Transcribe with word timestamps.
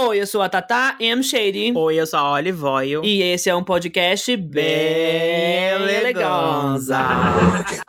Oi, 0.00 0.20
eu 0.20 0.26
sou 0.28 0.40
a 0.40 0.48
Tata 0.48 0.94
M. 1.00 1.24
Shady. 1.24 1.72
Oi, 1.74 1.96
eu 1.96 2.06
sou 2.06 2.20
a 2.20 2.34
Olive 2.34 2.64
Oil. 2.64 3.04
E 3.04 3.20
esse 3.20 3.50
é 3.50 3.56
um 3.56 3.64
podcast 3.64 4.36
bem 4.36 5.72
eleganza. 5.96 6.98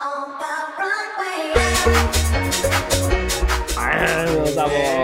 Ai, 3.76 4.26
meus 4.34 4.58
amores. 4.58 4.99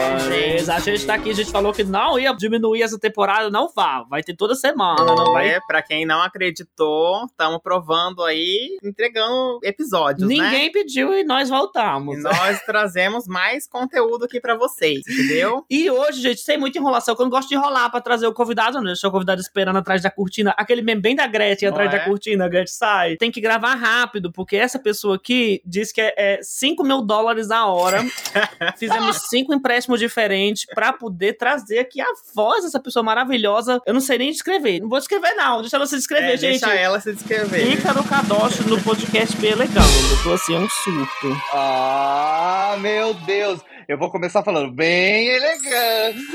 A 0.69 0.81
gente 0.81 1.07
tá 1.07 1.15
aqui, 1.15 1.31
a 1.31 1.35
gente 1.35 1.51
falou 1.51 1.73
que 1.73 1.85
não 1.85 2.19
ia 2.19 2.33
diminuir 2.33 2.83
essa 2.83 2.99
temporada, 2.99 3.49
não 3.51 3.69
vá. 3.75 4.03
Vai 4.11 4.23
ter 4.23 4.35
toda 4.35 4.55
semana, 4.55 5.05
não 5.05 5.33
vai. 5.33 5.49
É, 5.51 5.61
pra 5.67 5.81
quem 5.81 6.05
não 6.05 6.21
acreditou, 6.21 7.25
estamos 7.27 7.61
provando 7.63 8.25
aí, 8.25 8.77
entregando 8.83 9.61
episódios, 9.63 10.29
né? 10.29 10.35
Ninguém 10.35 10.73
pediu 10.73 11.15
e 11.15 11.23
nós 11.23 11.49
voltamos. 11.49 12.19
E 12.19 12.21
nós 12.21 12.61
trazemos 12.67 13.29
mais 13.29 13.69
conteúdo 13.69 14.25
aqui 14.25 14.41
pra 14.41 14.57
vocês, 14.57 15.03
entendeu? 15.09 15.65
E 15.71 15.89
hoje, 15.89 16.21
gente, 16.21 16.41
sem 16.41 16.59
muita 16.59 16.79
enrolação, 16.79 17.15
que 17.15 17.23
eu 17.23 17.27
não 17.27 17.31
gosto 17.31 17.49
de 17.49 17.55
enrolar 17.55 17.91
pra 17.91 18.01
trazer 18.01 18.27
o 18.27 18.33
convidado, 18.33 18.79
não 18.79 18.85
deixa 18.85 19.07
o 19.07 19.11
convidado 19.11 19.41
esperando 19.41 19.77
atrás 19.77 20.03
da 20.03 20.11
cortina. 20.11 20.53
Aquele 20.59 20.83
meme 20.83 21.01
bem 21.01 21.15
da 21.15 21.27
Gretchen, 21.27 21.69
atrás 21.69 21.91
Não 21.91 21.97
da 21.97 22.03
é? 22.03 22.07
cortina, 22.07 22.45
a 22.45 22.49
Gretchen 22.49 22.75
sai. 22.75 23.17
Tem 23.17 23.31
que 23.31 23.41
gravar 23.41 23.75
rápido, 23.75 24.33
porque 24.33 24.57
essa 24.57 24.79
pessoa 24.79 25.17
aqui 25.17 25.63
diz 25.65 25.93
que 25.93 26.01
é, 26.01 26.15
é 26.17 26.39
5 26.43 26.83
mil 26.83 27.03
dólares 27.03 27.51
a 27.51 27.67
hora. 27.67 28.05
Fizemos 28.77 29.17
cinco 29.29 29.55
empréstimos 29.55 30.01
diferentes 30.01 30.56
pra 30.65 30.93
poder 30.93 31.35
trazer 31.35 31.79
aqui 31.79 32.01
a 32.01 32.07
voz 32.35 32.65
dessa 32.65 32.81
pessoa 32.81 33.03
maravilhosa. 33.03 33.81
Eu 33.87 33.95
não 33.95 34.01
sei 34.01 34.19
nem 34.19 34.31
descrever. 34.31 34.81
Não 34.81 34.89
vou 34.89 34.99
descrever, 34.99 35.35
não. 35.35 35.61
Deixa 35.61 35.77
ela 35.77 35.87
se 35.87 35.97
descrever, 35.97 36.33
É, 36.35 36.37
gente. 36.37 36.61
Deixa 36.61 36.75
ela 36.75 37.01
se 37.01 37.13
descrever. 37.13 37.73
Ícaro 37.73 38.03
Kadosh 38.05 38.61
no 38.67 38.81
podcast 38.83 39.37
bem 39.37 39.55
legal. 39.55 39.85
Eu 40.11 40.23
tô 40.23 40.33
assim, 40.33 40.55
é 40.55 40.59
um 40.59 40.69
surto. 40.69 41.43
Ah, 41.53 42.77
meu 42.81 43.13
Deus! 43.15 43.61
Eu 43.89 43.97
vou 43.97 44.11
começar 44.11 44.43
falando 44.43 44.73
bem 44.73 45.29
elegante. 45.29 46.27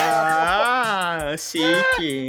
Ah, 0.00 1.34
chique. 1.38 2.28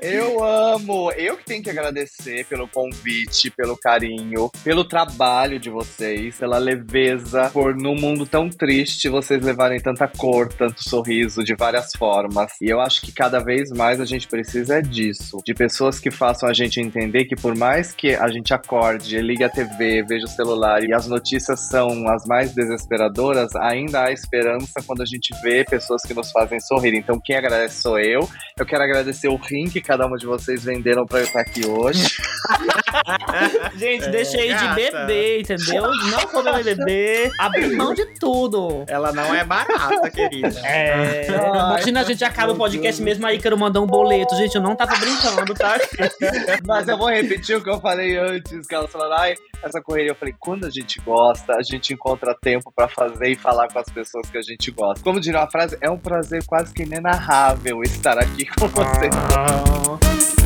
Eu 0.00 0.42
amo. 0.42 1.12
Eu 1.12 1.36
que 1.36 1.44
tenho 1.44 1.62
que 1.62 1.68
agradecer 1.68 2.46
pelo 2.46 2.66
convite, 2.66 3.50
pelo 3.50 3.76
carinho, 3.76 4.50
pelo 4.64 4.84
trabalho 4.84 5.58
de 5.58 5.68
vocês, 5.68 6.38
pela 6.38 6.56
leveza, 6.56 7.50
por 7.52 7.74
num 7.74 7.94
mundo 7.94 8.24
tão 8.24 8.48
triste 8.48 9.10
vocês 9.10 9.44
levarem 9.44 9.78
tanta 9.78 10.08
cor, 10.08 10.48
tanto 10.48 10.82
sorriso 10.82 11.44
de 11.44 11.54
várias 11.54 11.92
formas. 11.94 12.52
E 12.62 12.72
eu 12.72 12.80
acho 12.80 13.02
que 13.02 13.12
cada 13.12 13.40
vez 13.40 13.70
mais 13.70 14.00
a 14.00 14.06
gente 14.06 14.26
precisa 14.26 14.78
é 14.78 14.80
disso, 14.80 15.38
de 15.44 15.52
pessoas 15.52 16.00
que 16.00 16.10
façam 16.10 16.48
a 16.48 16.54
gente 16.54 16.80
entender 16.80 17.26
que 17.26 17.36
por 17.36 17.54
mais 17.54 17.92
que 17.92 18.14
a 18.14 18.28
gente 18.28 18.54
acorde, 18.54 19.20
ligue 19.20 19.44
a 19.44 19.50
TV, 19.50 20.02
veja 20.02 20.24
o 20.24 20.30
celular 20.30 20.82
e 20.82 20.94
as 20.94 21.06
notícias 21.06 21.68
são 21.68 22.08
as 22.08 22.24
mais 22.26 22.54
desesperadoras, 22.54 23.54
ainda 23.56 23.81
há 23.94 24.10
esperança 24.12 24.80
quando 24.86 25.02
a 25.02 25.06
gente 25.06 25.30
vê 25.42 25.64
pessoas 25.64 26.02
que 26.02 26.14
nos 26.14 26.30
fazem 26.30 26.58
sorrir. 26.60 26.94
Então 26.96 27.20
quem 27.22 27.36
agradece 27.36 27.80
sou 27.80 27.98
eu. 27.98 28.28
Eu 28.58 28.66
quero 28.66 28.82
agradecer 28.82 29.28
o 29.28 29.36
rim 29.36 29.68
que 29.70 29.80
cada 29.80 30.06
uma 30.06 30.16
de 30.16 30.26
vocês 30.26 30.62
venderam 30.64 31.04
pra 31.06 31.20
eu 31.20 31.24
estar 31.24 31.40
aqui 31.40 31.66
hoje. 31.66 32.06
Gente, 33.76 34.04
É, 34.04 34.10
deixei 34.10 34.48
de 34.48 34.54
gata. 34.54 34.74
beber, 34.74 35.40
entendeu? 35.40 35.82
Não 35.82 36.28
vou 36.32 36.62
beber. 36.62 37.30
Abri 37.38 37.74
mão 37.76 37.94
de 37.94 38.04
tudo. 38.18 38.84
Ela 38.88 39.12
não 39.12 39.34
é 39.34 39.44
barata, 39.44 40.10
querida. 40.10 40.60
É. 40.64 41.26
Ai, 41.28 41.48
Imagina 41.72 42.00
a 42.00 42.04
gente 42.04 42.24
acaba 42.24 42.52
o 42.52 42.56
podcast 42.56 43.00
mesmo 43.02 43.26
aí, 43.26 43.38
quero 43.38 43.56
mandar 43.58 43.80
um 43.80 43.86
boleto. 43.86 44.36
Gente, 44.36 44.54
eu 44.54 44.62
não 44.62 44.76
tava 44.76 44.96
brincando, 44.96 45.54
tá? 45.54 45.76
Mas 46.66 46.88
eu 46.88 46.96
vou 46.98 47.08
repetir 47.08 47.56
o 47.56 47.62
que 47.62 47.70
eu 47.70 47.80
falei 47.80 48.16
antes, 48.16 48.66
que 48.66 48.74
elas 48.74 48.90
falaram, 48.90 49.16
ai, 49.18 49.34
essa 49.62 49.80
correria. 49.80 50.10
Eu 50.10 50.16
falei, 50.16 50.34
quando 50.38 50.66
a 50.66 50.70
gente 50.70 51.00
gosta, 51.00 51.54
a 51.54 51.62
gente 51.62 51.92
encontra 51.94 52.36
tempo 52.40 52.72
pra 52.74 52.88
fazer 52.88 53.28
e 53.30 53.36
falar 53.36 53.68
com 53.68 53.78
as 53.78 53.88
pessoas 53.88 54.28
que 54.30 54.38
a 54.38 54.42
gente 54.42 54.70
gosta. 54.70 55.02
Como 55.02 55.20
diria 55.20 55.40
uma 55.40 55.50
frase, 55.50 55.76
é 55.80 55.90
um 55.90 55.98
prazer 55.98 56.44
quase 56.46 56.72
que 56.72 56.82
inenarrável 56.82 57.82
estar 57.82 58.18
aqui 58.18 58.46
com 58.46 58.68
você. 58.68 60.41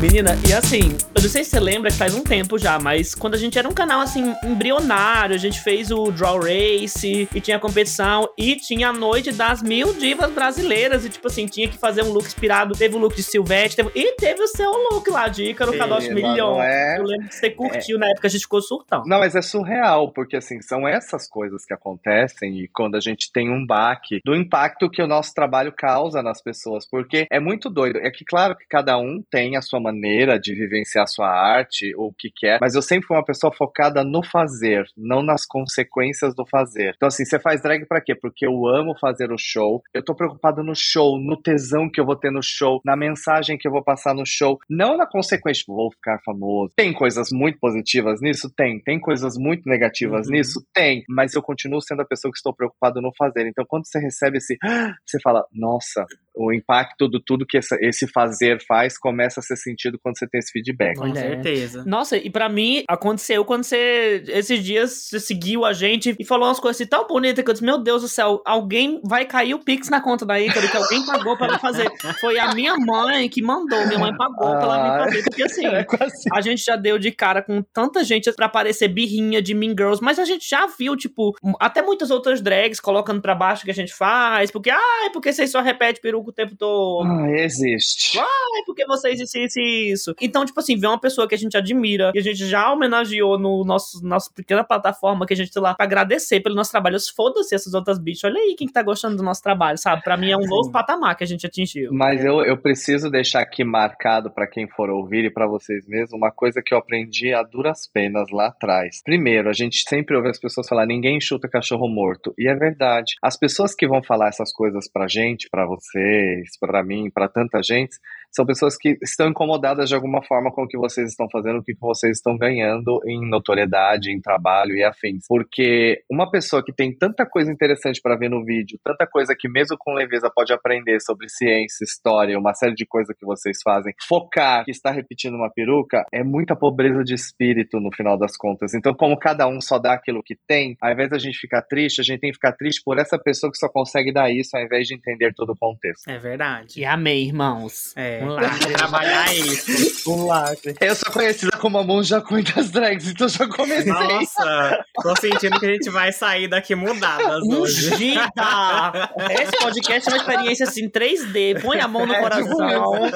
Menina, 0.00 0.30
e 0.48 0.52
assim, 0.52 0.96
eu 1.12 1.20
não 1.20 1.28
sei 1.28 1.42
se 1.42 1.50
você 1.50 1.58
lembra 1.58 1.90
que 1.90 1.96
faz 1.96 2.14
um 2.14 2.22
tempo 2.22 2.56
já, 2.56 2.78
mas 2.78 3.16
quando 3.16 3.34
a 3.34 3.36
gente 3.36 3.58
era 3.58 3.68
um 3.68 3.72
canal 3.74 4.00
assim, 4.00 4.32
embrionário, 4.44 5.34
a 5.34 5.38
gente 5.38 5.60
fez 5.60 5.90
o 5.90 6.12
Draw 6.12 6.38
Race 6.38 7.28
e 7.34 7.40
tinha 7.40 7.58
competição 7.58 8.28
e 8.38 8.54
tinha 8.54 8.90
a 8.90 8.92
noite 8.92 9.32
das 9.32 9.60
mil 9.60 9.92
divas 9.92 10.30
brasileiras 10.30 11.04
e 11.04 11.08
tipo 11.08 11.26
assim, 11.26 11.46
tinha 11.46 11.66
que 11.66 11.76
fazer 11.76 12.04
um 12.04 12.12
look 12.12 12.26
inspirado. 12.26 12.76
Teve 12.76 12.94
o 12.94 12.98
look 12.98 13.16
de 13.16 13.24
Silvete 13.24 13.74
teve- 13.74 13.90
e 13.92 14.12
teve 14.14 14.40
o 14.40 14.46
seu 14.46 14.70
look 14.70 15.10
lá 15.10 15.26
de 15.26 15.42
Ícaro 15.50 15.76
Kadosh 15.76 16.08
Milhão. 16.10 16.62
é- 16.62 16.98
Eu 16.98 17.02
lembro 17.04 17.28
que 17.28 17.34
você 17.34 17.50
curtiu 17.50 17.98
na 17.98 18.06
época, 18.10 18.28
a 18.28 18.30
gente 18.30 18.42
ficou 18.42 18.62
surtão. 18.62 19.02
Não, 19.04 19.18
mas 19.18 19.34
é 19.34 19.42
surreal, 19.42 20.12
porque 20.12 20.36
assim, 20.36 20.62
são 20.62 20.86
essas 20.86 21.28
coisas 21.28 21.64
que 21.64 21.74
acontecem 21.74 22.56
e 22.60 22.68
quando 22.68 22.94
a 22.94 23.00
gente 23.00 23.32
tem 23.32 23.50
um 23.50 23.66
baque 23.66 24.20
do 24.24 24.32
impacto 24.32 24.88
que 24.88 25.02
o 25.02 25.08
nosso 25.08 25.34
trabalho 25.34 25.72
causa 25.76 26.22
nas 26.22 26.40
pessoas, 26.40 26.86
porque 26.88 27.26
é 27.32 27.40
muito 27.40 27.68
doido. 27.68 27.98
É 27.98 28.12
que 28.12 28.24
claro 28.24 28.56
que 28.56 28.64
cada 28.68 28.96
um 28.96 29.20
tem 29.28 29.56
a 29.56 29.60
sua 29.60 29.80
maneira 29.92 30.38
de 30.38 30.54
vivenciar 30.54 31.06
sua 31.08 31.28
arte, 31.28 31.94
ou 31.96 32.08
o 32.08 32.12
que 32.14 32.30
quer, 32.34 32.58
mas 32.60 32.74
eu 32.74 32.82
sempre 32.82 33.06
fui 33.06 33.16
uma 33.16 33.24
pessoa 33.24 33.52
focada 33.52 34.04
no 34.04 34.22
fazer, 34.24 34.84
não 34.96 35.22
nas 35.22 35.46
consequências 35.46 36.34
do 36.34 36.44
fazer. 36.46 36.92
Então 36.96 37.06
assim, 37.08 37.24
você 37.24 37.38
faz 37.38 37.62
drag 37.62 37.86
pra 37.86 38.00
quê? 38.00 38.14
Porque 38.14 38.46
eu 38.46 38.66
amo 38.66 38.94
fazer 39.00 39.32
o 39.32 39.38
show, 39.38 39.82
eu 39.94 40.02
tô 40.04 40.14
preocupado 40.14 40.62
no 40.62 40.74
show, 40.74 41.18
no 41.18 41.36
tesão 41.40 41.88
que 41.90 42.00
eu 42.00 42.04
vou 42.06 42.16
ter 42.16 42.30
no 42.30 42.42
show, 42.42 42.80
na 42.84 42.96
mensagem 42.96 43.56
que 43.56 43.66
eu 43.66 43.72
vou 43.72 43.82
passar 43.82 44.14
no 44.14 44.24
show, 44.26 44.58
não 44.68 44.96
na 44.96 45.06
consequência, 45.06 45.60
tipo, 45.60 45.74
vou 45.74 45.90
ficar 45.90 46.20
famoso. 46.24 46.72
Tem 46.76 46.92
coisas 46.92 47.28
muito 47.32 47.58
positivas 47.58 48.20
nisso? 48.20 48.50
Tem. 48.56 48.80
Tem 48.82 48.98
coisas 49.00 49.36
muito 49.36 49.68
negativas 49.68 50.26
Uhum. 50.26 50.32
nisso? 50.32 50.60
Tem. 50.74 51.02
Mas 51.08 51.34
eu 51.34 51.42
continuo 51.42 51.80
sendo 51.80 52.02
a 52.02 52.04
pessoa 52.04 52.30
que 52.32 52.38
estou 52.38 52.54
preocupado 52.54 53.00
no 53.00 53.10
fazer. 53.16 53.46
Então, 53.46 53.64
quando 53.66 53.86
você 53.86 53.98
recebe 53.98 54.38
esse, 54.38 54.56
você 55.06 55.18
fala, 55.22 55.44
nossa, 55.52 56.04
o 56.34 56.52
impacto 56.52 57.08
do 57.08 57.20
tudo 57.20 57.46
que 57.46 57.58
esse 57.80 58.06
fazer 58.08 58.58
faz 58.66 58.98
começa 58.98 59.40
a 59.40 59.42
ser 59.42 59.56
sentido 59.56 59.77
quando 60.02 60.18
você 60.18 60.26
tem 60.28 60.38
esse 60.38 60.52
feedback. 60.52 60.96
Com 60.96 61.06
é. 61.06 61.14
certeza. 61.14 61.84
Nossa, 61.86 62.16
e 62.16 62.30
pra 62.30 62.48
mim 62.48 62.82
aconteceu 62.88 63.44
quando 63.44 63.64
você, 63.64 64.22
esses 64.28 64.62
dias, 64.62 65.08
você 65.08 65.20
seguiu 65.20 65.64
a 65.64 65.72
gente 65.72 66.16
e 66.18 66.24
falou 66.24 66.48
umas 66.48 66.60
coisas 66.60 66.80
assim 66.80 66.88
tão 66.88 67.06
bonitas 67.06 67.44
que 67.44 67.50
eu 67.50 67.54
disse: 67.54 67.64
Meu 67.64 67.78
Deus 67.78 68.02
do 68.02 68.08
céu, 68.08 68.42
alguém 68.44 69.00
vai 69.04 69.24
cair 69.24 69.54
o 69.54 69.58
Pix 69.58 69.88
na 69.88 70.00
conta 70.00 70.24
da 70.26 70.40
Ícaro 70.40 70.68
que 70.68 70.76
alguém 70.76 71.04
pagou 71.04 71.36
pra 71.36 71.46
ela 71.46 71.58
fazer. 71.58 71.88
Foi 72.20 72.38
a 72.38 72.54
minha 72.54 72.76
mãe 72.76 73.28
que 73.28 73.42
mandou, 73.42 73.86
minha 73.86 73.98
mãe 73.98 74.16
pagou 74.16 74.50
pra 74.50 74.62
ela 74.62 74.82
me 74.82 75.04
fazer, 75.04 75.22
porque 75.24 75.42
assim. 75.44 75.66
É 75.66 75.84
quase 75.84 76.28
A 76.32 76.40
gente 76.40 76.64
já 76.64 76.76
deu 76.76 76.98
de 76.98 77.12
cara 77.12 77.42
com 77.42 77.62
tanta 77.62 78.02
gente 78.02 78.32
pra 78.32 78.48
parecer 78.48 78.88
birrinha 78.88 79.40
de 79.40 79.54
Mean 79.54 79.70
Girls, 79.70 80.02
mas 80.02 80.18
a 80.18 80.24
gente 80.24 80.48
já 80.48 80.66
viu, 80.66 80.96
tipo, 80.96 81.34
até 81.60 81.82
muitas 81.82 82.10
outras 82.10 82.40
drags 82.40 82.80
colocando 82.80 83.20
pra 83.20 83.34
baixo 83.34 83.62
o 83.62 83.64
que 83.64 83.70
a 83.70 83.74
gente 83.74 83.94
faz, 83.94 84.50
porque, 84.50 84.70
ai, 84.70 85.10
porque 85.12 85.32
vocês 85.32 85.50
só 85.50 85.60
repetem 85.60 86.00
peruca 86.00 86.30
o 86.30 86.32
tempo 86.32 86.56
todo. 86.56 87.06
Ah, 87.06 87.30
existe. 87.30 88.18
Ai, 88.18 88.62
porque 88.66 88.86
vocês 88.86 89.20
isso, 89.20 89.38
isso 89.38 89.60
isso. 89.68 90.14
Então, 90.20 90.44
tipo 90.44 90.58
assim, 90.58 90.76
ver 90.76 90.86
uma 90.86 91.00
pessoa 91.00 91.28
que 91.28 91.34
a 91.34 91.38
gente 91.38 91.56
admira, 91.56 92.12
que 92.12 92.18
a 92.18 92.22
gente 92.22 92.46
já 92.46 92.72
homenageou 92.72 93.38
no 93.38 93.64
nosso 93.64 94.04
nossa 94.04 94.30
pequena 94.34 94.64
plataforma, 94.64 95.26
que 95.26 95.34
a 95.34 95.36
gente, 95.36 95.52
sei 95.52 95.62
lá, 95.62 95.74
pra 95.74 95.84
agradecer 95.84 96.40
pelo 96.40 96.54
nosso 96.54 96.70
trabalho. 96.70 96.98
Foda-se 97.14 97.54
essas 97.54 97.74
outras 97.74 97.98
bichas. 97.98 98.30
Olha 98.30 98.40
aí 98.40 98.54
quem 98.56 98.66
que 98.66 98.72
tá 98.72 98.82
gostando 98.82 99.16
do 99.16 99.22
nosso 99.22 99.42
trabalho, 99.42 99.78
sabe? 99.78 100.02
Pra 100.02 100.16
mim 100.16 100.30
é 100.30 100.36
um 100.36 100.46
novo 100.46 100.70
patamar 100.70 101.16
que 101.16 101.24
a 101.24 101.26
gente 101.26 101.46
atingiu. 101.46 101.90
Mas 101.92 102.24
eu, 102.24 102.42
eu 102.42 102.56
preciso 102.56 103.10
deixar 103.10 103.40
aqui 103.40 103.64
marcado 103.64 104.30
para 104.30 104.46
quem 104.46 104.68
for 104.68 104.90
ouvir 104.90 105.24
e 105.24 105.30
para 105.30 105.46
vocês 105.46 105.86
mesmos 105.86 106.12
uma 106.12 106.30
coisa 106.30 106.62
que 106.64 106.74
eu 106.74 106.78
aprendi 106.78 107.32
a 107.32 107.42
duras 107.42 107.88
penas 107.92 108.28
lá 108.32 108.48
atrás. 108.48 109.02
Primeiro, 109.04 109.48
a 109.48 109.52
gente 109.52 109.82
sempre 109.88 110.16
ouve 110.16 110.28
as 110.28 110.38
pessoas 110.38 110.68
falar 110.68 110.86
ninguém 110.86 111.20
chuta 111.20 111.48
cachorro 111.48 111.88
morto. 111.88 112.34
E 112.38 112.48
é 112.48 112.54
verdade. 112.54 113.14
As 113.22 113.38
pessoas 113.38 113.74
que 113.74 113.86
vão 113.86 114.02
falar 114.02 114.28
essas 114.28 114.52
coisas 114.52 114.90
pra 114.90 115.06
gente, 115.06 115.48
pra 115.50 115.66
vocês, 115.66 116.50
pra 116.60 116.82
mim, 116.84 117.10
pra 117.10 117.28
tanta 117.28 117.62
gente, 117.62 117.96
são 118.32 118.46
pessoas 118.46 118.76
que 118.76 118.98
estão 119.02 119.28
incomodadas 119.28 119.88
de 119.88 119.94
alguma 119.94 120.22
forma 120.22 120.50
com 120.52 120.62
o 120.62 120.68
que 120.68 120.78
vocês 120.78 121.10
estão 121.10 121.26
fazendo, 121.30 121.58
o 121.58 121.62
que 121.62 121.74
vocês 121.80 122.18
estão 122.18 122.36
ganhando 122.36 123.00
em 123.06 123.28
notoriedade, 123.28 124.10
em 124.10 124.20
trabalho 124.20 124.74
e 124.74 124.84
afins. 124.84 125.24
Porque 125.28 126.02
uma 126.10 126.30
pessoa 126.30 126.64
que 126.64 126.72
tem 126.72 126.96
tanta 126.96 127.26
coisa 127.26 127.50
interessante 127.50 128.00
para 128.00 128.16
ver 128.16 128.28
no 128.28 128.44
vídeo, 128.44 128.78
tanta 128.84 129.06
coisa 129.06 129.34
que 129.38 129.48
mesmo 129.48 129.76
com 129.78 129.92
leveza 129.92 130.30
pode 130.34 130.52
aprender 130.52 131.00
sobre 131.00 131.28
ciência, 131.28 131.84
história, 131.84 132.38
uma 132.38 132.54
série 132.54 132.74
de 132.74 132.86
coisas 132.86 133.14
que 133.18 133.26
vocês 133.26 133.58
fazem, 133.62 133.92
focar 134.06 134.64
que 134.64 134.70
está 134.70 134.90
repetindo 134.90 135.34
uma 135.34 135.50
peruca, 135.50 136.04
é 136.12 136.22
muita 136.22 136.54
pobreza 136.54 137.02
de 137.02 137.14
espírito 137.14 137.80
no 137.80 137.90
final 137.94 138.18
das 138.18 138.36
contas. 138.36 138.74
Então, 138.74 138.94
como 138.94 139.18
cada 139.18 139.46
um 139.48 139.60
só 139.60 139.78
dá 139.78 139.94
aquilo 139.94 140.22
que 140.22 140.36
tem, 140.46 140.76
ao 140.80 140.92
invés 140.92 141.10
da 141.10 141.18
gente 141.18 141.38
ficar 141.38 141.62
triste, 141.62 142.00
a 142.00 142.04
gente 142.04 142.20
tem 142.20 142.30
que 142.30 142.36
ficar 142.36 142.52
triste 142.52 142.82
por 142.84 142.98
essa 142.98 143.18
pessoa 143.18 143.50
que 143.50 143.58
só 143.58 143.68
consegue 143.68 144.12
dar 144.12 144.30
isso, 144.30 144.56
ao 144.56 144.62
invés 144.62 144.86
de 144.86 144.94
entender 144.94 145.32
todo 145.34 145.50
o 145.50 145.56
contexto. 145.56 146.08
É 146.08 146.18
verdade. 146.18 146.80
E 146.80 146.84
amei, 146.84 147.24
irmãos. 147.24 147.96
É. 147.96 148.17
É, 148.18 148.24
Um 148.24 148.28
lacre. 148.34 148.72
trabalhar 148.72 149.34
isso. 149.34 150.10
Um 150.10 150.26
lacre. 150.26 150.74
Eu 150.80 150.94
sou 150.94 151.12
conhecida 151.12 151.56
como 151.58 151.78
a 151.78 151.84
monja 151.84 152.20
Queen 152.20 152.42
das 152.44 152.70
drags, 152.70 153.08
então 153.08 153.28
já 153.28 153.46
comecei. 153.48 153.92
Nossa, 153.92 154.84
tô 155.02 155.14
sentindo 155.20 155.58
que 155.60 155.66
a 155.66 155.70
gente 155.72 155.90
vai 155.90 156.12
sair 156.12 156.48
daqui 156.48 156.74
mudadas 156.74 157.42
hoje. 157.44 157.92
Ungida! 157.94 159.10
Esse 159.40 159.52
podcast 159.58 160.08
é 160.08 160.12
uma 160.12 160.18
experiência 160.18 160.64
assim 160.66 160.88
3D. 160.88 161.60
Põe 161.62 161.80
a 161.80 161.88
mão 161.88 162.06
no 162.06 162.14
É, 162.14 162.20
coração. 162.20 163.06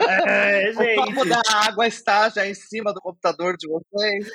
É, 0.00 0.70
O 0.70 0.96
copo 0.96 1.24
gente. 1.24 1.28
da 1.28 1.42
água 1.66 1.86
está 1.86 2.28
já 2.28 2.46
em 2.46 2.54
cima 2.54 2.92
do 2.92 3.00
computador 3.00 3.56
de 3.56 3.66
vocês. 3.68 4.26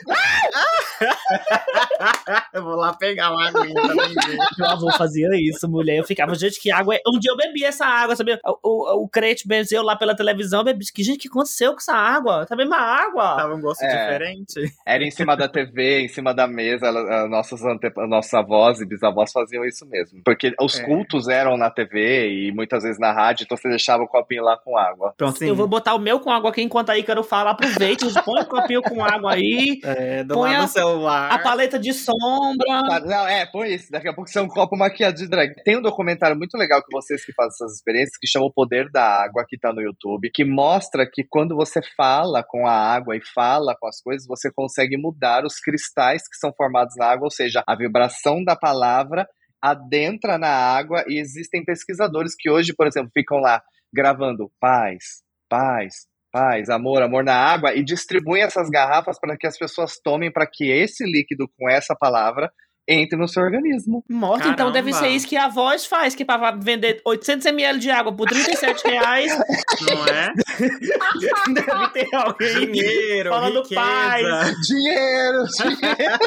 Eu 2.54 2.64
vou 2.64 2.76
lá 2.76 2.94
pegar 2.94 3.32
uma 3.32 3.48
aguinha 3.48 3.74
também. 3.82 4.10
gente. 4.10 4.58
Meu 4.60 4.70
avô 4.70 4.92
fazia 4.94 5.28
isso, 5.34 5.68
mulher. 5.70 5.98
Eu 5.98 6.04
ficava, 6.04 6.34
gente, 6.36 6.60
que 6.60 6.72
água 6.72 6.96
é. 6.96 7.02
Um 7.08 7.20
dia 7.20 7.32
eu 7.32 7.38
bebi 7.38 7.64
essa 7.64 7.86
água, 7.86 8.16
sabia? 8.16 8.40
O, 8.46 9.02
o, 9.02 9.04
o 9.04 9.10
crente 9.10 9.48
benzeu 9.48 9.84
lá 9.84 9.96
pela 9.96 10.16
televisão, 10.18 10.60
eu 10.62 10.66
bebi. 10.66 10.86
Que, 10.94 11.04
gente, 11.04 11.18
o 11.18 11.22
que 11.22 11.28
aconteceu 11.30 11.72
com 11.72 11.78
essa 11.78 11.94
água? 11.94 12.46
Tá 12.46 12.56
uma 12.56 12.78
água? 12.78 13.36
Tava 13.38 13.56
um 13.56 13.62
gosto 13.62 13.84
É. 13.84 13.88
diferente. 13.88 14.74
Era 14.86 15.04
em 15.04 15.12
cima 15.12 15.36
da 15.38 15.48
TV, 15.48 16.02
em 16.02 16.08
cima 16.10 16.34
da 16.34 16.48
mesa. 16.48 16.88
ela- 16.88 17.24
a 17.24 17.28
Nossos, 17.28 17.64
ante... 17.64 17.92
nossos 18.08 18.34
avós 18.34 18.82
e 18.82 18.86
bisavós 18.86 19.32
faziam 19.32 19.64
isso 19.66 19.86
mesmo. 19.86 20.22
Porque 20.26 20.54
os 20.62 20.80
É. 20.80 20.84
cultos 20.86 21.28
eram 21.28 21.56
na 21.58 21.70
TV 21.70 22.30
e 22.48 22.52
muitas 22.52 22.84
vezes 22.84 23.00
na 23.00 23.12
rádio, 23.14 23.44
então 23.44 23.56
você 23.58 23.70
deixava 23.70 24.04
o 24.04 24.08
copinho 24.08 24.44
lá 24.44 24.58
com 24.58 24.78
água. 24.78 25.14
Pronto, 25.18 25.42
Eu 25.44 25.56
vou 25.56 25.68
botar 25.68 25.94
o 25.96 26.00
meu 26.00 26.20
com 26.20 26.32
água 26.32 26.50
aqui 26.50 26.62
enquanto 26.62 26.90
aí 26.90 27.04
quero 27.04 27.24
falar. 27.24 27.52
Aproveite, 27.52 28.06
põe 28.26 28.42
o 28.42 28.46
copinho 28.46 28.82
com 28.82 29.04
água 29.04 29.34
aí. 29.34 29.80
É, 29.84 30.24
do 30.24 30.34
Põe 30.34 30.56
a- 30.56 30.68
celular. 30.68 31.32
A 31.32 31.40
paleta 31.40 31.78
de 31.78 31.94
sombra. 31.94 33.00
Não, 33.06 33.28
é, 33.28 33.46
põe 33.46 33.74
isso. 33.74 33.92
Daqui 33.92 34.08
a 34.08 34.14
pouco 34.14 34.30
você 34.30 34.40
é 34.40 34.42
um 34.42 34.48
copo 34.48 34.76
maquiado 34.78 35.18
de 35.18 35.28
drag. 35.28 35.54
Tem 35.64 35.78
um 35.78 35.82
documentário 35.82 36.36
muito 36.38 36.58
legal 36.58 36.82
que 36.82 36.92
vocês 36.92 37.24
que 37.26 37.34
fazem 37.34 37.50
essas 37.54 37.76
experiências, 37.76 38.18
que 38.18 38.28
chama 38.28 38.46
O 38.46 38.52
Poder 38.54 38.90
da 38.90 39.04
Água, 39.24 39.46
que 39.48 39.58
tá 39.58 39.72
no 39.74 39.82
YouTube, 39.82 39.98
que 40.34 40.46
mostra 40.46 41.10
que 41.12 41.24
quando 41.24 41.56
você 41.56 41.82
fala 41.96 42.44
com 42.44 42.68
a 42.68 42.74
água 42.74 43.16
e 43.16 43.22
fala 43.34 43.76
com 43.80 43.88
as 43.88 44.02
coisas, 44.02 44.28
você 44.28 44.52
consegue 44.52 44.98
mudar 44.98 45.46
os 45.46 45.60
cristais 45.60 46.28
que 46.28 46.38
são 46.38 46.54
formados 46.56 46.96
na 46.98 47.08
água, 47.08 47.26
ou 47.26 47.32
seja, 47.32 47.64
a 47.68 47.76
vibração 47.76 48.44
da 48.44 48.56
palavra 48.56 49.28
adentra 49.62 50.38
na 50.38 50.50
água 50.50 51.04
e 51.08 51.20
existem 51.20 51.64
pesquisadores 51.64 52.36
que 52.38 52.50
hoje, 52.50 52.74
por 52.76 52.88
exemplo, 52.88 53.12
ficam 53.14 53.40
lá 53.40 53.62
gravando 53.94 54.52
paz, 54.60 55.24
paz, 55.50 56.08
paz, 56.32 56.70
amor, 56.70 57.02
amor 57.02 57.24
na 57.24 57.36
água 57.36 57.74
e 57.74 57.84
distribuem 57.84 58.44
essas 58.44 58.70
garrafas 58.70 59.20
para 59.20 59.38
que 59.38 59.48
as 59.48 59.58
pessoas 59.58 60.00
tomem 60.04 60.32
para 60.32 60.48
que 60.52 60.70
esse 60.70 61.04
líquido 61.04 61.50
com 61.58 61.70
essa 61.70 61.96
palavra 61.96 62.52
entre 62.88 63.18
no 63.20 63.28
seu 63.28 63.44
organismo. 63.44 64.04
Morta, 64.10 64.46
então 64.50 64.56
Caramba. 64.72 64.74
deve 64.74 64.94
ser 64.94 65.10
isso 65.10 65.28
que 65.28 65.36
a 65.36 65.48
voz 65.50 65.86
faz, 65.86 66.16
que 66.16 66.24
pra 66.24 66.52
vender 66.52 67.02
800ml 67.06 67.78
de 67.78 67.90
água 67.90 68.16
por 68.16 68.28
37 68.30 68.88
reais, 68.88 69.38
Não 69.82 70.06
é? 70.08 70.34
deve 71.54 71.88
ter 71.94 72.16
alguém 72.16 72.72
Dinheiro, 72.72 73.30
Falando 73.30 73.62
riqueza. 73.64 73.82
paz. 73.82 74.24
Dinheiro, 74.68 75.44
dinheiro. 75.58 76.18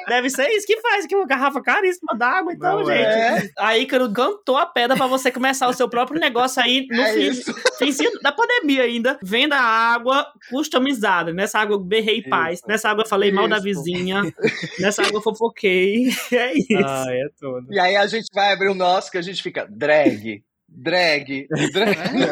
Deve 0.08 0.30
ser 0.30 0.48
isso 0.50 0.66
que 0.66 0.80
faz, 0.80 1.06
que 1.06 1.14
uma 1.16 1.26
garrafa 1.26 1.60
caríssima 1.62 2.14
d'água, 2.16 2.52
então, 2.52 2.78
Não 2.80 2.86
gente. 2.86 2.98
é. 3.00 3.48
Aí, 3.58 3.82
Ícaro 3.82 4.12
cantou 4.12 4.56
a 4.56 4.66
pedra 4.66 4.96
pra 4.96 5.06
você 5.06 5.30
começar 5.30 5.68
o 5.68 5.72
seu 5.72 5.88
próprio 5.88 6.20
negócio 6.20 6.60
aí 6.62 6.86
no 6.90 7.00
É 7.00 7.12
fim, 7.12 7.20
isso. 7.28 7.54
finzinho 7.78 8.10
da 8.22 8.32
pandemia 8.32 8.82
ainda. 8.82 9.18
Venda 9.22 9.56
água 9.56 10.26
customizada. 10.50 11.32
Nessa 11.32 11.58
água 11.60 11.74
eu 11.76 11.80
berrei 11.80 12.22
paz. 12.22 12.58
Isso. 12.58 12.68
Nessa 12.68 12.88
água 12.90 13.04
eu 13.04 13.08
falei 13.08 13.30
mal 13.32 13.48
da 13.48 13.56
Isso. 13.56 13.64
vizinha. 13.64 14.22
Nessa 14.78 15.02
água 15.02 15.18
eu 15.18 15.22
fofoquei. 15.22 16.08
É 16.32 16.52
isso. 16.52 16.86
Ah, 16.86 17.04
é 17.08 17.28
tudo. 17.38 17.72
E 17.72 17.78
aí 17.78 17.96
a 17.96 18.06
gente 18.06 18.26
vai 18.32 18.52
abrir 18.52 18.68
o 18.68 18.74
nosso 18.74 19.10
que 19.10 19.18
a 19.18 19.22
gente 19.22 19.42
fica 19.42 19.66
drag, 19.68 20.42
drag, 20.70 21.46
drag. 21.72 22.30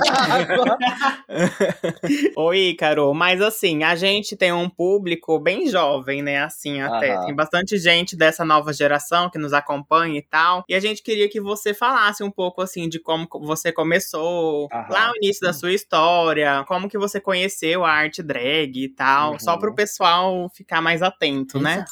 Oi, 2.37 2.59
Ícaro, 2.71 3.13
mas 3.15 3.41
assim, 3.41 3.83
a 3.83 3.95
gente 3.95 4.37
tem 4.37 4.53
um 4.53 4.69
público 4.69 5.39
bem 5.39 5.67
jovem, 5.69 6.23
né? 6.23 6.39
Assim, 6.43 6.81
até. 6.81 7.15
Aham. 7.15 7.27
Tem 7.27 7.35
bastante 7.35 7.77
gente 7.79 8.17
dessa 8.17 8.45
nova 8.45 8.73
geração 8.73 9.29
que 9.31 9.39
nos 9.39 9.53
acompanha 9.53 10.19
e 10.19 10.23
tal. 10.23 10.65
E 10.69 10.75
a 10.75 10.81
gente 10.81 11.03
queria 11.03 11.29
que 11.29 11.41
você 11.41 11.75
falasse 11.75 12.23
um 12.23 12.31
pouco, 12.31 12.63
assim, 12.63 12.89
de 12.89 12.99
como 12.99 13.27
co- 13.27 13.41
você 13.41 13.73
começou, 13.73 14.69
Aham. 14.73 14.87
lá 14.91 15.09
no 15.09 15.17
início 15.17 15.41
da 15.47 15.53
sua 15.53 15.73
história, 15.73 16.65
como 16.67 16.89
que 16.89 16.99
você 16.99 17.21
conheceu 17.21 17.85
a 17.85 17.91
arte 17.91 18.23
drag 18.23 18.77
e 18.85 18.89
tal, 18.89 19.33
Uhum. 19.33 19.39
só 19.39 19.57
pro 19.59 19.75
pessoal 19.75 20.49
ficar 20.55 20.81
mais 20.81 21.03
atento, 21.03 21.59
né? 21.61 21.85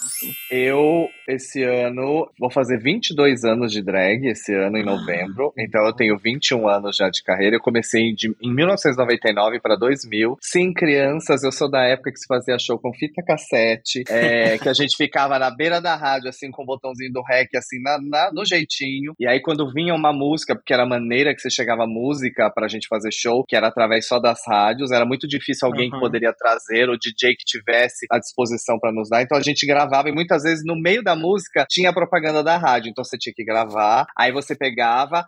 Eu, 0.51 1.09
esse 1.29 1.63
ano, 1.63 2.29
vou 2.39 2.51
fazer 2.51 2.79
22 2.79 3.45
anos 3.45 3.73
de 3.73 3.83
drag 3.83 4.27
esse 4.27 4.55
ano, 4.55 4.79
em 4.79 4.85
novembro. 4.85 5.53
Então 5.59 5.85
eu 5.85 5.93
tenho 5.93 6.19
21 6.37 6.69
anos 6.69 6.97
já 6.97 7.09
de 7.09 7.23
carreira. 7.23 7.56
Eu 7.56 7.61
comecei 7.61 8.12
de- 8.15 8.35
em 8.43 8.55
1999 8.55 9.61
para 9.61 9.77
2000. 9.77 10.37
Sim, 10.41 10.73
crianças, 10.73 11.43
eu 11.43 11.50
sou 11.53 11.71
da 11.71 11.83
época 11.85 12.12
que 12.12 12.19
se 12.19 12.27
fazia 12.27 12.59
show 12.59 12.79
com 12.79 12.93
fita 12.93 13.23
cassete, 13.23 14.03
é, 14.09 14.59
que 14.59 14.69
a 14.69 14.73
gente 14.75 14.97
ficava 14.97 15.38
na 15.38 15.50
beira 15.50 15.81
da 15.81 15.97
rádio, 15.97 16.29
assim, 16.29 16.50
com 16.50 16.62
o 16.62 16.67
botãozinho 16.67 17.12
do 17.12 17.23
rec, 17.23 17.49
assim, 17.56 17.81
na, 17.83 17.99
na- 18.00 18.31
no 18.33 18.44
jeitinho. 18.44 19.15
E 19.19 19.27
aí 19.27 19.41
quando 19.41 19.71
vinha 19.73 19.94
uma 19.94 20.12
música, 20.12 20.55
porque 20.55 20.73
era 20.73 20.83
a 20.83 20.88
maneira 20.88 21.35
que 21.35 21.41
você 21.41 21.50
chegava 21.50 21.85
a 21.85 21.87
música 21.87 22.50
pra 22.50 22.69
gente 22.69 22.87
fazer 22.88 23.11
show, 23.12 23.44
que 23.47 23.56
era 23.56 23.69
através 23.69 24.06
só 24.06 24.19
das 24.19 24.41
rádios, 24.47 24.91
era 24.93 25.05
muito 25.05 25.27
difícil 25.27 25.67
alguém 25.67 25.88
que 25.91 25.97
Uhum. 25.97 26.00
poderia 26.03 26.33
trazer, 26.33 26.88
o 26.88 26.97
DJ 26.99 27.35
que 27.37 27.44
tivesse 27.44 28.06
à 28.11 28.19
disposição 28.19 28.79
pra 28.79 28.93
nos 28.93 29.09
dar. 29.09 29.23
Então 29.23 29.37
a 29.38 29.43
gente 29.43 29.67
gravava 29.67 30.09
e 30.09 30.12
muitas 30.12 30.43
vezes 30.43 30.65
no 30.65 30.77
meio 30.81 31.03
da 31.03 31.17
música 31.17 31.67
tinha 31.69 31.91
a 31.91 31.93
propaganda 31.93 32.43
da 32.43 32.56
rádio. 32.56 32.91
Então 32.91 33.05
você 33.05 33.17
tinha 33.17 33.33
que 33.35 33.44
gravar, 33.44 34.06
aí 34.17 34.33
você 34.33 34.55
pegava, 34.55 35.25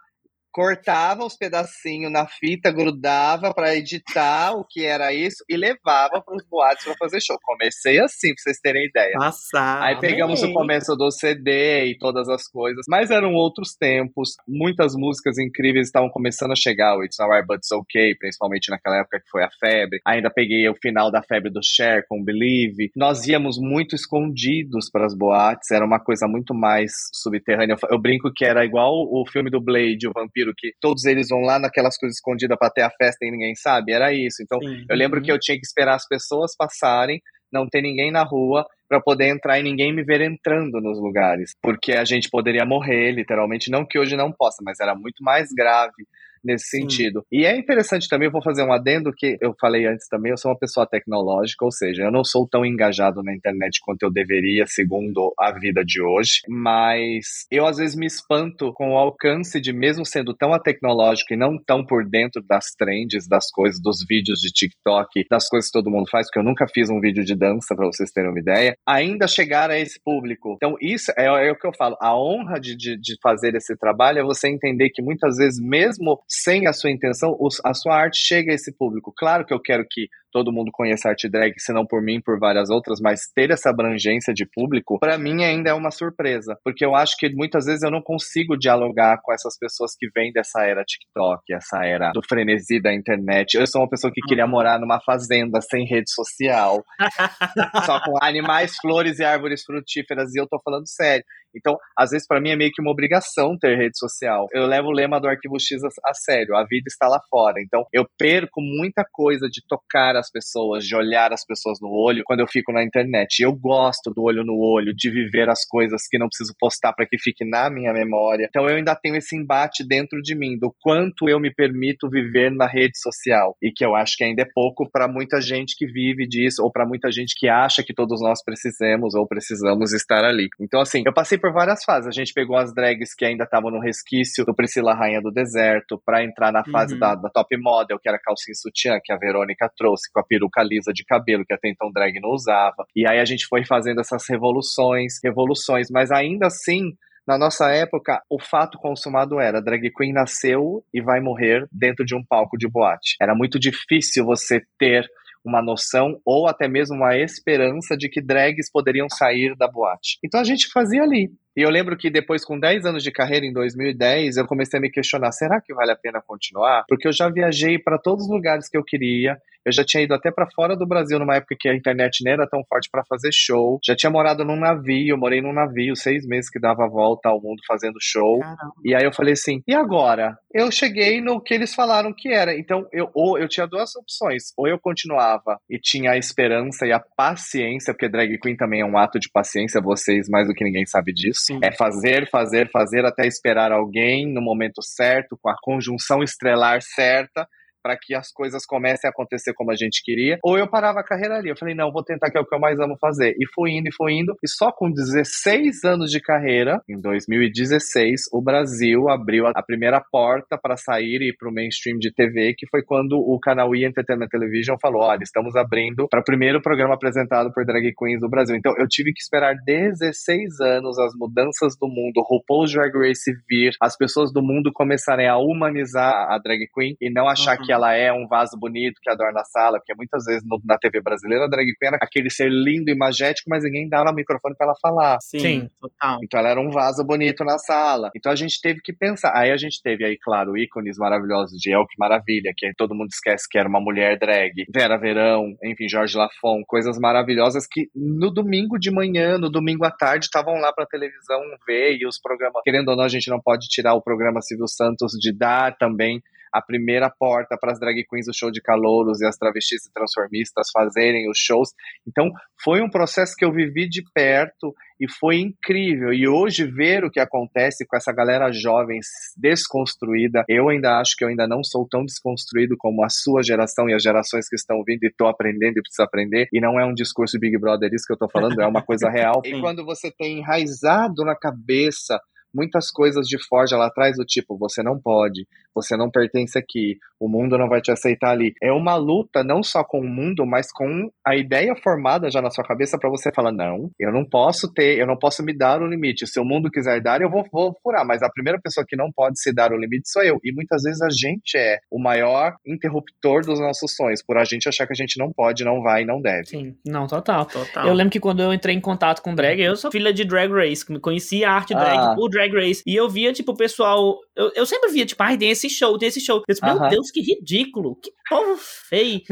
cortava 0.53 1.25
os 1.25 1.37
pedacinhos 1.37 2.11
na 2.11 2.27
fita, 2.27 2.71
grudava 2.71 3.53
pra 3.55 3.77
editar 3.77 4.53
o 4.53 4.65
que 4.65 4.85
era 4.85 5.13
isso 5.13 5.45
e 5.49 5.57
levava 5.57 6.21
pros 6.21 6.45
boates 6.49 6.85
pra 6.85 6.95
fazer 6.99 7.21
show. 7.21 7.39
Comecei 7.43 8.01
assim, 8.01 8.35
pra 8.35 8.43
vocês 8.43 8.59
terem 8.61 8.87
ideia. 8.87 9.15
Passar. 9.19 9.83
Aí 9.83 9.99
pegamos 10.01 10.43
amei. 10.43 10.53
o 10.53 10.55
começo 10.55 10.97
do 10.97 11.11
CD 11.11 11.87
e 11.87 11.99
todas 11.99 12.29
as 12.29 12.47
coisas, 12.49 12.87
mas 12.89 13.11
eram 13.11 13.35
outros 13.35 13.75
tempos. 13.75 14.37
Muitas 14.47 14.95
músicas 14.95 15.39
incríveis 15.39 15.87
estavam 15.87 16.11
começando 16.11 16.53
a 16.53 16.57
chegar, 16.57 16.97
o 16.97 17.05
It's 17.05 17.21
Alright 17.21 17.47
But 17.47 17.59
It's 17.59 17.73
Okay, 17.73 18.15
principalmente 18.17 18.71
naquela 18.71 19.01
época 19.01 19.21
que 19.21 19.31
foi 19.31 19.45
a 19.45 19.51
febre. 19.61 20.01
Ainda 20.07 20.31
peguei 20.31 20.69
o 20.69 20.75
final 20.75 21.11
da 21.11 21.23
febre 21.23 21.51
do 21.51 21.61
Cher 21.63 22.05
com 22.09 22.23
Believe. 22.23 22.91
Nós 22.97 23.27
íamos 23.27 23.59
muito 23.59 23.95
escondidos 23.95 24.91
para 24.91 25.07
as 25.07 25.15
boates, 25.15 25.71
era 25.71 25.85
uma 25.85 26.01
coisa 26.01 26.27
muito 26.27 26.55
mais 26.55 26.93
subterrânea. 27.13 27.77
Eu, 27.83 27.89
eu 27.93 27.99
brinco 27.99 28.33
que 28.35 28.45
era 28.45 28.65
igual 28.65 28.93
o 28.93 29.25
filme 29.27 29.51
do 29.51 29.61
Blade, 29.61 30.09
o 30.09 30.13
vampiro, 30.13 30.38
que 30.57 30.73
todos 30.81 31.05
eles 31.05 31.29
vão 31.29 31.41
lá 31.41 31.59
naquelas 31.59 31.97
coisas 31.97 32.17
escondidas 32.17 32.59
para 32.59 32.71
ter 32.71 32.83
a 32.83 32.91
festa 32.91 33.25
e 33.25 33.31
ninguém 33.31 33.55
sabe. 33.55 33.93
Era 33.93 34.13
isso. 34.13 34.43
Então 34.43 34.59
Sim. 34.61 34.85
eu 34.89 34.97
lembro 34.97 35.23
que 35.23 35.31
eu 35.31 35.39
tinha 35.39 35.57
que 35.57 35.67
esperar 35.67 35.95
as 35.95 36.07
pessoas 36.07 36.55
passarem, 36.57 37.21
não 37.53 37.67
ter 37.69 37.83
ninguém 37.83 38.11
na 38.11 38.23
rua 38.23 38.67
para 38.89 39.01
poder 39.01 39.29
entrar 39.29 39.59
e 39.59 39.63
ninguém 39.63 39.95
me 39.95 40.03
ver 40.03 40.21
entrando 40.21 40.81
nos 40.81 40.99
lugares, 40.99 41.53
porque 41.63 41.93
a 41.93 42.05
gente 42.05 42.29
poderia 42.31 42.65
morrer, 42.65 43.13
literalmente, 43.13 43.71
não 43.71 43.85
que 43.85 43.99
hoje 43.99 44.17
não 44.17 44.33
possa, 44.33 44.63
mas 44.63 44.81
era 44.81 44.95
muito 44.95 45.23
mais 45.23 45.49
grave 45.53 46.07
nesse 46.45 46.69
Sim. 46.69 46.83
sentido. 46.83 47.25
E 47.31 47.45
é 47.45 47.57
interessante 47.57 48.09
também, 48.09 48.27
eu 48.27 48.33
vou 48.33 48.43
fazer 48.43 48.63
um 48.63 48.73
adendo 48.73 49.13
que 49.17 49.37
eu 49.41 49.55
falei 49.61 49.87
antes 49.87 50.09
também, 50.09 50.31
eu 50.31 50.39
sou 50.39 50.51
uma 50.51 50.59
pessoa 50.59 50.87
tecnológica, 50.87 51.65
ou 51.65 51.73
seja, 51.73 52.05
eu 52.05 52.13
não 52.13 52.25
sou 52.25 52.47
tão 52.49 52.65
engajado 52.65 53.23
na 53.23 53.35
internet 53.35 53.81
quanto 53.83 54.03
eu 54.03 54.11
deveria, 54.11 54.65
segundo 54.67 55.33
a 55.39 55.53
vida 55.53 55.85
de 55.85 56.03
hoje, 56.03 56.41
mas 56.49 57.47
eu 57.51 57.67
às 57.67 57.79
vezes 57.79 57.97
me 57.97 58.07
espanto 58.07 58.73
com 58.73 58.93
o 58.93 58.99
alcance 58.99 59.61
de 59.61 59.73
mesmo 59.73 60.05
sendo 60.05 60.35
tão 60.35 60.59
tecnológico 60.59 61.35
e 61.35 61.37
não 61.37 61.59
tão 61.59 61.85
por 61.85 62.05
dentro 62.09 62.43
das 62.43 62.73
trends, 62.77 63.29
das 63.29 63.51
coisas, 63.51 63.81
dos 63.81 64.05
vídeos 64.09 64.41
de 64.41 64.51
TikTok, 64.51 65.25
das 65.31 65.49
coisas 65.49 65.71
que 65.71 65.79
todo 65.79 65.91
mundo 65.91 66.09
faz, 66.11 66.27
porque 66.27 66.39
eu 66.39 66.45
nunca 66.45 66.67
fiz 66.67 66.91
um 66.91 67.01
vídeo 67.01 67.25
de 67.25 67.35
dança, 67.35 67.75
para 67.75 67.87
vocês 67.87 68.11
terem 68.11 68.31
uma 68.31 68.41
ideia, 68.41 68.75
ainda 68.87 69.29
chegar 69.29 69.71
a 69.71 69.79
esse 69.79 70.01
público. 70.03 70.55
Então, 70.57 70.77
isso 70.81 71.13
é, 71.17 71.27
é 71.27 71.53
o 71.53 71.57
que 71.57 71.67
eu 71.67 71.73
falo, 71.77 71.97
a 72.01 72.17
honra 72.19 72.61
de, 72.61 72.77
de, 72.77 72.97
de 72.99 73.17
fazer 73.23 73.55
esse 73.55 73.77
trabalho 73.77 74.19
é 74.19 74.23
você 74.23 74.49
entender 74.49 74.91
que 74.91 75.03
muitas 75.03 75.37
vezes, 75.37 75.61
mesmo 75.61 76.21
sem 76.29 76.67
a 76.67 76.73
sua 76.73 76.91
intenção, 76.91 77.37
a 77.65 77.75
sua 77.75 77.97
arte 77.97 78.19
chega 78.19 78.53
a 78.53 78.55
esse 78.55 78.77
público. 78.77 79.13
Claro 79.17 79.47
que 79.47 79.55
eu 79.55 79.61
quero 79.61 79.85
que 79.89 80.09
todo 80.31 80.53
mundo 80.53 80.71
conheça 80.73 81.09
arte 81.09 81.29
drag, 81.29 81.55
se 81.59 81.73
não 81.73 81.87
por 81.87 82.03
mim, 82.03 82.21
por 82.21 82.39
várias 82.39 82.69
outras, 82.69 83.01
mas 83.01 83.23
ter 83.35 83.51
essa 83.51 83.71
abrangência 83.71 84.33
de 84.35 84.47
público, 84.47 84.99
para 84.99 85.17
mim 85.17 85.43
ainda 85.43 85.71
é 85.71 85.75
uma 85.75 85.91
surpresa, 85.91 86.57
porque 86.63 86.85
eu 86.85 86.95
acho 86.95 87.17
que 87.17 87.29
muitas 87.35 87.65
vezes 87.65 87.83
eu 87.83 87.91
não 87.91 88.03
consigo 88.03 88.57
dialogar 88.57 89.21
com 89.23 89.33
essas 89.33 89.57
pessoas 89.59 89.93
que 89.99 90.09
vêm 90.15 90.33
dessa 90.33 90.65
era 90.65 90.85
TikTok, 90.85 91.43
essa 91.53 91.85
era 91.85 92.13
do 92.13 92.23
frenesi 92.23 92.81
da 92.81 92.93
internet. 92.93 93.55
Eu 93.55 93.67
sou 93.67 93.81
uma 93.81 93.89
pessoa 93.89 94.13
que 94.13 94.21
queria 94.23 94.47
morar 94.47 94.79
numa 94.79 95.01
fazenda 95.01 95.61
sem 95.61 95.87
rede 95.87 96.11
social, 96.13 96.85
só 97.87 98.01
com 98.05 98.19
animais, 98.23 98.73
flores 98.81 99.19
e 99.19 99.25
árvores 99.25 99.63
frutíferas, 99.65 100.35
e 100.35 100.41
eu 100.41 100.47
tô 100.47 100.61
falando 100.63 100.87
sério. 100.87 101.25
Então, 101.55 101.77
às 101.97 102.11
vezes, 102.11 102.27
para 102.27 102.41
mim, 102.41 102.51
é 102.51 102.57
meio 102.57 102.71
que 102.73 102.83
uma 102.83 102.91
obrigação 102.91 103.57
ter 103.59 103.77
rede 103.77 103.99
social. 103.99 104.47
Eu 104.53 104.67
levo 104.67 104.89
o 104.89 104.93
lema 104.93 105.21
do 105.21 105.29
Arquivo 105.29 105.59
X 105.59 105.83
a, 105.83 105.89
a 106.05 106.15
sério, 106.19 106.57
a 106.57 106.65
vida 106.65 106.85
está 106.89 107.09
lá 107.09 107.21
fora. 107.31 107.61
Então, 107.61 107.85
eu 107.93 108.07
perco 108.19 108.61
muita 108.61 109.05
coisa 109.11 109.49
de 109.49 109.63
tocar 109.67 110.17
as 110.17 110.31
pessoas, 110.31 110.85
de 110.85 110.95
olhar 110.95 111.33
as 111.33 111.45
pessoas 111.45 111.79
no 111.81 111.89
olho 111.89 112.23
quando 112.25 112.41
eu 112.41 112.49
fico 112.49 112.73
na 112.73 112.83
internet. 112.83 113.41
Eu 113.41 113.53
gosto 113.53 114.11
do 114.11 114.23
olho 114.23 114.45
no 114.45 114.59
olho, 114.59 114.95
de 114.95 115.11
viver 115.11 115.49
as 115.49 115.65
coisas 115.65 116.07
que 116.09 116.19
não 116.19 116.29
preciso 116.29 116.55
postar 116.59 116.93
para 116.93 117.07
que 117.07 117.19
fique 117.19 117.45
na 117.45 117.71
minha 117.71 117.93
memória. 117.93 118.47
Então, 118.49 118.69
eu 118.69 118.77
ainda 118.77 118.95
tenho 118.95 119.17
esse 119.17 119.37
embate 119.37 119.87
dentro 119.87 120.21
de 120.21 120.35
mim 120.35 120.59
do 120.59 120.75
quanto 120.81 121.29
eu 121.29 121.41
me 121.41 121.53
permito 121.53 122.09
viver 122.09 122.51
na 122.51 122.67
rede 122.67 122.99
social 122.99 123.57
e 123.63 123.71
que 123.71 123.85
eu 123.85 123.95
acho 123.95 124.17
que 124.17 124.25
ainda 124.25 124.43
é 124.43 124.49
pouco 124.53 124.89
para 124.91 125.09
muita 125.09 125.41
gente 125.41 125.77
que 125.77 125.87
vive 125.87 126.27
disso 126.27 126.63
ou 126.63 126.71
para 126.71 126.87
muita 126.87 127.11
gente 127.11 127.35
que 127.39 127.49
acha 127.49 127.83
que 127.83 127.95
todos 127.95 128.21
nós 128.21 128.43
precisamos 128.43 129.15
ou 129.15 129.27
precisamos 129.27 129.93
estar 129.93 130.25
ali. 130.25 130.49
Então, 130.61 130.81
assim, 130.81 131.03
eu 131.07 131.13
passei 131.13 131.39
por 131.39 131.53
várias 131.53 131.85
fases. 131.85 132.09
A 132.09 132.13
gente 132.13 132.33
pegou 132.33 132.57
as 132.57 132.75
drags 132.75 133.15
que 133.15 133.25
ainda 133.25 133.45
estavam 133.45 133.71
no 133.71 133.81
resquício 133.81 134.45
do 134.45 134.55
Priscila 134.55 134.95
Rainha 134.95 135.21
do 135.21 135.31
Deserto 135.31 136.01
para 136.09 136.25
entrar 136.25 136.51
na 136.51 136.65
fase 136.65 136.95
uhum. 136.95 137.01
da, 137.01 137.15
da, 137.15 137.29
top 137.29 137.55
model, 137.59 137.99
que 138.01 138.09
era 138.09 138.19
calcinha 138.19 138.55
sutiã, 138.55 138.99
que 139.05 139.13
a 139.13 139.19
Verônica 139.19 139.71
trouxe, 139.77 140.11
com 140.11 140.19
a 140.19 140.25
peruca 140.25 140.63
lisa 140.63 140.91
de 140.91 141.05
cabelo, 141.05 141.45
que 141.45 141.53
até 141.53 141.69
então 141.69 141.93
drag 141.93 142.19
não 142.19 142.31
usava. 142.31 142.87
E 142.97 143.07
aí 143.07 143.21
a 143.21 143.27
gente 143.27 143.47
foi 143.47 143.63
fazendo 143.67 144.01
essas 144.01 144.25
revoluções, 144.27 145.19
revoluções, 145.23 145.89
mas 145.91 146.11
ainda 146.11 146.47
assim 146.47 146.95
na 147.27 147.37
nossa 147.37 147.71
época, 147.71 148.23
o 148.31 148.41
fato 148.41 148.79
consumado 148.79 149.39
era 149.39 149.61
drag 149.61 149.91
queen 149.95 150.15
nasceu 150.15 150.83
e 150.95 151.03
vai 151.03 151.21
morrer 151.21 151.69
dentro 151.71 152.03
de 152.03 152.17
um 152.17 152.25
palco 152.27 152.57
de 152.57 152.67
boate. 152.67 153.17
Era 153.21 153.35
muito 153.35 153.61
difícil 153.61 154.25
você 154.25 154.63
ter 154.79 155.07
uma 155.45 155.63
noção 155.63 156.19
ou 156.25 156.49
até 156.49 156.67
mesmo 156.67 156.97
uma 156.97 157.19
esperança 157.19 157.99
de 157.99 158.09
que 158.09 158.23
drags 158.23 158.71
poderiam 158.73 159.09
sair 159.11 159.55
da 159.59 159.69
boate. 159.69 160.19
Então 160.25 160.41
a 160.41 160.45
gente 160.45 160.71
fazia 160.73 161.03
ali. 161.03 161.31
E 161.59 161.61
eu 161.61 161.71
lembro 161.71 161.97
que 161.97 162.09
depois, 162.09 162.45
com 162.45 162.57
10 162.57 162.87
anos 162.87 163.03
de 163.03 163.11
carreira, 163.11 163.45
em 163.45 163.53
2010, 163.53 164.37
eu 164.37 164.47
comecei 164.47 164.79
a 164.79 164.81
me 164.81 164.89
questionar: 164.89 165.33
será 165.33 165.61
que 165.61 165.75
vale 165.75 165.91
a 165.91 165.97
pena 165.97 166.23
continuar? 166.25 166.85
Porque 166.89 167.09
eu 167.09 167.13
já 167.13 167.29
viajei 167.29 167.77
para 167.81 167.99
todos 167.99 168.27
os 168.27 168.31
lugares 168.31 168.69
que 168.69 168.79
eu 168.79 168.85
queria, 168.85 169.37
eu 169.69 169.73
já 169.73 169.85
tinha 169.85 170.03
ido 170.03 170.15
até 170.15 170.31
para 170.31 170.51
fora 170.51 170.75
do 170.75 170.87
Brasil 170.87 171.19
numa 171.19 171.37
época 171.37 171.57
que 171.59 171.69
a 171.69 171.75
internet 171.75 172.25
nem 172.25 172.33
era 172.33 172.49
tão 172.49 172.65
forte 172.65 172.89
para 172.91 173.05
fazer 173.05 173.31
show. 173.33 173.79
Já 173.85 173.95
tinha 173.95 174.11
morado 174.11 174.45
num 174.45 174.57
navio, 174.57 175.15
eu 175.15 175.19
morei 175.19 175.41
num 175.41 175.53
navio 175.53 175.95
seis 175.95 176.27
meses 176.27 176.51
que 176.51 176.59
dava 176.59 176.85
a 176.85 176.89
volta 176.89 177.29
ao 177.29 177.41
mundo 177.41 177.61
fazendo 177.67 177.99
show. 178.01 178.41
Caramba. 178.41 178.73
E 178.85 178.95
aí 178.95 179.05
eu 179.05 179.13
falei 179.13 179.35
assim: 179.35 179.63
e 179.67 179.75
agora? 179.75 180.39
Eu 180.53 180.73
cheguei 180.73 181.21
no 181.21 181.41
que 181.41 181.53
eles 181.53 181.75
falaram 181.75 182.13
que 182.13 182.33
era. 182.33 182.59
Então, 182.59 182.87
eu, 182.93 183.11
ou 183.15 183.39
eu 183.39 183.47
tinha 183.49 183.67
duas 183.67 183.95
opções: 183.95 184.53
ou 184.57 184.67
eu 184.67 184.79
continuava 184.79 185.61
e 185.69 185.79
tinha 185.79 186.13
a 186.13 186.19
esperança 186.19 186.87
e 186.87 186.93
a 186.93 187.01
paciência, 187.01 187.93
porque 187.93 188.09
drag 188.09 188.39
queen 188.39 188.57
também 188.57 188.81
é 188.81 188.87
um 188.87 188.97
ato 188.97 189.19
de 189.19 189.29
paciência, 189.31 189.81
vocês 189.81 190.29
mais 190.29 190.49
do 190.49 190.55
que 190.55 190.65
ninguém 190.65 190.87
sabe 190.87 191.13
disso. 191.13 191.43
Sim. 191.47 191.61
É 191.63 191.73
fazer, 191.73 192.29
fazer, 192.31 192.71
fazer 192.71 193.05
até 193.05 193.27
esperar 193.27 193.71
alguém 193.71 194.27
no 194.33 194.41
momento 194.41 194.83
certo, 194.83 195.39
com 195.41 195.51
a 195.51 195.57
conjunção 195.61 196.23
estrelar 196.23 196.81
certa 196.81 197.47
para 197.89 197.97
que 197.97 198.15
as 198.15 198.31
coisas 198.31 198.67
comecem 198.67 199.09
a 199.09 199.11
acontecer 199.11 199.55
como 199.55 199.73
a 199.73 199.75
gente 199.75 200.03
queria, 200.05 200.39
ou 200.45 200.59
eu 200.59 200.69
parava 200.69 201.01
a 201.01 201.03
carreira 201.03 201.37
ali. 201.37 201.49
Eu 201.49 201.57
falei, 201.57 201.75
não, 201.75 201.91
vou 201.91 202.05
tentar 202.05 202.31
que 202.31 202.37
é 202.37 202.41
o 202.41 202.45
que 202.45 202.55
eu 202.55 202.61
mais 202.61 202.79
amo 202.79 202.99
fazer. 203.01 203.35
E 203.41 203.47
fui 203.55 203.71
indo 203.71 203.89
e 203.89 203.95
fui 203.95 204.13
indo, 204.13 204.37
e 204.45 204.49
só 204.49 204.71
com 204.71 204.93
16 204.93 205.85
anos 205.85 206.11
de 206.11 206.21
carreira, 206.21 206.83
em 206.87 207.01
2016, 207.01 208.25
o 208.31 208.43
Brasil 208.43 209.09
abriu 209.09 209.47
a 209.47 209.63
primeira 209.63 210.03
porta 210.13 210.59
para 210.61 210.77
sair 210.77 211.23
e 211.23 211.31
ir 211.31 211.37
para 211.39 211.49
o 211.49 211.53
mainstream 211.53 211.97
de 211.99 212.13
TV, 212.13 212.53
que 212.59 212.67
foi 212.67 212.83
quando 212.83 213.17
o 213.17 213.39
canal 213.41 213.75
E 213.75 213.87
Entertainment 213.87 214.29
Television 214.29 214.77
falou: 214.79 215.01
olha, 215.01 215.23
estamos 215.23 215.57
abrindo 215.57 216.09
para 216.11 216.21
o 216.21 216.25
primeiro 216.25 216.61
programa 216.61 216.95
apresentado 216.95 217.51
por 217.55 217.65
drag 217.65 217.91
queens 217.95 218.21
do 218.21 218.29
Brasil. 218.29 218.55
Então 218.55 218.75
eu 218.77 218.87
tive 218.87 219.15
que 219.15 219.23
esperar 219.23 219.55
16 219.65 220.61
anos 220.61 220.99
as 220.99 221.15
mudanças 221.17 221.75
do 221.81 221.89
mundo, 221.89 222.23
RuPaul's 222.23 222.71
Drag 222.71 222.93
Race 222.95 223.33
vir, 223.49 223.73
as 223.81 223.97
pessoas 223.97 224.31
do 224.31 224.43
mundo 224.43 224.71
começarem 224.75 225.27
a 225.27 225.39
humanizar 225.39 226.31
a 226.31 226.39
drag 226.39 226.67
queen 226.75 226.95
e 227.01 227.11
não 227.11 227.29
achar 227.29 227.59
uhum. 227.59 227.65
que 227.65 227.73
ela 227.79 227.95
é 227.95 228.13
um 228.13 228.27
vaso 228.27 228.59
bonito 228.59 229.01
que 229.03 229.11
adorna 229.11 229.41
a 229.41 229.45
sala, 229.45 229.79
porque 229.79 229.95
muitas 229.95 230.25
vezes 230.25 230.43
no, 230.45 230.61
na 230.65 230.77
TV 230.77 231.01
brasileira 231.01 231.45
a 231.45 231.49
drag 231.49 231.65
queen 231.65 231.89
era 231.89 231.99
aquele 232.01 232.31
ser 232.31 232.51
lindo 232.51 232.91
e 232.91 232.97
magético, 232.97 233.49
mas 233.49 233.65
ninguém 233.65 233.89
dava 233.89 234.11
o 234.11 234.15
microfone 234.15 234.55
para 234.57 234.67
ela 234.67 234.77
falar. 234.81 235.19
Sim, 235.21 235.39
Sim, 235.39 235.71
total. 235.81 236.19
Então 236.23 236.41
ela 236.41 236.51
era 236.51 236.61
um 236.61 236.71
vaso 236.71 237.05
bonito 237.05 237.45
na 237.45 237.59
sala. 237.59 238.11
Então 238.15 238.31
a 238.31 238.37
gente 238.37 238.61
teve 238.61 238.81
que 238.81 238.93
pensar. 238.93 239.33
Aí 239.35 239.51
a 239.51 239.57
gente 239.57 239.81
teve 239.83 240.05
aí, 240.05 240.19
claro, 240.19 240.57
ícones 240.59 240.99
maravilhosos 240.99 241.59
de 241.59 241.73
El 241.73 241.87
Que 241.87 241.99
Maravilha, 241.99 242.53
que 242.57 242.71
todo 242.77 242.95
mundo 242.95 243.09
esquece 243.13 243.47
que 243.49 243.59
era 243.59 243.69
uma 243.69 243.81
mulher 243.81 244.19
drag, 244.19 244.53
Vera 244.73 244.99
Verão, 244.99 245.57
enfim, 245.65 245.89
Jorge 245.89 246.17
Lafon, 246.17 246.63
coisas 246.67 246.99
maravilhosas 246.99 247.67
que 247.67 247.89
no 247.95 248.31
domingo 248.31 248.79
de 248.79 248.91
manhã, 248.91 249.39
no 249.39 249.51
domingo 249.51 249.85
à 249.85 249.91
tarde, 249.91 250.27
estavam 250.27 250.55
lá 250.55 250.73
pra 250.73 250.87
televisão 250.87 251.41
ver 251.67 251.97
e 251.97 252.07
os 252.07 252.19
programas, 252.21 252.63
querendo 252.65 252.89
ou 252.89 252.97
não, 252.97 253.05
a 253.05 253.09
gente 253.09 253.31
não 253.31 253.41
pode 253.41 253.67
tirar 253.69 253.95
o 253.95 254.03
programa 254.03 254.41
Silvio 254.43 254.67
Santos 254.67 255.13
de 255.13 255.33
dar 255.33 255.77
também 255.77 256.21
a 256.53 256.63
primeira 256.63 257.11
porta 257.11 257.57
para 257.59 257.73
as 257.73 257.81
drag 257.81 258.05
queens 258.05 258.27
do 258.27 258.35
show 258.35 258.51
de 258.51 258.61
calouros 258.61 259.21
e 259.21 259.27
as 259.27 259.37
travestis 259.37 259.85
e 259.87 259.93
transformistas 259.93 260.69
fazerem 260.73 261.31
os 261.31 261.39
shows. 261.39 261.71
Então, 262.07 262.31
foi 262.63 262.81
um 262.81 262.91
processo 262.91 263.35
que 263.37 263.45
eu 263.45 263.53
vivi 263.53 263.89
de 263.89 264.03
perto 264.13 264.75
e 265.01 265.09
foi 265.09 265.37
incrível. 265.37 266.13
E 266.13 266.27
hoje 266.27 266.65
ver 266.65 267.05
o 267.05 267.11
que 267.11 267.21
acontece 267.21 267.87
com 267.87 267.97
essa 267.97 268.13
galera 268.13 268.51
jovem 268.51 268.99
desconstruída, 269.37 270.45
eu 270.49 270.69
ainda 270.69 270.99
acho 270.99 271.15
que 271.17 271.25
eu 271.25 271.29
ainda 271.29 271.47
não 271.47 271.63
sou 271.63 271.87
tão 271.89 272.05
desconstruído 272.05 272.77
como 272.77 273.05
a 273.05 273.09
sua 273.09 273.43
geração 273.43 273.89
e 273.89 273.95
as 273.95 274.03
gerações 274.03 274.49
que 274.49 274.57
estão 274.57 274.83
vindo 274.85 275.05
e 275.05 275.09
estou 275.09 275.29
aprendendo 275.29 275.79
e 275.79 275.83
preciso 275.83 276.03
aprender. 276.03 276.49
E 276.53 276.61
não 276.61 276.81
é 276.81 276.85
um 276.85 276.95
discurso 276.95 277.39
Big 277.39 277.57
Brother 277.59 277.91
isso 277.93 278.07
que 278.07 278.13
eu 278.13 278.17
estou 278.17 278.31
falando, 278.31 278.61
é 278.61 278.67
uma 278.67 278.83
coisa 278.83 279.09
real. 279.11 279.41
e 279.45 279.61
quando 279.61 279.85
você 279.85 280.11
tem 280.11 280.39
enraizado 280.39 281.25
na 281.25 281.37
cabeça 281.37 282.19
muitas 282.53 282.91
coisas 282.91 283.27
de 283.27 283.39
Forja 283.47 283.77
lá 283.77 283.87
atrás, 283.87 284.17
do 284.17 284.25
tipo, 284.25 284.57
você 284.57 284.83
não 284.83 284.99
pode, 284.99 285.47
você 285.83 285.97
não 285.97 286.11
pertence 286.11 286.59
aqui, 286.59 286.97
o 287.21 287.29
mundo 287.29 287.59
não 287.59 287.69
vai 287.69 287.81
te 287.81 287.91
aceitar 287.91 288.31
ali. 288.31 288.53
É 288.63 288.73
uma 288.73 288.97
luta 288.97 289.43
não 289.43 289.63
só 289.63 289.83
com 289.83 290.01
o 290.01 290.09
mundo, 290.09 290.47
mas 290.47 290.71
com 290.73 291.11
a 291.27 291.37
ideia 291.37 291.75
formada 291.77 292.31
já 292.31 292.41
na 292.41 292.51
sua 292.51 292.65
cabeça 292.65 292.99
para 292.99 293.11
você 293.11 293.33
falar: 293.33 293.53
não, 293.53 293.91
eu 293.99 294.13
não 294.13 294.25
posso 294.25 294.73
ter, 294.73 294.99
eu 294.99 295.07
não 295.07 295.17
posso 295.17 295.43
me 295.43 295.57
dar 295.57 295.83
o 295.83 295.87
limite. 295.87 296.27
Se 296.27 296.39
o 296.41 296.45
mundo 296.45 296.71
quiser 296.71 297.01
dar, 297.01 297.21
eu 297.21 297.31
vou, 297.31 297.45
vou 297.53 297.77
furar, 297.83 298.07
mas 298.07 298.23
a 298.23 298.31
primeira 298.31 298.61
pessoa 298.61 298.85
que 298.87 298.97
não 298.97 299.11
pode 299.13 299.41
se 299.41 299.53
dar 299.53 299.73
o 299.73 299.79
limite 299.79 300.09
sou 300.09 300.23
eu. 300.23 300.39
E 300.45 300.53
muitas 300.53 300.83
vezes 300.83 301.03
a 301.03 301.11
gente 301.11 301.57
é 301.57 301.79
o 301.91 302.01
maior 302.01 302.55
interruptor 302.67 303.45
dos 303.45 303.61
nossos 303.61 303.95
sonhos, 303.95 304.23
por 304.23 304.37
a 304.37 304.45
gente 304.45 304.69
achar 304.69 304.87
que 304.87 304.93
a 304.93 304.97
gente 304.97 305.19
não 305.19 305.33
pode, 305.33 305.65
não 305.65 305.83
vai, 305.83 306.05
não 306.05 306.21
deve. 306.21 306.47
Sim, 306.47 306.77
não, 306.87 307.07
total. 307.07 307.47
total. 307.47 307.87
Eu 307.87 307.95
lembro 307.95 308.13
que 308.13 308.21
quando 308.21 308.43
eu 308.43 308.53
entrei 308.53 308.75
em 308.75 308.81
contato 308.81 309.23
com 309.23 309.35
drag, 309.35 309.61
eu 309.61 309.77
sou 309.77 309.91
filha 309.91 310.13
de 310.13 310.25
drag 310.25 310.53
race, 310.53 310.85
conheci 311.01 311.45
a 311.45 311.53
arte 311.53 311.75
drag 311.75 311.99
ah. 311.99 312.15
por 312.15 312.29
Drag 312.29 312.53
Race. 312.55 312.83
E 312.87 312.95
eu 312.95 313.09
via, 313.09 313.33
tipo, 313.33 313.53
o 313.53 313.57
pessoal. 313.57 314.19
Eu, 314.37 314.53
eu 314.55 314.67
sempre 314.67 314.91
via, 314.91 315.05
tipo, 315.05 315.23
ai, 315.23 315.37
tem 315.37 315.51
esse 315.69 315.77
show, 315.77 315.97
tem 315.97 316.09
esse 316.09 316.21
show. 316.21 316.39
Eu 316.39 316.45
disse, 316.49 316.65
meu. 316.65 316.89
Deus, 316.89 317.11
que 317.11 317.21
ridículo, 317.21 317.97
que 317.97 318.11
povo 318.29 318.57
feio. 318.59 319.23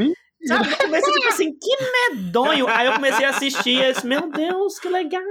Sabe, 0.45 0.71
eu 0.71 0.77
comecei 0.77 1.13
tipo 1.13 1.27
assim, 1.27 1.51
que 1.51 1.77
medonho. 2.13 2.67
Aí 2.67 2.87
eu 2.87 2.93
comecei 2.93 3.25
a 3.25 3.29
assistir 3.29 3.81
e 3.81 3.93
disse, 3.93 4.05
meu 4.05 4.29
Deus, 4.29 4.79
que 4.79 4.87
legal. 4.87 5.21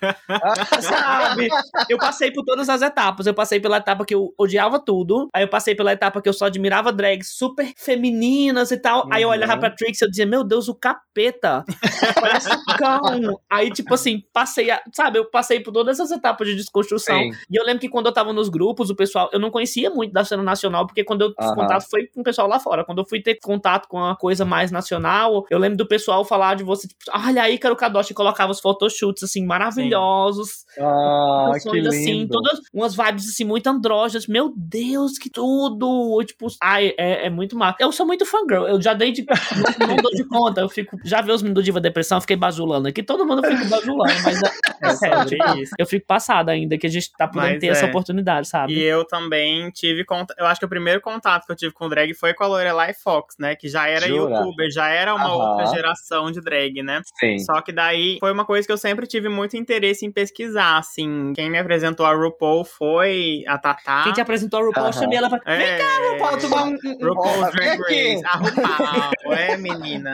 Sabe? 0.80 1.48
Eu 1.88 1.98
passei 1.98 2.30
por 2.30 2.44
todas 2.44 2.68
as 2.68 2.80
etapas. 2.80 3.26
Eu 3.26 3.34
passei 3.34 3.58
pela 3.58 3.78
etapa 3.78 4.04
que 4.04 4.14
eu 4.14 4.32
odiava 4.38 4.78
tudo. 4.78 5.28
Aí 5.34 5.42
eu 5.42 5.48
passei 5.48 5.74
pela 5.74 5.92
etapa 5.92 6.22
que 6.22 6.28
eu 6.28 6.32
só 6.32 6.46
admirava 6.46 6.92
drags 6.92 7.36
super 7.36 7.72
femininas 7.76 8.70
e 8.70 8.76
tal. 8.76 9.04
Uhum. 9.04 9.12
Aí 9.12 9.22
eu 9.22 9.30
olhava 9.30 9.58
pra 9.58 9.70
Trix 9.70 10.00
e 10.00 10.04
eu 10.04 10.10
dizia, 10.10 10.26
meu 10.26 10.44
Deus, 10.44 10.68
o 10.68 10.74
capeta. 10.74 11.64
Parece 12.20 12.50
um 12.50 12.76
cão. 12.76 13.40
Aí, 13.50 13.70
tipo 13.70 13.92
assim, 13.94 14.22
passei, 14.32 14.70
a, 14.70 14.80
sabe? 14.94 15.18
Eu 15.18 15.28
passei 15.28 15.60
por 15.60 15.72
todas 15.72 15.98
essas 15.98 16.16
etapas 16.16 16.46
de 16.46 16.54
desconstrução. 16.54 17.18
Sim. 17.18 17.30
E 17.50 17.56
eu 17.56 17.64
lembro 17.64 17.80
que 17.80 17.88
quando 17.88 18.06
eu 18.06 18.12
tava 18.12 18.32
nos 18.32 18.48
grupos, 18.48 18.90
o 18.90 18.96
pessoal, 18.96 19.28
eu 19.32 19.40
não 19.40 19.50
conhecia 19.50 19.90
muito 19.90 20.12
da 20.12 20.24
cena 20.24 20.42
nacional, 20.42 20.86
porque 20.86 21.02
quando 21.02 21.22
eu 21.22 21.28
uhum. 21.28 21.54
contato 21.54 21.88
foi 21.90 22.06
com 22.06 22.20
o 22.20 22.24
pessoal 22.24 22.46
lá 22.46 22.60
fora. 22.60 22.84
Quando 22.84 22.98
eu 22.98 23.06
fui 23.08 23.20
ter 23.20 23.38
contato 23.42 23.88
com 23.88 23.98
uma 23.98 24.16
coisa 24.16 24.44
mais 24.52 24.70
nacional. 24.70 25.46
Eu 25.48 25.58
lembro 25.58 25.78
do 25.78 25.88
pessoal 25.88 26.24
falar 26.26 26.56
de 26.56 26.62
você, 26.62 26.86
tipo, 26.86 27.00
olha 27.10 27.42
aí, 27.42 27.56
Caro 27.56 27.74
Kadoshi 27.74 28.12
colocava 28.12 28.52
os 28.52 28.60
photoshoots, 28.60 29.22
assim, 29.22 29.46
maravilhosos. 29.46 30.48
Sim. 30.74 30.82
Ah, 30.82 31.52
que 31.62 31.70
lindo. 31.70 31.88
assim, 31.88 32.28
todas 32.30 32.60
umas 32.72 32.94
vibes, 32.94 33.28
assim, 33.30 33.44
muito 33.44 33.66
andrógenas. 33.66 34.26
Meu 34.26 34.52
Deus, 34.54 35.18
que 35.18 35.30
tudo! 35.30 36.22
Tipo, 36.24 36.48
ai, 36.62 36.92
é, 36.98 37.26
é 37.26 37.30
muito 37.30 37.56
massa. 37.56 37.78
Eu 37.80 37.90
sou 37.92 38.06
muito 38.06 38.26
fangirl, 38.26 38.66
eu 38.66 38.80
já 38.80 38.92
dei 38.92 39.10
de. 39.10 39.24
não, 39.80 39.86
não 39.88 39.96
dou 39.96 40.10
de 40.10 40.24
conta, 40.24 40.60
eu 40.60 40.68
fico. 40.68 40.98
Já 41.02 41.22
vi 41.22 41.32
os 41.32 41.40
meninos 41.40 41.62
do 41.62 41.64
Diva 41.64 41.80
Depressão, 41.80 42.18
eu 42.18 42.22
fiquei 42.22 42.36
bajulando 42.36 42.88
aqui. 42.88 43.02
Todo 43.02 43.24
mundo 43.24 43.42
fica 43.42 43.64
bajulando, 43.64 44.12
mas 44.22 44.42
é, 44.42 44.46
é, 44.46 44.86
é 44.88 44.94
sério, 44.94 45.26
tipo, 45.26 45.44
eu 45.78 45.86
fico 45.86 46.06
passada 46.06 46.52
ainda, 46.52 46.76
que 46.76 46.86
a 46.86 46.90
gente 46.90 47.10
tá 47.12 47.26
podendo 47.26 47.52
mas 47.52 47.60
ter 47.60 47.66
é. 47.68 47.70
essa 47.70 47.86
oportunidade, 47.86 48.48
sabe? 48.48 48.74
E 48.74 48.82
eu 48.82 49.06
também 49.06 49.70
tive 49.70 50.04
contato. 50.04 50.38
Eu 50.38 50.46
acho 50.46 50.60
que 50.60 50.66
o 50.66 50.68
primeiro 50.68 51.00
contato 51.00 51.46
que 51.46 51.52
eu 51.52 51.56
tive 51.56 51.72
com 51.72 51.86
o 51.86 51.88
drag 51.88 52.12
foi 52.14 52.34
com 52.34 52.44
a 52.44 52.46
Lorelai 52.46 52.92
Fox, 52.94 53.36
né? 53.38 53.54
Que 53.54 53.68
já 53.68 53.88
era 53.88 54.06
Jura? 54.06 54.41
Youtuber, 54.44 54.70
já 54.70 54.88
era 54.88 55.14
uma 55.14 55.32
outra 55.34 55.66
geração 55.66 56.30
de 56.30 56.40
drag, 56.40 56.82
né? 56.82 57.00
Sim. 57.18 57.38
Só 57.38 57.60
que 57.60 57.72
daí 57.72 58.16
foi 58.20 58.32
uma 58.32 58.44
coisa 58.44 58.66
que 58.66 58.72
eu 58.72 58.78
sempre 58.78 59.06
tive 59.06 59.28
muito 59.28 59.56
interesse 59.56 60.04
em 60.06 60.10
pesquisar, 60.12 60.78
assim. 60.78 61.32
Quem 61.34 61.50
me 61.50 61.58
apresentou 61.58 62.04
a 62.06 62.14
RuPaul 62.14 62.64
foi 62.64 63.44
a 63.46 63.58
Tatá. 63.58 64.02
Quem 64.04 64.12
te 64.12 64.20
apresentou 64.20 64.60
a 64.60 64.64
RuPaul, 64.64 64.86
eu 64.88 64.92
chamei 64.92 65.18
ela 65.18 65.28
pra... 65.28 65.40
Vem 65.56 65.66
É. 65.66 65.78
cá, 65.78 65.84
RuPaul, 66.12 66.38
tomar 66.40 66.62
um... 66.64 66.68
um- 66.74 67.08
RuPaul's 67.08 67.54
Vem 67.54 67.76
Drag 67.76 67.80
aqui. 67.82 68.12
Race, 68.14 68.22
a 68.26 68.36
RuPaul, 68.36 69.32
é, 69.34 69.56
menina. 69.56 70.12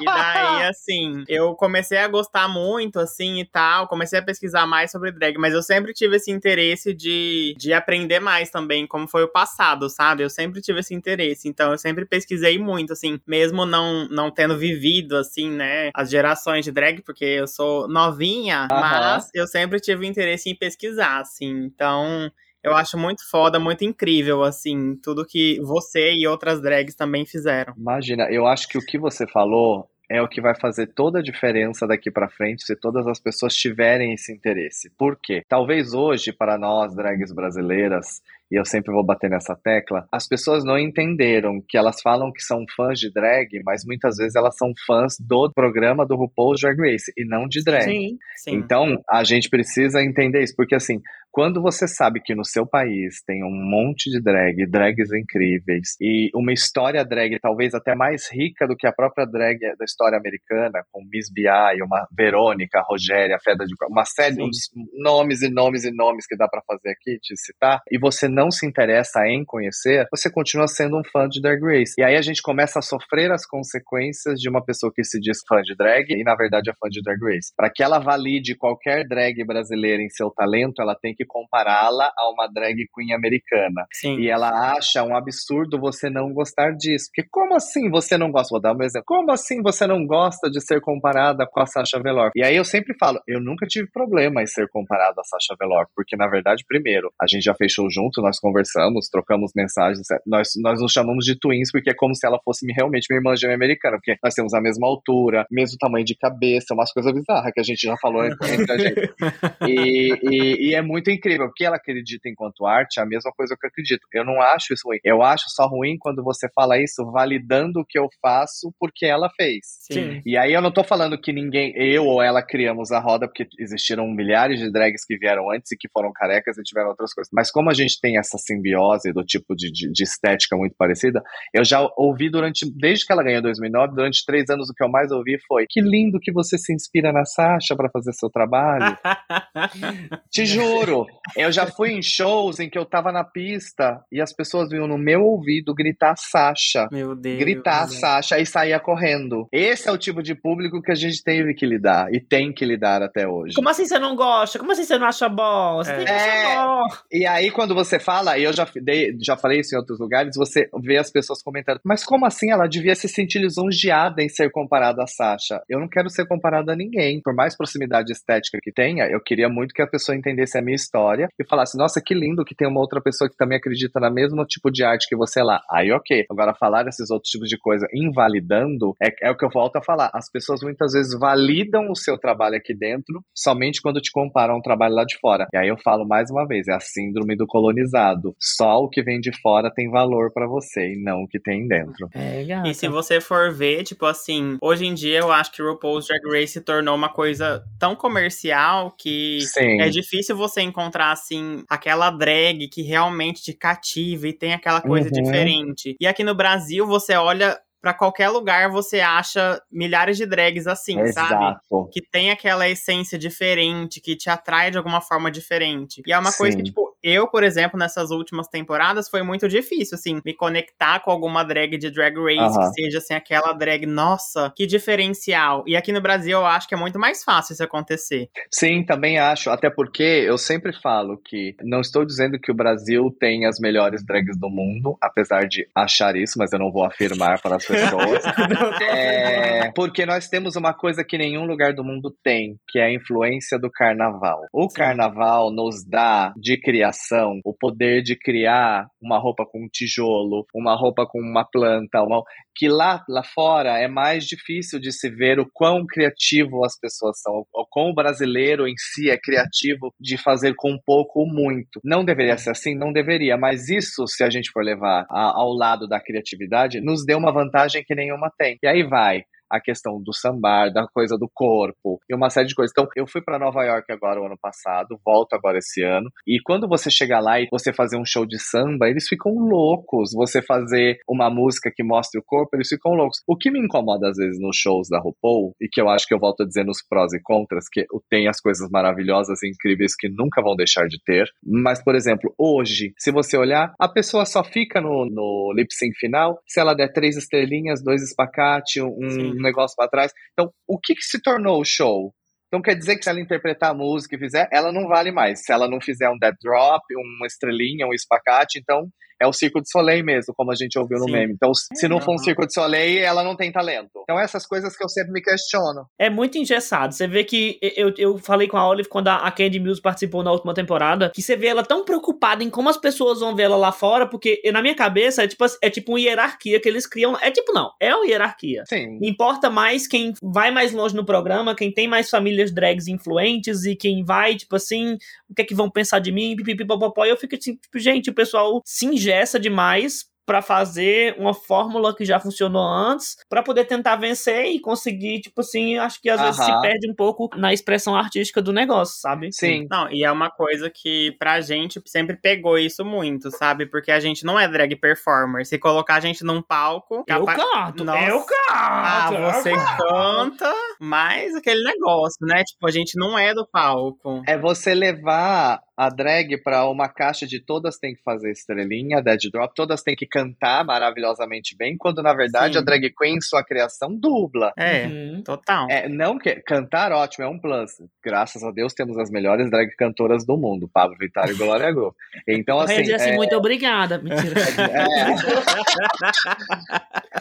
E 0.00 0.04
daí, 0.04 0.62
assim, 0.68 1.24
eu 1.28 1.54
comecei 1.54 1.98
a 1.98 2.08
gostar 2.08 2.48
muito, 2.48 2.98
assim, 2.98 3.40
e 3.40 3.44
tal, 3.44 3.86
comecei 3.88 4.18
a 4.18 4.22
pesquisar 4.22 4.66
mais 4.66 4.90
sobre 4.90 5.10
drag, 5.12 5.36
mas 5.38 5.54
eu 5.54 5.62
sempre 5.62 5.92
tive 5.92 6.16
esse 6.16 6.30
interesse 6.30 6.92
de, 6.94 7.54
de 7.58 7.72
aprender 7.72 8.20
mais 8.20 8.50
também, 8.50 8.86
como 8.86 9.06
foi 9.08 9.22
o 9.24 9.28
passado, 9.28 9.88
sabe? 9.88 10.22
Eu 10.22 10.30
sempre 10.30 10.60
tive 10.60 10.80
esse 10.80 10.94
interesse, 10.94 11.48
então 11.48 11.72
eu 11.72 11.78
sempre 11.78 12.04
pesquisei 12.04 12.58
muito, 12.58 12.92
assim, 12.92 13.20
mesmo 13.26 13.64
não, 13.68 14.08
não 14.08 14.30
tendo 14.30 14.58
vivido, 14.58 15.16
assim, 15.16 15.50
né, 15.50 15.90
as 15.94 16.10
gerações 16.10 16.64
de 16.64 16.72
drag, 16.72 17.02
porque 17.02 17.24
eu 17.24 17.46
sou 17.46 17.86
novinha, 17.86 18.66
Aham. 18.70 18.80
mas 18.80 19.30
eu 19.34 19.46
sempre 19.46 19.78
tive 19.78 20.06
interesse 20.06 20.50
em 20.50 20.56
pesquisar, 20.56 21.20
assim, 21.20 21.50
então... 21.64 22.32
Eu 22.60 22.74
acho 22.74 22.98
muito 22.98 23.22
foda, 23.30 23.60
muito 23.60 23.84
incrível, 23.84 24.42
assim, 24.42 24.96
tudo 24.96 25.24
que 25.24 25.60
você 25.60 26.12
e 26.12 26.26
outras 26.26 26.60
drags 26.60 26.96
também 26.96 27.24
fizeram. 27.24 27.72
Imagina, 27.78 28.24
eu 28.32 28.48
acho 28.48 28.66
que 28.68 28.76
o 28.76 28.84
que 28.84 28.98
você 28.98 29.28
falou 29.28 29.88
é 30.10 30.20
o 30.20 30.28
que 30.28 30.40
vai 30.40 30.54
fazer 30.58 30.88
toda 30.88 31.20
a 31.20 31.22
diferença 31.22 31.86
daqui 31.86 32.10
pra 32.10 32.28
frente 32.28 32.64
se 32.64 32.74
todas 32.74 33.06
as 33.06 33.20
pessoas 33.20 33.54
tiverem 33.54 34.12
esse 34.12 34.32
interesse. 34.32 34.90
Por 34.98 35.16
quê? 35.16 35.44
Talvez 35.48 35.94
hoje, 35.94 36.32
para 36.32 36.58
nós, 36.58 36.96
drags 36.96 37.32
brasileiras, 37.32 38.22
e 38.50 38.58
eu 38.58 38.64
sempre 38.64 38.92
vou 38.92 39.04
bater 39.04 39.30
nessa 39.30 39.54
tecla, 39.54 40.06
as 40.12 40.26
pessoas 40.26 40.64
não 40.64 40.78
entenderam 40.78 41.62
que 41.66 41.76
elas 41.76 42.00
falam 42.00 42.32
que 42.32 42.42
são 42.42 42.64
fãs 42.74 42.98
de 42.98 43.12
drag, 43.12 43.62
mas 43.64 43.84
muitas 43.84 44.16
vezes 44.16 44.34
elas 44.34 44.56
são 44.56 44.72
fãs 44.86 45.16
do 45.20 45.52
programa 45.52 46.06
do 46.06 46.16
RuPaul's 46.16 46.60
Drag 46.60 46.78
Race 46.78 47.12
e 47.16 47.24
não 47.24 47.46
de 47.46 47.62
drag. 47.62 47.84
Sim. 47.84 48.18
Sim. 48.36 48.54
Então, 48.54 49.02
a 49.08 49.24
gente 49.24 49.48
precisa 49.48 50.02
entender 50.02 50.42
isso, 50.42 50.54
porque 50.56 50.74
assim, 50.74 51.00
quando 51.30 51.62
você 51.62 51.86
sabe 51.86 52.20
que 52.20 52.34
no 52.34 52.44
seu 52.44 52.66
país 52.66 53.22
tem 53.24 53.44
um 53.44 53.50
monte 53.50 54.10
de 54.10 54.20
drag, 54.20 54.66
drags 54.66 55.12
incríveis, 55.12 55.96
e 56.00 56.30
uma 56.34 56.52
história 56.52 57.04
drag 57.04 57.38
talvez 57.40 57.74
até 57.74 57.94
mais 57.94 58.28
rica 58.32 58.66
do 58.66 58.76
que 58.76 58.86
a 58.86 58.92
própria 58.92 59.26
drag 59.26 59.58
da 59.78 59.84
história 59.84 60.18
americana, 60.18 60.84
com 60.90 61.02
Miss 61.12 61.30
B.I., 61.30 61.82
uma 61.82 62.06
Verônica, 62.16 62.82
Rogéria, 62.88 63.36
a 63.36 63.40
Feda 63.40 63.64
de... 63.64 63.74
uma 63.88 64.04
série 64.04 64.34
Sim. 64.36 64.50
de 64.50 65.02
nomes 65.02 65.42
e 65.42 65.48
nomes 65.48 65.84
e 65.84 65.90
nomes 65.90 66.26
que 66.26 66.36
dá 66.36 66.48
pra 66.48 66.62
fazer 66.66 66.90
aqui, 66.90 67.18
te 67.20 67.36
citar, 67.36 67.82
e 67.90 67.98
você 67.98 68.26
não 68.38 68.52
se 68.52 68.64
interessa 68.64 69.26
em 69.26 69.44
conhecer, 69.44 70.06
você 70.12 70.30
continua 70.30 70.68
sendo 70.68 70.96
um 70.96 71.02
fã 71.12 71.28
de 71.28 71.42
Drag 71.42 71.60
Race. 71.60 71.94
E 71.98 72.04
aí 72.04 72.14
a 72.14 72.22
gente 72.22 72.40
começa 72.40 72.78
a 72.78 72.82
sofrer 72.82 73.32
as 73.32 73.44
consequências 73.44 74.38
de 74.38 74.48
uma 74.48 74.64
pessoa 74.64 74.92
que 74.94 75.02
se 75.02 75.18
diz 75.18 75.38
fã 75.46 75.60
de 75.60 75.74
drag 75.74 76.12
e 76.12 76.22
na 76.22 76.36
verdade 76.36 76.70
é 76.70 76.72
fã 76.74 76.88
de 76.88 77.02
Drag 77.02 77.18
Race. 77.20 77.52
Para 77.56 77.68
que 77.68 77.82
ela 77.82 77.98
valide 77.98 78.54
qualquer 78.54 79.04
drag 79.08 79.44
brasileira 79.44 80.00
em 80.00 80.08
seu 80.08 80.30
talento, 80.30 80.80
ela 80.80 80.94
tem 80.94 81.14
que 81.16 81.24
compará-la 81.24 82.12
a 82.16 82.30
uma 82.30 82.46
drag 82.46 82.76
queen 82.94 83.12
americana. 83.12 83.86
Sim. 83.92 84.20
E 84.20 84.30
ela 84.30 84.76
acha 84.76 85.02
um 85.02 85.16
absurdo 85.16 85.80
você 85.80 86.08
não 86.08 86.32
gostar 86.32 86.70
disso. 86.76 87.10
Porque 87.12 87.28
como 87.28 87.56
assim 87.56 87.90
você 87.90 88.16
não 88.16 88.30
gosta? 88.30 88.50
Vou 88.52 88.60
dar 88.60 88.72
um 88.72 88.82
exemplo. 88.82 89.06
Como 89.06 89.32
assim 89.32 89.60
você 89.62 89.84
não 89.84 90.06
gosta 90.06 90.48
de 90.48 90.60
ser 90.60 90.80
comparada 90.80 91.44
com 91.44 91.60
a 91.60 91.66
Sasha 91.66 92.00
Velour? 92.00 92.30
E 92.36 92.44
aí 92.44 92.54
eu 92.54 92.64
sempre 92.64 92.94
falo, 92.96 93.20
eu 93.26 93.40
nunca 93.40 93.66
tive 93.66 93.90
problema 93.90 94.42
em 94.42 94.46
ser 94.46 94.68
comparado 94.68 95.20
a 95.20 95.24
Sasha 95.24 95.56
Velour, 95.58 95.88
porque 95.96 96.16
na 96.16 96.28
verdade, 96.28 96.64
primeiro, 96.68 97.12
a 97.20 97.26
gente 97.26 97.42
já 97.42 97.54
fechou 97.54 97.90
junto, 97.90 98.22
nós 98.28 98.38
conversamos, 98.38 99.08
trocamos 99.08 99.52
mensagens, 99.56 100.06
nós, 100.26 100.50
nós 100.62 100.80
nos 100.80 100.92
chamamos 100.92 101.24
de 101.24 101.38
twins, 101.38 101.70
porque 101.72 101.90
é 101.90 101.94
como 101.94 102.14
se 102.14 102.26
ela 102.26 102.38
fosse 102.44 102.66
realmente 102.72 103.06
minha 103.10 103.18
irmã 103.18 103.34
gêmea 103.34 103.56
americana, 103.56 103.96
porque 103.96 104.16
nós 104.22 104.34
temos 104.34 104.52
a 104.54 104.60
mesma 104.60 104.86
altura, 104.86 105.46
mesmo 105.50 105.78
tamanho 105.78 106.04
de 106.04 106.14
cabeça, 106.16 106.74
umas 106.74 106.92
coisas 106.92 107.12
bizarras 107.12 107.52
que 107.52 107.60
a 107.60 107.62
gente 107.64 107.80
já 107.80 107.96
falou 107.96 108.24
entre 108.24 108.54
entre 108.54 108.72
a 108.72 108.78
gente. 108.78 109.14
E, 109.68 110.12
e- 110.22 110.68
e 110.70 110.74
é 110.74 110.82
muito 110.82 111.10
incrível, 111.10 111.46
porque 111.46 111.64
ela 111.64 111.76
acredita 111.76 112.28
enquanto 112.28 112.66
arte, 112.66 113.00
é 113.00 113.02
a 113.02 113.06
mesma 113.06 113.32
coisa 113.32 113.56
que 113.58 113.66
eu 113.66 113.68
acredito. 113.68 114.00
Eu 114.12 114.24
não 114.24 114.40
acho 114.40 114.72
isso 114.74 114.82
ruim. 114.86 114.98
Eu 115.04 115.22
acho 115.22 115.44
só 115.48 115.66
ruim 115.66 115.96
quando 115.98 116.22
você 116.22 116.48
fala 116.54 116.78
isso 116.78 117.04
validando 117.10 117.80
o 117.80 117.84
que 117.84 117.98
eu 117.98 118.08
faço 118.20 118.72
porque 118.78 119.06
ela 119.06 119.28
fez. 119.36 119.60
Sim. 119.90 120.20
E 120.24 120.36
aí 120.36 120.52
eu 120.52 120.60
não 120.62 120.70
tô 120.72 120.84
falando 120.84 121.20
que 121.20 121.32
ninguém, 121.32 121.72
eu 121.76 122.04
ou 122.04 122.22
ela 122.22 122.42
criamos 122.42 122.92
a 122.92 122.98
roda, 123.00 123.26
porque 123.26 123.46
existiram 123.58 124.06
milhares 124.08 124.60
de 124.60 124.70
drags 124.70 125.04
que 125.04 125.16
vieram 125.16 125.50
antes 125.50 125.72
e 125.72 125.76
que 125.76 125.88
foram 125.88 126.12
carecas 126.12 126.58
e 126.58 126.62
tiveram 126.62 126.90
outras 126.90 127.12
coisas. 127.12 127.30
Mas 127.32 127.50
como 127.50 127.70
a 127.70 127.74
gente 127.74 127.98
tem 128.00 128.17
essa 128.18 128.38
simbiose 128.38 129.12
do 129.12 129.24
tipo 129.24 129.54
de, 129.54 129.70
de, 129.70 129.90
de 129.90 130.02
estética 130.02 130.56
muito 130.56 130.74
parecida, 130.76 131.22
eu 131.54 131.64
já 131.64 131.80
ouvi 131.96 132.30
durante, 132.30 132.70
desde 132.76 133.06
que 133.06 133.12
ela 133.12 133.22
ganhou 133.22 133.40
em 133.40 133.42
2009, 133.42 133.94
durante 133.94 134.24
três 134.26 134.48
anos 134.50 134.68
o 134.68 134.74
que 134.74 134.82
eu 134.84 134.88
mais 134.88 135.10
ouvi 135.10 135.38
foi 135.46 135.66
que 135.68 135.80
lindo 135.80 136.18
que 136.20 136.32
você 136.32 136.58
se 136.58 136.72
inspira 136.74 137.12
na 137.12 137.24
Sasha 137.24 137.76
para 137.76 137.90
fazer 137.90 138.12
seu 138.12 138.30
trabalho. 138.30 138.96
Te 140.30 140.46
juro, 140.46 141.06
eu 141.36 141.50
já 141.52 141.66
fui 141.66 141.92
em 141.92 142.02
shows 142.02 142.58
em 142.60 142.68
que 142.68 142.78
eu 142.78 142.84
tava 142.84 143.10
na 143.12 143.24
pista 143.24 144.00
e 144.12 144.20
as 144.20 144.32
pessoas 144.32 144.68
vinham 144.68 144.86
no 144.86 144.98
meu 144.98 145.22
ouvido 145.22 145.74
gritar 145.74 146.14
Sasha. 146.16 146.88
Meu 146.90 147.14
Deus. 147.14 147.38
Gritar 147.38 147.88
gente. 147.88 148.00
Sasha 148.00 148.38
e 148.38 148.46
sair 148.46 148.78
correndo. 148.80 149.48
Esse 149.52 149.88
é 149.88 149.92
o 149.92 149.98
tipo 149.98 150.22
de 150.22 150.34
público 150.34 150.80
que 150.82 150.92
a 150.92 150.94
gente 150.94 151.22
teve 151.22 151.54
que 151.54 151.66
lidar 151.66 152.12
e 152.12 152.20
tem 152.20 152.52
que 152.52 152.64
lidar 152.64 153.02
até 153.02 153.26
hoje. 153.26 153.54
Como 153.54 153.68
assim 153.68 153.86
você 153.86 153.98
não 153.98 154.14
gosta? 154.14 154.58
Como 154.58 154.72
assim 154.72 154.84
você 154.84 154.98
não 154.98 155.06
acha 155.06 155.28
bom? 155.28 155.76
Você 155.76 155.94
tem 155.94 156.04
que 156.04 156.10
É. 156.10 156.14
achar 156.16 156.66
bom. 156.66 156.84
E 157.12 157.26
aí, 157.26 157.50
quando 157.50 157.74
você 157.74 157.98
fala, 158.08 158.38
e 158.38 158.44
eu 158.44 158.54
já, 158.54 158.66
dei- 158.82 159.14
já 159.22 159.36
falei 159.36 159.60
isso 159.60 159.74
em 159.74 159.78
outros 159.78 160.00
lugares, 160.00 160.34
você 160.34 160.66
vê 160.82 160.96
as 160.96 161.10
pessoas 161.10 161.42
comentando, 161.42 161.78
mas 161.84 162.04
como 162.06 162.24
assim 162.24 162.50
ela 162.50 162.66
devia 162.66 162.94
se 162.94 163.06
sentir 163.06 163.38
lisonjeada 163.38 164.22
em 164.22 164.30
ser 164.30 164.50
comparada 164.50 165.02
a 165.02 165.06
Sasha? 165.06 165.60
Eu 165.68 165.78
não 165.78 165.86
quero 165.86 166.08
ser 166.08 166.26
comparada 166.26 166.72
a 166.72 166.76
ninguém. 166.76 167.20
Por 167.22 167.34
mais 167.34 167.54
proximidade 167.54 168.10
estética 168.10 168.58
que 168.62 168.72
tenha, 168.72 169.04
eu 169.04 169.20
queria 169.22 169.50
muito 169.50 169.74
que 169.74 169.82
a 169.82 169.86
pessoa 169.86 170.16
entendesse 170.16 170.56
a 170.56 170.62
minha 170.62 170.74
história 170.74 171.28
e 171.38 171.46
falasse, 171.46 171.76
nossa, 171.76 172.00
que 172.00 172.14
lindo 172.14 172.46
que 172.46 172.54
tem 172.54 172.66
uma 172.66 172.80
outra 172.80 172.98
pessoa 173.02 173.28
que 173.28 173.36
também 173.36 173.58
acredita 173.58 174.00
no 174.00 174.10
mesmo 174.10 174.42
tipo 174.46 174.70
de 174.70 174.82
arte 174.82 175.06
que 175.06 175.14
você 175.14 175.42
lá. 175.42 175.60
Aí, 175.70 175.92
ok. 175.92 176.24
Agora, 176.30 176.54
falar 176.54 176.86
esses 176.88 177.10
outros 177.10 177.30
tipos 177.30 177.46
de 177.46 177.58
coisa 177.58 177.86
invalidando 177.92 178.94
é, 179.02 179.28
é 179.28 179.30
o 179.30 179.36
que 179.36 179.44
eu 179.44 179.50
volto 179.52 179.76
a 179.76 179.82
falar. 179.82 180.10
As 180.14 180.30
pessoas 180.30 180.62
muitas 180.62 180.92
vezes 180.92 181.12
validam 181.18 181.90
o 181.90 181.94
seu 181.94 182.16
trabalho 182.16 182.56
aqui 182.56 182.74
dentro 182.74 183.20
somente 183.36 183.82
quando 183.82 184.00
te 184.00 184.10
comparam 184.10 184.54
ao 184.54 184.62
trabalho 184.62 184.94
lá 184.94 185.04
de 185.04 185.18
fora. 185.20 185.46
E 185.52 185.58
aí 185.58 185.68
eu 185.68 185.76
falo 185.76 186.06
mais 186.06 186.30
uma 186.30 186.46
vez, 186.46 186.68
é 186.68 186.72
a 186.74 186.80
síndrome 186.80 187.36
do 187.36 187.46
colonizado. 187.46 187.97
Só 188.38 188.78
o 188.82 188.88
que 188.88 189.02
vem 189.02 189.20
de 189.20 189.30
fora 189.40 189.72
tem 189.72 189.90
valor 189.90 190.32
pra 190.32 190.46
você 190.46 190.92
e 190.94 191.02
não 191.02 191.22
o 191.22 191.28
que 191.28 191.40
tem 191.40 191.66
dentro. 191.66 192.08
É, 192.14 192.44
gata. 192.44 192.68
E 192.68 192.74
se 192.74 192.88
você 192.88 193.20
for 193.20 193.52
ver, 193.52 193.82
tipo 193.84 194.06
assim, 194.06 194.56
hoje 194.60 194.86
em 194.86 194.94
dia 194.94 195.18
eu 195.20 195.32
acho 195.32 195.52
que 195.52 195.62
RuPaul's 195.62 196.06
Drag 196.06 196.20
Race 196.30 196.52
se 196.54 196.60
tornou 196.60 196.94
uma 196.94 197.08
coisa 197.08 197.62
tão 197.78 197.94
comercial 197.96 198.92
que 198.98 199.40
Sim. 199.42 199.80
é 199.80 199.88
difícil 199.88 200.36
você 200.36 200.60
encontrar, 200.60 201.12
assim, 201.12 201.62
aquela 201.68 202.10
drag 202.10 202.68
que 202.68 202.82
realmente 202.82 203.42
te 203.42 203.52
cativa 203.52 204.28
e 204.28 204.32
tem 204.32 204.52
aquela 204.52 204.80
coisa 204.80 205.08
Uhum. 205.08 205.22
diferente. 205.22 205.96
E 206.00 206.06
aqui 206.06 206.22
no 206.24 206.34
Brasil, 206.34 206.86
você 206.86 207.14
olha 207.14 207.58
pra 207.80 207.94
qualquer 207.94 208.28
lugar, 208.28 208.68
você 208.70 208.98
acha 209.00 209.60
milhares 209.70 210.16
de 210.16 210.26
drags 210.26 210.66
assim, 210.66 210.94
sabe? 211.12 211.34
Exato. 211.44 211.88
que 211.92 212.02
tem 212.02 212.30
aquela 212.32 212.68
essência 212.68 213.16
diferente, 213.16 214.00
que 214.00 214.16
te 214.16 214.28
atrai 214.28 214.70
de 214.70 214.76
alguma 214.76 215.00
forma 215.00 215.30
diferente. 215.30 216.02
E 216.06 216.12
é 216.12 216.18
uma 216.18 216.32
coisa 216.32 216.56
Sim. 216.56 216.58
que, 216.58 216.64
tipo, 216.70 216.87
eu, 217.02 217.28
por 217.28 217.44
exemplo, 217.44 217.78
nessas 217.78 218.10
últimas 218.10 218.48
temporadas, 218.48 219.08
foi 219.08 219.22
muito 219.22 219.48
difícil, 219.48 219.94
assim, 219.94 220.20
me 220.24 220.34
conectar 220.34 221.00
com 221.00 221.10
alguma 221.10 221.44
drag 221.44 221.76
de 221.78 221.90
Drag 221.90 222.16
Race, 222.16 222.58
Aham. 222.58 222.60
que 222.60 222.82
seja, 222.82 222.98
assim, 222.98 223.14
aquela 223.14 223.52
drag, 223.52 223.86
nossa, 223.86 224.52
que 224.56 224.66
diferencial. 224.66 225.64
E 225.66 225.76
aqui 225.76 225.92
no 225.92 226.00
Brasil, 226.00 226.38
eu 226.38 226.46
acho 226.46 226.68
que 226.68 226.74
é 226.74 226.78
muito 226.78 226.98
mais 226.98 227.24
fácil 227.24 227.52
isso 227.52 227.62
acontecer. 227.62 228.28
Sim, 228.50 228.84
também 228.84 229.18
acho. 229.18 229.50
Até 229.50 229.70
porque 229.70 230.02
eu 230.02 230.36
sempre 230.38 230.72
falo 230.72 231.16
que 231.16 231.54
não 231.62 231.80
estou 231.80 232.04
dizendo 232.04 232.38
que 232.38 232.50
o 232.50 232.54
Brasil 232.54 233.14
tem 233.18 233.46
as 233.46 233.58
melhores 233.60 234.04
drags 234.04 234.38
do 234.38 234.48
mundo, 234.48 234.96
apesar 235.00 235.46
de 235.46 235.66
achar 235.74 236.16
isso, 236.16 236.34
mas 236.38 236.52
eu 236.52 236.58
não 236.58 236.70
vou 236.70 236.84
afirmar 236.84 237.40
para 237.40 237.56
as 237.56 237.64
pessoas. 237.66 238.22
É, 238.90 239.70
porque 239.72 240.06
nós 240.06 240.28
temos 240.28 240.56
uma 240.56 240.72
coisa 240.72 241.04
que 241.04 241.18
nenhum 241.18 241.44
lugar 241.44 241.72
do 241.72 241.84
mundo 241.84 242.14
tem, 242.22 242.56
que 242.68 242.78
é 242.78 242.84
a 242.84 242.92
influência 242.92 243.58
do 243.58 243.70
carnaval. 243.70 244.46
O 244.52 244.68
Sim. 244.68 244.76
carnaval 244.76 245.50
nos 245.50 245.84
dá 245.84 246.32
de 246.36 246.56
criação 246.88 247.40
o 247.44 247.54
poder 247.54 248.02
de 248.02 248.16
criar 248.16 248.86
uma 249.00 249.18
roupa 249.18 249.44
com 249.46 249.64
um 249.64 249.68
tijolo, 249.68 250.46
uma 250.54 250.74
roupa 250.74 251.06
com 251.06 251.20
uma 251.20 251.44
planta, 251.44 252.02
uma- 252.02 252.22
que 252.54 252.68
lá, 252.68 253.04
lá 253.08 253.22
fora 253.22 253.78
é 253.78 253.86
mais 253.86 254.24
difícil 254.24 254.80
de 254.80 254.90
se 254.92 255.08
ver 255.08 255.38
o 255.38 255.48
quão 255.52 255.84
criativo 255.86 256.64
as 256.64 256.78
pessoas 256.78 257.20
são, 257.20 257.44
o 257.52 257.66
quão 257.70 257.90
o 257.90 257.94
brasileiro 257.94 258.66
em 258.66 258.74
si 258.76 259.10
é 259.10 259.18
criativo 259.18 259.92
de 260.00 260.16
fazer 260.16 260.54
com 260.56 260.76
pouco 260.84 261.20
ou 261.20 261.26
muito. 261.26 261.80
Não 261.84 262.04
deveria 262.04 262.36
ser 262.36 262.50
assim? 262.50 262.74
Não 262.76 262.92
deveria, 262.92 263.36
mas 263.36 263.68
isso, 263.68 264.06
se 264.06 264.24
a 264.24 264.30
gente 264.30 264.50
for 264.50 264.64
levar 264.64 265.06
a- 265.10 265.32
ao 265.36 265.52
lado 265.52 265.86
da 265.86 266.00
criatividade, 266.00 266.80
nos 266.80 267.04
deu 267.04 267.18
uma 267.18 267.32
vantagem 267.32 267.84
que 267.86 267.94
nenhuma 267.94 268.30
tem. 268.38 268.58
E 268.62 268.66
aí 268.66 268.82
vai. 268.82 269.22
A 269.50 269.60
questão 269.60 270.00
do 270.02 270.12
sambar, 270.12 270.72
da 270.72 270.86
coisa 270.86 271.16
do 271.16 271.28
corpo 271.32 272.00
e 272.08 272.14
uma 272.14 272.30
série 272.30 272.48
de 272.48 272.54
coisas. 272.54 272.72
Então, 272.72 272.88
eu 272.96 273.06
fui 273.06 273.22
para 273.22 273.38
Nova 273.38 273.64
York 273.64 273.90
agora 273.92 274.20
o 274.20 274.26
ano 274.26 274.38
passado, 274.40 274.98
volto 275.04 275.34
agora 275.34 275.58
esse 275.58 275.82
ano, 275.82 276.10
e 276.26 276.40
quando 276.42 276.68
você 276.68 276.90
chegar 276.90 277.20
lá 277.20 277.40
e 277.40 277.48
você 277.50 277.72
fazer 277.72 277.96
um 277.96 278.04
show 278.04 278.26
de 278.26 278.38
samba, 278.38 278.88
eles 278.88 279.06
ficam 279.08 279.32
loucos. 279.32 280.12
Você 280.14 280.42
fazer 280.42 280.98
uma 281.08 281.30
música 281.30 281.70
que 281.74 281.82
mostre 281.82 282.18
o 282.20 282.24
corpo, 282.24 282.56
eles 282.56 282.68
ficam 282.68 282.92
loucos. 282.92 283.22
O 283.26 283.36
que 283.36 283.50
me 283.50 283.60
incomoda 283.60 284.08
às 284.08 284.16
vezes 284.16 284.40
nos 284.40 284.56
shows 284.56 284.88
da 284.88 284.98
RuPaul, 284.98 285.54
e 285.60 285.68
que 285.68 285.80
eu 285.80 285.88
acho 285.88 286.06
que 286.06 286.14
eu 286.14 286.18
volto 286.18 286.42
a 286.42 286.46
dizer 286.46 286.64
nos 286.64 286.82
prós 286.82 287.12
e 287.12 287.20
contras, 287.22 287.68
que 287.70 287.86
tem 288.10 288.28
as 288.28 288.40
coisas 288.40 288.68
maravilhosas 288.70 289.42
e 289.42 289.48
incríveis 289.48 289.94
que 289.96 290.08
nunca 290.08 290.42
vão 290.42 290.56
deixar 290.56 290.86
de 290.86 290.98
ter. 291.04 291.28
Mas, 291.44 291.82
por 291.82 291.94
exemplo, 291.94 292.34
hoje, 292.38 292.92
se 292.98 293.10
você 293.10 293.36
olhar, 293.36 293.72
a 293.78 293.88
pessoa 293.88 294.24
só 294.24 294.42
fica 294.44 294.80
no, 294.80 295.06
no 295.06 295.52
lip 295.54 295.72
sync 295.72 295.96
final 295.98 296.38
se 296.46 296.60
ela 296.60 296.74
der 296.74 296.92
três 296.92 297.16
estrelinhas, 297.16 297.82
dois 297.82 298.02
espacate, 298.02 298.80
um 298.82 299.08
Sim. 299.08 299.37
Negócio 299.42 299.74
para 299.76 299.88
trás. 299.88 300.12
Então, 300.32 300.52
o 300.66 300.78
que, 300.78 300.94
que 300.94 301.02
se 301.02 301.20
tornou 301.20 301.60
o 301.60 301.64
show? 301.64 302.12
Então 302.48 302.62
quer 302.62 302.74
dizer 302.74 302.96
que 302.96 303.04
se 303.04 303.10
ela 303.10 303.20
interpretar 303.20 303.70
a 303.70 303.74
música 303.74 304.16
e 304.16 304.18
fizer, 304.18 304.48
ela 304.50 304.72
não 304.72 304.88
vale 304.88 305.12
mais. 305.12 305.44
Se 305.44 305.52
ela 305.52 305.68
não 305.68 305.80
fizer 305.80 306.08
um 306.08 306.18
dead 306.18 306.34
drop, 306.42 306.82
uma 306.94 307.26
estrelinha, 307.26 307.86
um 307.86 307.92
espacate, 307.92 308.58
então 308.58 308.88
é 309.20 309.26
o 309.26 309.32
Circo 309.32 309.60
de 309.60 309.70
Soleil 309.70 310.04
mesmo, 310.04 310.32
como 310.36 310.52
a 310.52 310.54
gente 310.54 310.78
ouviu 310.78 310.98
no 310.98 311.04
Sim. 311.04 311.12
meme. 311.12 311.32
Então, 311.32 311.52
se 311.54 311.88
não 311.88 312.00
for 312.00 312.14
um 312.14 312.18
Circo 312.18 312.46
de 312.46 312.52
Soleil, 312.52 313.02
ela 313.04 313.22
não 313.22 313.36
tem 313.36 313.50
talento. 313.50 313.90
Então, 314.02 314.18
essas 314.18 314.46
coisas 314.46 314.76
que 314.76 314.84
eu 314.84 314.88
sempre 314.88 315.12
me 315.12 315.20
questiono. 315.20 315.86
É 315.98 316.08
muito 316.08 316.38
engessado. 316.38 316.94
Você 316.94 317.06
vê 317.06 317.24
que 317.24 317.58
eu, 317.60 317.92
eu 317.96 318.18
falei 318.18 318.46
com 318.46 318.56
a 318.56 318.68
Olive 318.68 318.88
quando 318.88 319.08
a 319.08 319.30
Candy 319.30 319.58
Mills 319.58 319.82
participou 319.82 320.22
na 320.22 320.30
última 320.30 320.54
temporada, 320.54 321.10
que 321.14 321.22
você 321.22 321.36
vê 321.36 321.48
ela 321.48 321.64
tão 321.64 321.84
preocupada 321.84 322.42
em 322.44 322.50
como 322.50 322.68
as 322.68 322.76
pessoas 322.76 323.20
vão 323.20 323.34
ver 323.34 323.44
ela 323.44 323.56
lá 323.56 323.72
fora, 323.72 324.06
porque 324.06 324.40
na 324.52 324.62
minha 324.62 324.74
cabeça 324.74 325.24
é 325.24 325.28
tipo, 325.28 325.44
é 325.62 325.70
tipo 325.70 325.92
uma 325.92 326.00
hierarquia 326.00 326.60
que 326.60 326.68
eles 326.68 326.86
criam. 326.86 327.16
É 327.20 327.30
tipo, 327.30 327.52
não, 327.52 327.70
é 327.80 327.94
uma 327.94 328.06
hierarquia. 328.06 328.64
Sim. 328.66 328.98
Importa 329.02 329.50
mais 329.50 329.86
quem 329.86 330.12
vai 330.22 330.50
mais 330.50 330.72
longe 330.72 330.94
no 330.94 331.04
programa, 331.04 331.54
quem 331.54 331.72
tem 331.72 331.88
mais 331.88 332.08
famílias 332.08 332.52
drags 332.52 332.86
influentes 332.86 333.64
e 333.64 333.74
quem 333.74 334.04
vai, 334.04 334.36
tipo 334.36 334.56
assim, 334.56 334.96
o 335.28 335.34
que 335.34 335.42
é 335.42 335.44
que 335.44 335.54
vão 335.54 335.70
pensar 335.70 335.98
de 335.98 336.12
mim, 336.12 336.36
pipipipopopó. 336.36 337.04
E 337.04 337.10
eu 337.10 337.16
fico 337.16 337.34
assim, 337.34 337.56
tipo, 337.56 337.78
gente, 337.78 338.10
o 338.10 338.14
pessoal 338.14 338.62
se 338.64 338.86
ingessa 339.08 339.40
demais 339.40 340.06
para 340.28 340.42
fazer 340.42 341.16
uma 341.18 341.32
fórmula 341.32 341.96
que 341.96 342.04
já 342.04 342.20
funcionou 342.20 342.62
antes, 342.62 343.16
para 343.30 343.42
poder 343.42 343.64
tentar 343.64 343.96
vencer 343.96 344.44
e 344.44 344.60
conseguir, 344.60 345.22
tipo 345.22 345.40
assim, 345.40 345.78
acho 345.78 346.02
que 346.02 346.10
às 346.10 346.20
vezes 346.20 346.44
se 346.44 346.60
perde 346.60 346.90
um 346.90 346.94
pouco 346.94 347.30
na 347.34 347.50
expressão 347.50 347.96
artística 347.96 348.42
do 348.42 348.52
negócio, 348.52 349.00
sabe? 349.00 349.32
Sim. 349.32 349.66
Não, 349.70 349.90
e 349.90 350.04
é 350.04 350.12
uma 350.12 350.28
coisa 350.28 350.68
que 350.68 351.16
pra 351.18 351.40
gente 351.40 351.80
sempre 351.86 352.14
pegou 352.14 352.58
isso 352.58 352.84
muito, 352.84 353.30
sabe? 353.30 353.64
Porque 353.64 353.90
a 353.90 354.00
gente 354.00 354.22
não 354.22 354.38
é 354.38 354.46
drag 354.46 354.76
performer. 354.76 355.46
Se 355.46 355.58
colocar 355.58 355.94
a 355.94 356.00
gente 356.00 356.22
num 356.22 356.42
palco. 356.42 357.04
Eu 357.06 357.24
capa... 357.24 357.34
canto, 357.34 357.84
Nossa. 357.84 358.04
eu 358.04 358.18
canto. 358.18 358.34
Ah, 358.50 359.10
você 359.32 359.52
canta, 359.78 360.54
mas 360.80 361.34
aquele 361.34 361.62
negócio, 361.62 362.26
né? 362.26 362.42
Tipo, 362.44 362.66
a 362.66 362.70
gente 362.70 362.98
não 362.98 363.18
é 363.18 363.34
do 363.34 363.46
palco. 363.46 364.22
É 364.26 364.36
você 364.38 364.74
levar 364.74 365.60
a 365.78 365.88
drag 365.88 366.36
para 366.42 366.68
uma 366.68 366.88
caixa 366.88 367.24
de 367.24 367.38
todas 367.38 367.78
tem 367.78 367.94
que 367.94 368.02
fazer 368.02 368.32
estrelinha, 368.32 369.00
dead 369.00 369.30
drop, 369.32 369.54
todas 369.54 369.80
tem 369.80 369.94
que 369.94 370.08
cantar 370.08 370.64
maravilhosamente 370.64 371.56
bem, 371.56 371.76
quando 371.78 372.02
na 372.02 372.12
verdade 372.12 372.54
Sim. 372.54 372.58
a 372.58 372.62
drag 372.62 372.92
queen, 372.98 373.20
sua 373.20 373.44
criação, 373.44 373.94
dubla. 373.94 374.52
É, 374.58 374.86
uhum. 374.86 375.22
total. 375.24 375.68
É, 375.70 375.88
não 375.88 376.18
que 376.18 376.34
cantar 376.42 376.90
ótimo, 376.90 377.24
é 377.26 377.28
um 377.28 377.38
plus. 377.38 377.70
Graças 378.04 378.42
a 378.42 378.50
Deus 378.50 378.74
temos 378.74 378.98
as 378.98 379.08
melhores 379.08 379.48
drag 379.52 379.70
cantoras 379.76 380.26
do 380.26 380.36
mundo, 380.36 380.68
Pablo 380.68 380.96
Vittar 380.98 381.30
e 381.30 381.34
Glória 381.34 381.70
Go. 381.70 381.94
Então, 382.26 382.58
assim. 382.58 382.82
Eu 382.84 382.96
assim, 382.96 383.10
é... 383.10 383.16
muito 383.16 383.36
obrigada. 383.36 383.98
Mentira. 383.98 384.18
É... 384.58 385.14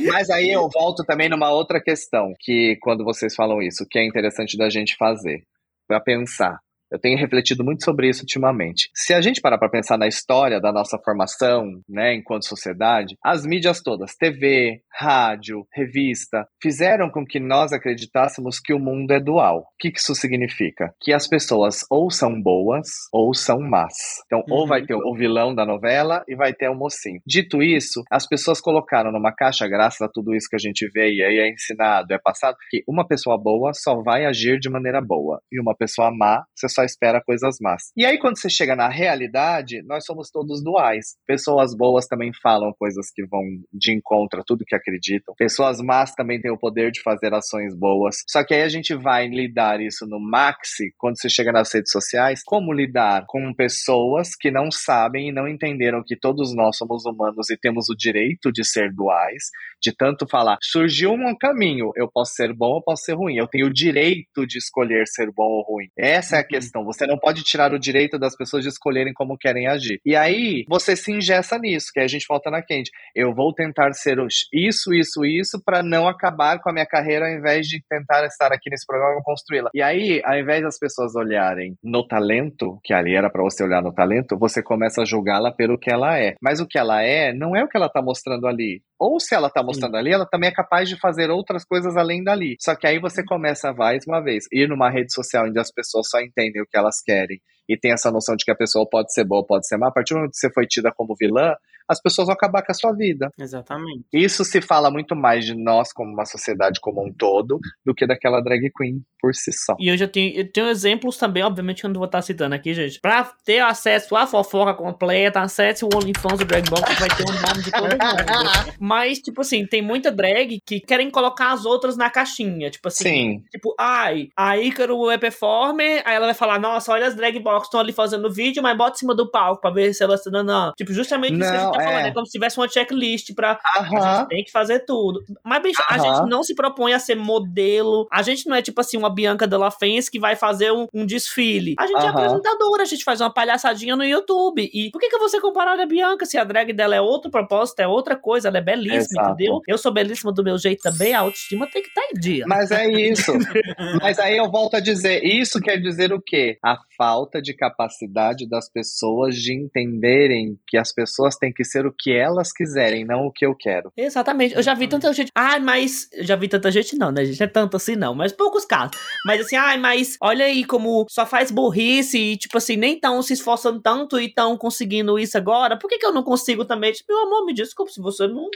Mas 0.12 0.30
aí 0.30 0.50
eu 0.50 0.68
volto 0.70 1.04
também 1.04 1.30
numa 1.30 1.52
outra 1.52 1.80
questão, 1.80 2.34
que 2.40 2.78
quando 2.82 3.04
vocês 3.04 3.36
falam 3.36 3.47
isso, 3.62 3.86
que 3.90 4.00
é 4.00 4.06
interessante 4.06 4.58
da 4.58 4.70
gente 4.70 4.96
fazer, 4.98 5.44
para 5.88 6.00
pensar. 6.00 6.60
Eu 6.92 7.00
tenho 7.00 7.18
refletido 7.18 7.64
muito 7.64 7.84
sobre 7.84 8.10
isso 8.10 8.22
ultimamente. 8.22 8.90
Se 8.94 9.14
a 9.14 9.22
gente 9.22 9.42
parar 9.42 9.58
para 9.58 9.70
pensar 9.70 9.98
na 9.98 10.08
história 10.08 10.60
da 10.60 10.72
nossa 10.72 10.98
formação, 11.04 11.66
né, 11.88 12.16
enquanto 12.16 12.48
sociedade, 12.48 13.16
as 13.24 13.46
mídias 13.46 13.82
todas, 13.82 14.16
TV, 14.16 14.82
rádio, 14.94 15.66
revista, 15.74 16.48
fizeram 16.62 17.10
com 17.10 17.26
que 17.26 17.40
nós 17.40 17.74
acreditássemos 17.74 18.60
que 18.60 18.74
o 18.74 18.80
mundo 18.80 19.12
é 19.12 19.20
dual. 19.20 19.60
O 19.60 19.78
que 19.80 19.92
isso 19.96 20.16
significa? 20.16 20.94
Que 21.02 21.14
as 21.14 21.28
pessoas 21.28 21.80
ou 21.90 22.10
são 22.10 22.42
boas 22.42 22.88
ou 23.12 23.34
são 23.34 23.60
más. 23.60 23.94
Então, 24.26 24.40
uhum. 24.48 24.62
ou 24.62 24.68
vai 24.68 24.86
ter 24.86 24.96
o 24.96 25.16
vilão 25.16 25.54
da 25.54 25.66
novela 25.66 26.24
e 26.28 26.36
vai 26.36 26.54
ter 26.54 26.70
o 26.70 26.76
mocinho. 26.76 27.22
Dito 27.26 27.62
isso, 27.62 28.02
as 28.10 28.26
pessoas 28.26 28.62
colocaram 28.62 29.12
numa 29.12 29.34
caixa, 29.34 29.68
graças 29.68 30.02
a 30.02 30.10
tudo 30.10 30.34
isso 30.36 30.48
que 30.50 30.56
a 30.56 30.60
gente 30.60 30.90
vê 30.94 31.12
e 31.14 31.24
aí 31.24 31.38
é 31.38 31.50
ensinado, 31.52 32.14
é 32.14 32.18
passado, 32.18 32.56
que 32.70 32.84
uma 32.88 33.08
pessoa 33.08 33.38
boa 33.38 33.72
só 33.74 34.02
vai 34.02 34.26
agir 34.26 34.60
de 34.60 34.70
maneira 34.70 35.02
boa 35.02 35.42
e 35.52 35.60
uma 35.60 35.76
pessoa 35.76 36.12
má, 36.12 36.44
você 36.56 36.68
só 36.78 36.84
espera 36.84 37.22
coisas 37.24 37.58
más. 37.60 37.92
E 37.98 38.06
aí, 38.06 38.20
quando 38.20 38.40
você 38.40 38.50
chega 38.50 38.76
na 38.76 38.88
realidade, 38.88 39.82
nós 39.84 40.06
somos 40.06 40.30
todos 40.30 40.64
duais. 40.64 41.16
Pessoas 41.26 41.76
boas 41.76 42.06
também 42.06 42.32
falam 42.42 42.72
coisas 42.78 43.08
que 43.14 43.26
vão 43.26 43.42
de 43.74 43.94
encontro 43.94 44.42
a 44.42 44.44
tudo 44.46 44.66
que 44.66 44.76
acreditam. 44.76 45.34
Pessoas 45.38 45.80
más 45.82 46.14
também 46.14 46.40
têm 46.40 46.52
o 46.52 46.58
poder 46.58 46.92
de 46.92 47.02
fazer 47.02 47.34
ações 47.34 47.76
boas. 47.76 48.18
Só 48.28 48.44
que 48.44 48.54
aí 48.54 48.62
a 48.62 48.70
gente 48.70 48.94
vai 48.94 49.28
lidar 49.28 49.82
isso 49.82 50.06
no 50.06 50.20
maxi, 50.20 50.94
quando 50.98 51.20
você 51.20 51.30
chega 51.30 51.52
nas 51.52 51.74
redes 51.74 51.92
sociais, 51.92 52.42
como 52.46 52.74
lidar 52.74 53.26
com 53.28 53.54
pessoas 53.54 54.36
que 54.36 54.52
não 54.52 54.70
sabem 54.72 55.30
e 55.30 55.32
não 55.32 55.48
entenderam 55.48 56.04
que 56.06 56.16
todos 56.16 56.56
nós 56.56 56.78
somos 56.78 57.06
humanos 57.06 57.50
e 57.50 57.58
temos 57.58 57.90
o 57.90 57.96
direito 57.96 58.52
de 58.52 58.64
ser 58.64 58.94
duais, 58.94 59.46
de 59.82 59.96
tanto 59.96 60.28
falar, 60.28 60.58
surgiu 60.62 61.12
um 61.12 61.36
caminho, 61.38 61.92
eu 61.96 62.10
posso 62.12 62.34
ser 62.34 62.54
bom 62.54 62.76
ou 62.76 62.84
posso 62.84 63.04
ser 63.04 63.14
ruim, 63.14 63.38
eu 63.38 63.48
tenho 63.48 63.68
o 63.68 63.74
direito 63.74 64.46
de 64.46 64.58
escolher 64.58 65.08
ser 65.08 65.32
bom 65.32 65.46
ou 65.46 65.64
ruim. 65.64 65.88
Essa 65.98 66.38
é 66.38 66.40
a 66.40 66.42
uhum. 66.42 66.48
questão 66.48 66.67
questão. 66.68 66.84
Você 66.84 67.08
não 67.08 67.18
pode 67.18 67.44
tirar 67.44 67.74
o 67.74 67.80
direito 67.80 68.20
das 68.20 68.36
pessoas 68.36 68.64
de 68.64 68.70
escolherem 68.70 69.14
como 69.14 69.38
querem 69.38 69.68
agir. 69.68 70.00
E 70.06 70.16
aí 70.16 70.66
você 70.68 70.96
se 70.96 71.12
ingessa 71.12 71.58
nisso, 71.58 71.92
que 71.94 72.00
a 72.00 72.08
gente 72.08 72.26
volta 72.28 72.52
na 72.52 72.62
quente. 72.62 72.92
Eu 73.16 73.34
vou 73.34 73.54
tentar 73.54 73.94
ser 73.94 74.18
isso, 74.54 74.94
isso, 74.94 75.26
isso 75.26 75.62
para 75.64 75.82
não 75.82 76.08
acabar 76.08 76.60
com 76.60 76.70
a 76.70 76.74
minha 76.74 76.86
carreira 76.86 77.28
ao 77.28 77.34
invés 77.34 77.68
de 77.68 77.82
tentar 77.90 78.26
estar 78.26 78.52
aqui 78.52 78.70
nesse 78.70 78.86
programa 78.86 79.20
e 79.20 79.24
construí-la. 79.24 79.70
E 79.74 79.82
aí, 79.82 80.22
ao 80.24 80.38
invés 80.38 80.62
das 80.62 80.78
pessoas 80.78 81.16
olharem 81.16 81.76
no 81.84 82.06
talento, 82.06 82.80
que 82.84 82.94
ali 82.94 83.16
era 83.16 83.30
para 83.30 83.44
você 83.44 83.64
olhar 83.64 83.82
no 83.82 83.94
talento, 83.94 84.38
você 84.38 84.62
começa 84.62 85.02
a 85.02 85.06
julgá-la 85.06 85.52
pelo 85.52 85.78
que 85.78 85.92
ela 85.92 86.18
é. 86.20 86.36
Mas 86.42 86.60
o 86.60 86.68
que 86.68 86.78
ela 86.78 87.02
é 87.02 87.34
não 87.34 87.56
é 87.56 87.64
o 87.64 87.68
que 87.68 87.78
ela 87.78 87.90
tá 87.90 88.02
mostrando 88.02 88.48
ali. 88.48 88.82
Ou 89.00 89.20
se 89.20 89.36
ela 89.36 89.50
tá 89.50 89.62
mostrando 89.62 89.94
Sim. 89.94 90.00
ali, 90.00 90.12
ela 90.12 90.26
também 90.26 90.50
é 90.50 90.54
capaz 90.54 90.90
de 90.90 91.00
fazer 91.00 91.30
outras 91.30 91.64
coisas 91.64 91.96
além 91.96 92.24
dali. 92.24 92.56
Só 92.60 92.76
que 92.76 92.88
aí 92.88 93.00
você 93.00 93.24
começa 93.24 93.74
mais 93.74 94.06
uma 94.08 94.22
vez 94.22 94.46
ir 94.52 94.68
numa 94.68 94.90
rede 94.90 95.14
social 95.14 95.48
onde 95.48 95.60
as 95.60 95.72
pessoas 95.72 96.10
só 96.10 96.20
entendem 96.20 96.62
o 96.62 96.66
que 96.66 96.78
elas 96.78 97.02
querem 97.04 97.40
e 97.68 97.78
tem 97.78 97.92
essa 97.92 98.12
noção 98.12 98.36
de 98.36 98.46
que 98.46 98.52
a 98.52 98.56
pessoa 98.56 98.88
pode 98.90 99.14
ser 99.14 99.24
boa, 99.24 99.46
pode 99.46 99.68
ser 99.68 99.78
má. 99.78 99.88
A 99.88 99.92
partir 99.92 100.14
do 100.14 100.18
momento 100.18 100.32
que 100.32 100.38
você 100.38 100.52
foi 100.52 100.66
tida 100.66 100.92
como 100.92 101.16
vilã, 101.20 101.56
as 101.88 102.02
pessoas 102.02 102.28
vão 102.28 102.34
acabar 102.34 102.64
com 102.64 102.72
a 102.72 102.76
sua 102.76 102.92
vida. 102.92 103.32
Exatamente. 103.40 104.04
Isso 104.12 104.44
se 104.44 104.62
fala 104.62 104.92
muito 104.92 105.16
mais 105.16 105.46
de 105.46 105.56
nós 105.56 105.94
como 105.94 106.12
uma 106.12 106.26
sociedade 106.26 106.80
como 106.82 107.06
um 107.06 107.14
todo 107.14 107.60
do 107.86 107.96
que 107.96 108.06
daquela 108.06 108.42
drag 108.42 108.70
queen 108.76 109.02
por 109.20 109.34
si 109.34 109.52
só. 109.54 109.76
E 109.80 109.88
eu 109.90 109.98
já 109.98 110.08
tenho, 110.08 110.38
eu 110.38 110.52
tenho 110.52 110.68
exemplos 110.68 111.18
também, 111.18 111.44
obviamente, 111.44 111.82
que 111.82 111.86
eu 111.86 111.90
não 111.90 112.00
vou 112.00 112.06
estar 112.06 112.22
citando 112.22 112.54
aqui, 112.54 112.74
gente. 112.74 113.00
Pra 113.00 113.32
ter 113.46 113.60
acesso 113.60 114.16
à 114.16 114.28
fofoca 114.28 114.74
completa, 114.74 115.40
acesse 115.40 115.86
o 115.86 115.90
OnlyFans 115.94 116.40
do 116.40 116.46
Drag 116.46 116.70
Box, 116.70 116.84
que 116.94 117.00
vai 117.00 117.10
ter 117.10 117.24
o 117.24 117.32
um 117.32 117.42
nome 117.42 117.64
de 117.64 117.72
todo 117.72 117.84
mundo. 117.84 118.74
Mas, 118.80 119.20
tipo 119.20 119.42
assim, 119.42 119.66
tem 119.66 119.82
muita 119.82 120.12
drag 120.12 120.60
que 120.66 120.80
querem 120.80 121.10
colocar 121.10 121.54
as 121.54 121.66
outras 121.66 121.96
na 121.96 122.10
caixinha. 122.10 122.70
Tipo 122.70 122.90
assim, 122.90 123.04
Sim. 123.04 123.44
tipo, 123.50 123.74
ai, 123.80 124.30
a 124.36 124.58
Ícaro 124.58 125.10
é 125.10 125.18
performer, 125.18 126.04
aí 126.06 126.16
ela 126.16 126.28
vai 126.28 126.36
falar, 126.36 126.60
nossa, 126.60 126.92
olha 126.92 127.08
as 127.08 127.16
drag 127.16 127.40
box 127.40 127.57
estão 127.66 127.80
ali 127.80 127.94
fazendo 127.94 128.32
vídeo, 128.32 128.64
mas 128.64 128.78
bota 128.78 128.96
em 128.96 129.00
cima 129.00 129.14
do 129.14 129.30
palco 129.30 129.62
pra 129.62 129.70
ver 129.70 129.94
se 129.94 130.04
elas 130.04 130.20
estão 130.20 130.32
dando. 130.32 130.74
Tipo, 130.76 130.94
justamente 130.94 131.34
não, 131.34 131.42
isso 131.42 131.52
que 131.52 131.58
a 131.58 131.60
gente 131.60 131.74
tá 131.74 131.84
falando, 131.84 132.06
é, 132.06 132.10
é 132.10 132.14
como 132.14 132.26
se 132.26 132.32
tivesse 132.32 132.58
uma 132.58 132.68
checklist 132.68 133.34
pra. 133.36 133.60
Aham. 133.78 133.98
A 133.98 134.18
gente 134.18 134.28
tem 134.30 134.44
que 134.44 134.52
fazer 134.52 134.80
tudo. 134.80 135.24
Mas, 135.44 135.62
bicho, 135.62 135.82
Aham. 135.82 135.96
a 135.96 135.98
gente 135.98 136.30
não 136.30 136.44
se 136.44 136.56
propõe 136.56 136.94
a 136.94 137.00
ser 137.00 137.16
modelo. 137.16 138.08
A 138.12 138.22
gente 138.22 138.48
não 138.48 138.56
é 138.56 138.62
tipo 138.62 138.80
assim, 138.82 138.98
uma 138.98 139.10
Bianca 139.10 139.48
Della 139.48 139.72
Fence 139.72 140.10
que 140.10 140.20
vai 140.20 140.36
fazer 140.36 140.72
um, 140.72 140.88
um 140.94 141.06
desfile. 141.06 141.76
A 141.78 141.86
gente 141.86 141.98
é 141.98 142.00
Aham. 142.00 142.08
é 142.08 142.10
apresentadora, 142.10 142.84
a 142.84 142.86
gente 142.86 143.04
faz 143.04 143.22
uma 143.22 143.34
palhaçadinha 143.34 143.96
no 143.96 144.04
YouTube. 144.04 144.70
E 144.74 144.90
por 144.92 145.00
que, 145.00 145.10
que 145.10 145.18
ser 145.30 145.42
comparada 145.42 145.84
a 145.84 145.86
Bianca 145.86 146.26
se 146.26 146.38
a 146.38 146.44
drag 146.44 146.74
dela 146.74 146.96
é 146.96 147.02
outro 147.02 147.30
propósito, 147.30 147.80
é 147.80 147.88
outra 147.88 148.16
coisa, 148.16 148.48
ela 148.48 148.58
é 148.58 148.62
belíssima, 148.62 149.22
Exato. 149.22 149.34
entendeu? 149.34 149.62
Eu 149.68 149.78
sou 149.78 149.92
belíssima 149.92 150.32
do 150.32 150.44
meu 150.44 150.58
jeito 150.58 150.82
também, 150.82 151.14
a 151.14 151.20
autoestima 151.20 151.68
tem 151.70 151.82
que 151.82 151.90
estar 151.90 152.02
tá 152.02 152.08
em 152.12 152.20
dia. 152.20 152.46
Mas 152.48 152.72
é 152.72 152.88
isso. 152.88 153.32
Mas 154.02 154.20
aí 154.20 154.38
eu 154.38 154.50
volto 154.50 154.76
a 154.76 154.80
dizer, 154.80 155.24
isso 155.24 155.60
quer 155.60 155.78
dizer 155.78 156.14
o 156.14 156.22
quê? 156.22 156.58
A 156.64 156.78
falta 156.98 157.42
de 157.42 157.47
capacidade 157.54 158.48
das 158.48 158.70
pessoas 158.70 159.36
de 159.36 159.54
entenderem 159.54 160.58
que 160.68 160.78
as 160.78 160.94
pessoas 160.94 161.36
têm 161.36 161.52
que 161.52 161.64
ser 161.64 161.86
o 161.86 161.92
que 161.92 162.12
elas 162.12 162.52
quiserem, 162.52 163.06
não 163.06 163.26
o 163.28 163.32
que 163.32 163.46
eu 163.46 163.56
quero. 163.56 163.92
Exatamente. 163.96 164.56
Eu 164.56 164.64
já 164.64 164.74
vi 164.74 164.88
tanta 164.88 165.12
gente. 165.14 165.32
Ah, 165.36 165.60
mas. 165.60 166.10
Eu 166.14 166.24
já 166.24 166.36
vi 166.36 166.48
tanta 166.48 166.72
gente, 166.72 166.98
não, 166.98 167.12
né, 167.12 167.26
gente? 167.26 167.40
Não 167.40 167.46
é 167.46 167.50
tanto 167.50 167.78
assim, 167.78 167.96
não. 167.96 168.14
Mas 168.14 168.32
poucos 168.32 168.66
casos. 168.66 168.98
Mas 169.26 169.42
assim, 169.42 169.56
ai, 169.56 169.76
ah, 169.76 169.80
mas 169.80 170.18
olha 170.22 170.46
aí 170.46 170.64
como 170.64 171.06
só 171.10 171.26
faz 171.26 171.52
burrice 171.52 172.18
e, 172.18 172.38
tipo 172.38 172.58
assim, 172.58 172.76
nem 172.76 173.00
tão 173.00 173.22
se 173.22 173.34
esforçando 173.34 173.82
tanto 173.82 174.20
e 174.20 174.34
tão 174.34 174.58
conseguindo 174.58 175.18
isso 175.20 175.38
agora. 175.38 175.78
Por 175.78 175.90
que, 175.90 175.98
que 175.98 176.06
eu 176.06 176.14
não 176.14 176.24
consigo 176.24 176.66
também? 176.66 176.92
Tipo, 176.92 177.14
meu 177.14 177.24
amor, 177.28 177.46
me 177.46 177.54
desculpe 177.54 177.92
se 177.92 178.02
você 178.02 178.28
não 178.28 178.50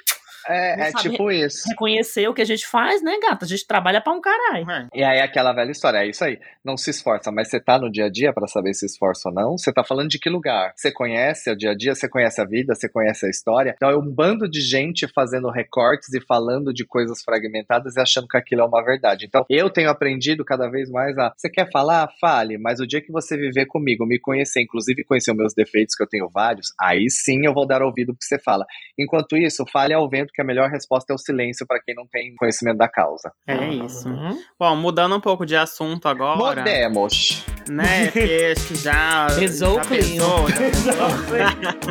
É, 0.48 0.90
é 0.90 0.92
tipo 0.94 1.32
isso. 1.32 1.68
reconhecer 1.70 2.28
o 2.28 2.34
que 2.34 2.42
a 2.42 2.46
gente 2.46 2.66
faz, 2.68 3.02
né, 3.04 3.18
gata? 3.22 3.46
A 3.46 3.48
gente 3.48 3.66
trabalha 3.66 4.02
pra 4.02 4.14
um 4.14 4.22
caralho. 4.22 4.70
É. 4.70 4.88
E 4.94 5.04
aí 5.04 5.20
aquela 5.22 5.54
velha 5.54 5.72
história, 5.72 6.00
é 6.00 6.08
isso 6.08 6.24
aí. 6.24 6.40
Não 6.64 6.76
se 6.78 6.90
esforça, 6.90 7.32
mas 7.32 7.50
você 7.50 7.60
tá 7.60 7.78
no 7.80 7.92
dia 7.92 8.06
a 8.06 8.10
dia 8.10 8.34
pra 8.34 8.48
saber 8.48 8.74
se 8.74 8.81
esforça 8.86 9.30
ou 9.30 9.36
não? 9.36 9.58
Você 9.58 9.72
tá 9.72 9.84
falando 9.84 10.10
de 10.10 10.20
que 10.20 10.30
lugar? 10.30 10.74
Você 10.76 10.92
conhece 10.92 11.50
o 11.52 11.56
dia 11.56 11.72
a 11.72 11.76
dia, 11.76 11.96
você 11.96 12.08
conhece 12.08 12.42
a 12.42 12.46
vida, 12.46 12.76
você 12.76 12.90
conhece 12.90 13.26
a 13.26 13.30
história. 13.30 13.74
Então 13.76 13.90
é 13.90 13.98
um 13.98 14.10
bando 14.10 14.50
de 14.50 14.62
gente 14.62 15.08
fazendo 15.14 15.50
recortes 15.50 16.14
e 16.14 16.22
falando 16.22 16.74
de 16.74 16.86
coisas 16.86 17.22
fragmentadas 17.24 17.96
e 17.96 18.02
achando 18.02 18.28
que 18.28 18.38
aquilo 18.38 18.62
é 18.62 18.66
uma 18.66 18.84
verdade. 18.84 19.26
Então 19.26 19.46
eu 19.50 19.70
tenho 19.70 19.90
aprendido 19.90 20.44
cada 20.46 20.70
vez 20.70 20.90
mais 20.90 21.18
a. 21.18 21.34
Você 21.36 21.50
quer 21.50 21.70
falar? 21.72 22.10
Fale, 22.20 22.58
mas 22.58 22.80
o 22.80 22.88
dia 22.88 23.02
que 23.02 23.12
você 23.12 23.38
viver 23.38 23.66
comigo, 23.66 24.06
me 24.06 24.20
conhecer, 24.20 24.62
inclusive 24.62 25.04
conhecer 25.04 25.32
os 25.32 25.38
meus 25.38 25.54
defeitos, 25.54 25.96
que 25.96 26.04
eu 26.04 26.08
tenho 26.08 26.30
vários, 26.30 26.74
aí 26.80 27.10
sim 27.10 27.46
eu 27.46 27.54
vou 27.54 27.66
dar 27.66 27.82
ouvido 27.82 28.14
pro 28.14 28.20
que 28.20 28.26
você 28.26 28.40
fala. 28.40 28.66
Enquanto 28.98 29.38
isso, 29.38 29.66
fale 29.72 29.94
ao 29.94 30.10
vento 30.10 30.32
que 30.34 30.42
a 30.42 30.46
melhor 30.46 30.70
resposta 30.70 31.14
é 31.14 31.16
o 31.16 31.18
silêncio 31.18 31.66
para 31.66 31.82
quem 31.82 31.96
não 31.96 32.06
tem 32.08 32.36
conhecimento 32.36 32.78
da 32.78 32.88
causa. 32.88 33.32
É 33.48 33.68
isso. 33.68 34.08
Uhum. 34.08 34.38
Bom, 34.60 34.76
mudando 34.76 35.16
um 35.16 35.22
pouco 35.22 35.46
de 35.46 35.56
assunto 35.56 36.08
agora, 36.08 36.62
Podemos. 36.62 37.46
né? 37.70 38.06
Porque 38.06 38.54
que 38.72 38.76
já. 38.76 39.28
Pesou 39.36 39.76
já 39.76 39.82
o 39.82 39.86
clima. 39.86 40.26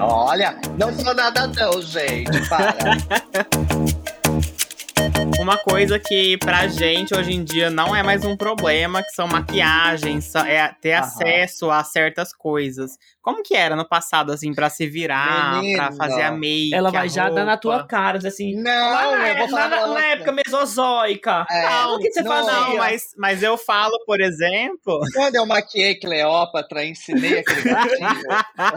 Olha, 0.00 0.56
não 0.78 0.92
sou 0.94 1.14
nada 1.14 1.46
não, 1.46 1.82
gente. 1.82 2.48
Para. 2.48 2.74
Uma 5.38 5.58
coisa 5.58 5.98
que 5.98 6.38
pra 6.38 6.66
gente 6.66 7.14
hoje 7.14 7.32
em 7.32 7.44
dia 7.44 7.68
não 7.68 7.94
é 7.94 8.02
mais 8.02 8.24
um 8.24 8.34
problema, 8.36 9.02
que 9.02 9.10
são 9.10 9.28
maquiagens, 9.28 10.34
é 10.34 10.68
ter 10.80 10.94
Aham. 10.94 11.02
acesso 11.06 11.70
a 11.70 11.84
certas 11.84 12.32
coisas. 12.34 12.96
Como 13.20 13.42
que 13.42 13.54
era 13.54 13.76
no 13.76 13.86
passado, 13.86 14.32
assim, 14.32 14.54
pra 14.54 14.70
se 14.70 14.86
virar, 14.86 15.60
Menina. 15.60 15.88
pra 15.88 15.92
fazer 15.92 16.22
a 16.22 16.32
make, 16.32 16.74
Ela 16.74 16.88
a 16.88 16.92
vai 16.92 17.08
já 17.08 17.28
dar 17.28 17.44
na 17.44 17.58
tua 17.58 17.84
cara, 17.84 18.18
assim. 18.26 18.54
Não, 18.54 18.90
lá 18.90 19.28
eu 19.28 19.36
vou 19.36 19.48
na, 19.48 19.48
falar 19.48 19.68
na, 19.68 19.86
na 19.88 20.06
época 20.06 20.32
mesozoica. 20.32 21.46
É, 21.50 21.68
Não, 21.68 21.96
o 21.96 21.98
que 21.98 22.10
você 22.10 22.22
não, 22.22 22.30
fazia? 22.30 22.52
Não, 22.52 22.76
mas, 22.78 23.02
mas 23.18 23.42
eu 23.42 23.58
falo, 23.58 23.92
por 24.06 24.20
exemplo. 24.22 25.00
Quando 25.12 25.34
eu 25.34 25.44
maquiei 25.44 25.96
Cleópatra, 25.96 26.84
ensinei 26.84 27.38
aquele 27.40 27.62
gatinho. 27.62 28.20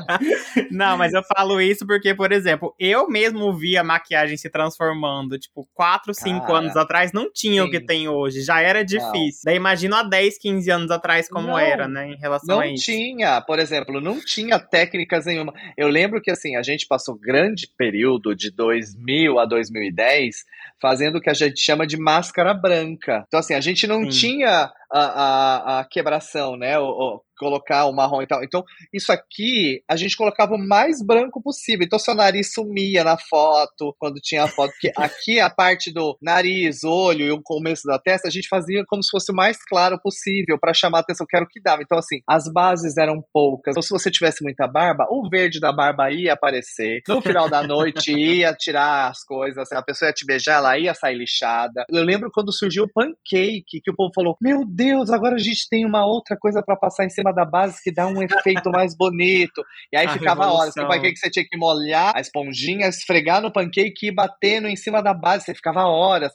Não, 0.72 0.98
mas 0.98 1.14
eu 1.14 1.24
falo 1.24 1.62
isso 1.62 1.86
porque, 1.86 2.14
por 2.14 2.32
exemplo, 2.32 2.76
eu 2.78 3.08
mesmo 3.08 3.54
vi 3.58 3.78
a 3.78 3.84
maquiagem 3.84 4.36
se 4.36 4.50
transformando. 4.50 5.40
Tipo, 5.40 5.68
4, 5.74 6.14
5 6.34 6.46
Cara, 6.46 6.60
anos 6.60 6.76
atrás 6.76 7.12
não 7.12 7.32
tinha 7.32 7.64
o 7.64 7.70
que 7.70 7.80
sim. 7.80 7.86
tem 7.86 8.08
hoje. 8.08 8.42
Já 8.42 8.62
era 8.62 8.84
difícil. 8.84 9.42
Daí 9.46 9.56
imagino 9.56 9.96
há 9.96 10.04
10, 10.04 10.38
15 10.38 10.72
anos 10.72 10.92
atrás 10.92 11.30
como 11.30 11.48
Não. 11.48 11.60
era, 11.60 11.88
né? 11.88 12.10
Em 12.12 12.18
relação 12.18 12.56
Não 12.56 12.62
a 12.62 12.68
isso. 12.68 12.86
tinha, 12.86 13.42
por 13.42 13.60
exemplo, 13.60 14.00
não 14.02 14.20
tinha 14.20 14.60
técnicas 14.60 15.26
nenhuma. 15.26 15.54
Eu 15.78 15.88
lembro 15.88 16.22
que 16.22 16.32
assim, 16.32 16.56
a 16.56 16.64
gente 16.64 16.88
passou 16.88 17.16
grande 17.16 17.68
período 17.78 18.36
de 18.36 18.52
2000 18.52 19.40
a 19.40 19.46
2010 19.46 20.44
fazendo 20.82 21.18
o 21.18 21.22
que 21.22 21.30
a 21.30 21.34
gente 21.34 21.60
chama 21.62 21.88
de 21.88 21.98
máscara 21.98 22.54
branca. 22.54 23.24
Então 23.28 23.40
assim, 23.40 23.54
a 23.54 23.62
gente 23.62 23.88
não 23.88 24.04
Sim. 24.04 24.10
tinha 24.10 24.72
a, 24.94 25.00
a, 25.00 25.80
a 25.80 25.86
quebração, 25.86 26.56
né? 26.56 26.78
O, 26.80 27.22
colocar 27.38 27.86
o 27.86 27.94
marrom 27.94 28.22
e 28.22 28.28
tal. 28.28 28.44
Então, 28.44 28.64
isso 28.94 29.12
aqui, 29.12 29.84
a 29.90 29.96
gente 29.96 30.16
colocava 30.16 30.54
o 30.54 30.58
mais 30.58 31.06
branco 31.06 31.42
possível. 31.42 31.86
Então, 31.86 32.00
seu 32.00 32.16
nariz 32.16 32.54
sumia 32.54 33.04
na 33.04 33.18
foto, 33.18 33.96
quando 34.00 34.16
tinha 34.22 34.44
a 34.44 34.48
foto. 34.48 34.72
Porque 34.72 34.92
aqui, 34.98 35.40
a 35.40 35.50
parte 35.50 35.92
do 35.92 36.18
nariz, 36.22 36.84
olho 36.84 37.26
e 37.26 37.32
o 37.32 37.42
começo 37.42 37.84
da 37.86 38.00
testa, 38.00 38.28
a 38.28 38.32
gente 38.32 38.48
fazia 38.48 38.84
como 38.88 39.04
se 39.04 39.10
fosse 39.10 39.32
o 39.32 39.36
mais 39.36 39.58
claro 39.66 40.00
possível 40.02 40.58
para 40.60 40.74
chamar 40.74 41.00
a 41.00 41.02
atenção, 41.02 41.26
que 41.30 41.36
era 41.36 41.46
o 41.46 41.48
que 41.48 41.62
dava. 41.62 41.82
Então, 41.82 41.98
assim, 41.98 42.22
as 42.28 42.52
bases 42.52 42.98
eram 42.98 43.22
poucas. 43.34 43.74
Então, 43.74 43.82
se 43.82 43.90
você 43.90 44.10
tivesse 44.10 44.44
muita 44.44 44.68
barba, 44.68 45.06
o 45.10 45.28
verde 45.30 45.60
da 45.60 45.72
barba 45.72 46.12
ia 46.12 46.34
aparecer. 46.34 47.02
No 47.08 47.22
final 47.22 47.50
da 47.50 47.66
noite, 47.66 48.14
ia 48.16 48.54
tirar 48.54 49.10
as 49.10 49.24
coisas. 49.24 49.72
A 49.72 49.82
pessoa 49.82 50.10
ia 50.10 50.14
te 50.14 50.26
beijar, 50.26 50.58
ela 50.58 50.78
ia 50.78 50.94
sair 50.94 51.18
lixada. 51.18 51.86
Eu 51.90 52.04
lembro 52.04 52.30
quando 52.32 52.54
surgiu 52.54 52.84
o 52.84 52.92
pancake, 52.92 53.82
que 53.84 53.92
o 53.92 53.96
povo 53.96 54.12
falou: 54.14 54.38
Meu 54.42 54.66
Deus, 54.66 54.83
agora 54.92 55.36
a 55.36 55.40
gente 55.40 55.68
tem 55.70 55.86
uma 55.86 56.06
outra 56.06 56.38
coisa 56.38 56.62
para 56.64 56.76
passar 56.76 57.06
em 57.06 57.10
cima 57.10 57.34
da 57.34 57.46
base 57.46 57.82
que 57.84 57.92
dá 57.92 58.08
um 58.08 58.22
efeito 58.22 58.70
mais 58.72 58.96
bonito. 58.96 59.64
E 59.92 59.98
aí 59.98 60.06
A 60.08 60.10
ficava 60.14 60.42
revolução. 60.44 60.60
horas. 60.62 60.74
Que 60.74 60.82
o 60.82 60.88
pancake 60.88 61.18
você 61.18 61.30
tinha 61.30 61.46
que 61.50 61.58
molhar 61.58 62.16
a 62.16 62.20
esponjinha, 62.22 62.88
esfregar 62.88 63.42
no 63.42 63.52
pancake 63.52 64.06
e 64.06 64.08
ir 64.08 64.12
batendo 64.12 64.68
em 64.68 64.76
cima 64.76 65.02
da 65.02 65.14
base. 65.14 65.46
Você 65.46 65.56
ficava 65.56 65.84
horas. 65.86 66.32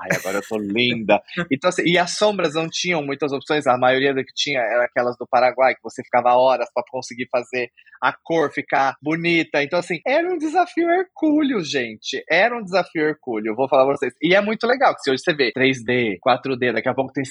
Ai, 0.00 0.16
agora 0.16 0.38
eu 0.38 0.42
tô 0.48 0.58
linda. 0.58 1.20
Então, 1.50 1.68
assim, 1.68 1.82
e 1.84 1.98
as 1.98 2.12
sombras 2.16 2.54
não 2.54 2.68
tinham 2.68 3.02
muitas 3.02 3.32
opções. 3.32 3.66
A 3.66 3.76
maioria 3.78 4.14
do 4.14 4.22
que 4.24 4.32
tinha 4.34 4.60
era 4.60 4.84
aquelas 4.84 5.16
do 5.16 5.26
Paraguai, 5.26 5.74
que 5.74 5.82
você 5.82 6.02
ficava 6.02 6.34
horas 6.36 6.68
para 6.72 6.84
conseguir 6.90 7.26
fazer 7.30 7.70
a 8.02 8.12
cor 8.12 8.52
ficar 8.52 8.94
bonita. 9.02 9.62
Então, 9.62 9.78
assim, 9.78 10.00
era 10.06 10.28
um 10.32 10.38
desafio 10.38 10.88
hercúleo, 10.88 11.60
gente. 11.64 12.22
Era 12.30 12.56
um 12.56 12.62
desafio 12.62 13.02
hercúleo, 13.08 13.56
vou 13.56 13.68
falar 13.68 13.86
pra 13.86 13.96
vocês. 13.96 14.14
E 14.22 14.34
é 14.34 14.40
muito 14.40 14.66
legal, 14.66 14.94
que 14.94 15.00
se 15.02 15.10
hoje 15.10 15.22
você 15.22 15.34
vê 15.34 15.52
3D, 15.52 16.18
4D, 16.24 16.72
daqui 16.72 16.88
a 16.88 16.94
pouco 16.94 17.12
tem 17.12 17.24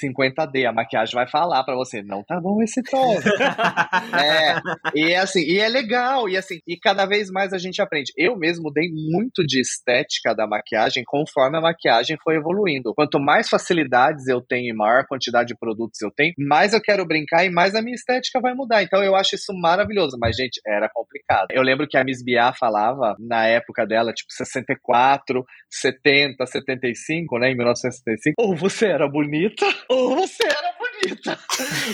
50D, 0.47 0.65
a 0.65 0.73
maquiagem 0.73 1.13
vai 1.13 1.27
falar 1.27 1.63
pra 1.63 1.75
você, 1.75 2.01
não 2.01 2.23
tá 2.23 2.39
bom 2.39 2.61
esse 2.61 2.81
tom. 2.83 3.15
é, 4.17 4.59
e 4.95 5.11
é 5.13 5.17
assim, 5.17 5.41
e 5.41 5.59
é 5.59 5.67
legal, 5.67 6.27
e 6.29 6.37
assim, 6.37 6.59
e 6.67 6.77
cada 6.77 7.05
vez 7.05 7.29
mais 7.29 7.53
a 7.53 7.57
gente 7.57 7.81
aprende. 7.81 8.11
Eu 8.17 8.37
mesmo 8.37 8.71
dei 8.71 8.89
muito 8.91 9.43
de 9.45 9.59
estética 9.59 10.33
da 10.33 10.47
maquiagem 10.47 11.03
conforme 11.05 11.57
a 11.57 11.61
maquiagem 11.61 12.17
foi 12.23 12.35
evoluindo. 12.35 12.93
Quanto 12.93 13.19
mais 13.19 13.49
facilidades 13.49 14.27
eu 14.27 14.41
tenho 14.41 14.73
e 14.73 14.73
maior 14.73 15.05
quantidade 15.05 15.47
de 15.47 15.57
produtos 15.57 16.01
eu 16.01 16.11
tenho, 16.11 16.33
mais 16.37 16.73
eu 16.73 16.81
quero 16.81 17.05
brincar 17.05 17.45
e 17.45 17.49
mais 17.49 17.75
a 17.75 17.81
minha 17.81 17.95
estética 17.95 18.39
vai 18.39 18.53
mudar. 18.53 18.83
Então 18.83 19.03
eu 19.03 19.15
acho 19.15 19.35
isso 19.35 19.53
maravilhoso, 19.53 20.17
mas 20.19 20.35
gente, 20.35 20.59
era 20.65 20.89
complicado. 20.93 21.47
Eu 21.51 21.61
lembro 21.61 21.87
que 21.87 21.97
a 21.97 22.03
Miss 22.03 22.23
Bia 22.23 22.53
falava 22.53 23.15
na 23.19 23.45
época 23.45 23.85
dela, 23.85 24.13
tipo 24.13 24.31
64, 24.31 25.45
70, 25.69 26.45
75, 26.45 27.39
né, 27.39 27.51
em 27.51 27.55
1965, 27.55 28.35
ou 28.37 28.55
você 28.55 28.87
era 28.87 29.07
bonita, 29.07 29.65
ou 29.89 30.15
você 30.15 30.36
era 30.45 30.73
bonita. 30.77 31.39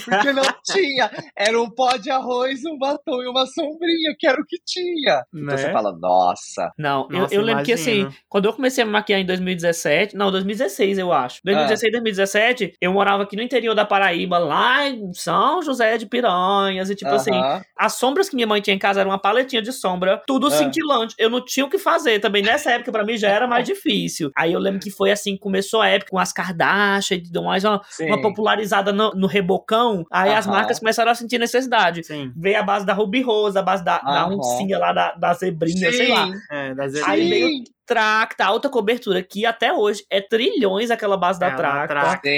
Porque 0.06 0.34
não 0.34 0.44
tinha. 0.64 1.12
Era 1.36 1.62
um 1.62 1.70
pó 1.70 1.96
de 1.98 2.10
arroz, 2.10 2.64
um 2.66 2.78
batom 2.78 3.22
e 3.22 3.28
uma 3.28 3.46
sombrinha, 3.46 4.16
que 4.18 4.28
era 4.28 4.40
o 4.42 4.46
que 4.46 4.58
tinha. 4.66 5.24
Então 5.34 5.46
Né? 5.46 5.58
você 5.58 5.72
fala, 5.72 5.92
nossa. 5.98 6.72
Não, 6.78 7.08
eu- 7.12 7.20
Nossa, 7.20 7.36
eu, 7.36 7.42
lembro 7.42 7.64
que 7.64 7.74
assim, 7.74 8.10
quando 8.30 8.46
eu 8.46 8.54
comecei 8.54 8.84
a 8.84 8.86
me 8.86 8.92
maquiar 8.92 9.20
em 9.20 9.26
2017, 9.26 10.16
não, 10.16 10.32
2016 10.32 10.98
eu 10.98 11.12
acho. 11.12 11.40
2016, 11.44 11.92
2017, 11.92 12.74
eu 12.82 12.94
morava 12.94 13.24
aqui 13.24 13.36
no 13.36 13.42
interior 13.42 13.74
da 13.76 13.86
Paraíba, 13.86 14.38
lá 14.38 14.88
em 14.88 15.14
São 15.14 15.62
José 15.62 15.98
de 15.98 16.06
Piranhas, 16.06 16.90
e 16.90 16.96
tipo 16.96 17.12
assim, 17.12 17.32
Aham. 17.36 17.62
as 17.78 17.94
sombras 17.96 18.30
que 18.30 18.36
minha 18.36 18.48
mãe 18.48 18.62
tinha 18.62 18.76
em 18.76 18.80
casa 18.80 19.00
eram 19.02 19.12
uma 19.12 19.20
paletinha 19.20 19.62
de 19.62 19.72
sombra, 19.72 20.22
tudo 20.28 20.48
Ah. 20.48 20.52
cintilante. 20.52 21.16
Eu 21.18 21.30
não 21.30 21.44
tinha 21.44 21.66
o 21.66 21.70
que 21.70 21.78
fazer 21.78 22.20
também. 22.20 22.42
Nessa 22.44 22.72
época, 22.72 22.92
pra 22.92 23.04
mim, 23.06 23.18
já 23.18 23.30
era 23.30 23.48
mais 23.48 23.66
difícil. 23.68 24.32
Aí 24.36 24.54
eu 24.54 24.60
lembro 24.60 24.80
que 24.80 24.90
foi 24.92 25.12
assim, 25.12 25.38
começou 25.38 25.82
a 25.82 25.88
época 25.88 26.12
com 26.12 26.20
as 26.20 26.32
Kardashian, 26.34 27.18
e 27.18 27.22
deu 27.22 27.44
mais 27.44 27.64
uma, 27.64 27.82
Sim. 27.90 28.08
uma 28.08 28.22
popularizada 28.34 28.92
no, 28.92 29.12
no 29.12 29.28
rebocão. 29.28 30.06
Aí 30.12 30.34
as 30.34 30.48
marcas 30.48 30.80
começaram 30.80 31.12
a 31.12 31.16
sentir 31.16 31.38
necessidade. 31.38 32.04
Sim. 32.04 32.32
Veio 32.36 32.60
a 32.60 32.64
base 32.64 32.86
da 32.86 32.94
Ruby 32.94 33.22
Rose, 33.22 33.58
a 33.58 33.62
base 33.62 33.84
da, 33.84 34.00
da 34.00 34.24
Aham. 34.24 34.38
oncinha 34.38 34.78
lá, 34.78 34.94
da, 34.94 35.14
da 35.14 35.34
zebrinha, 35.34 35.92
sei 35.92 36.10
lá. 36.10 36.28
Sim. 36.28 36.34
É, 36.52 36.76
das 36.76 36.96
Aí 37.04 37.24
Sim. 37.24 37.30
veio 37.30 37.64
Tracta, 37.86 38.46
alta 38.46 38.70
cobertura, 38.70 39.22
que 39.22 39.46
até 39.46 39.74
hoje 39.74 40.06
é 40.10 40.22
trilhões 40.22 40.90
aquela 40.90 41.18
base 41.18 41.40
da 41.40 41.48
Ela 41.48 41.58
Tracta. 41.58 41.88
Tracta. 41.94 42.30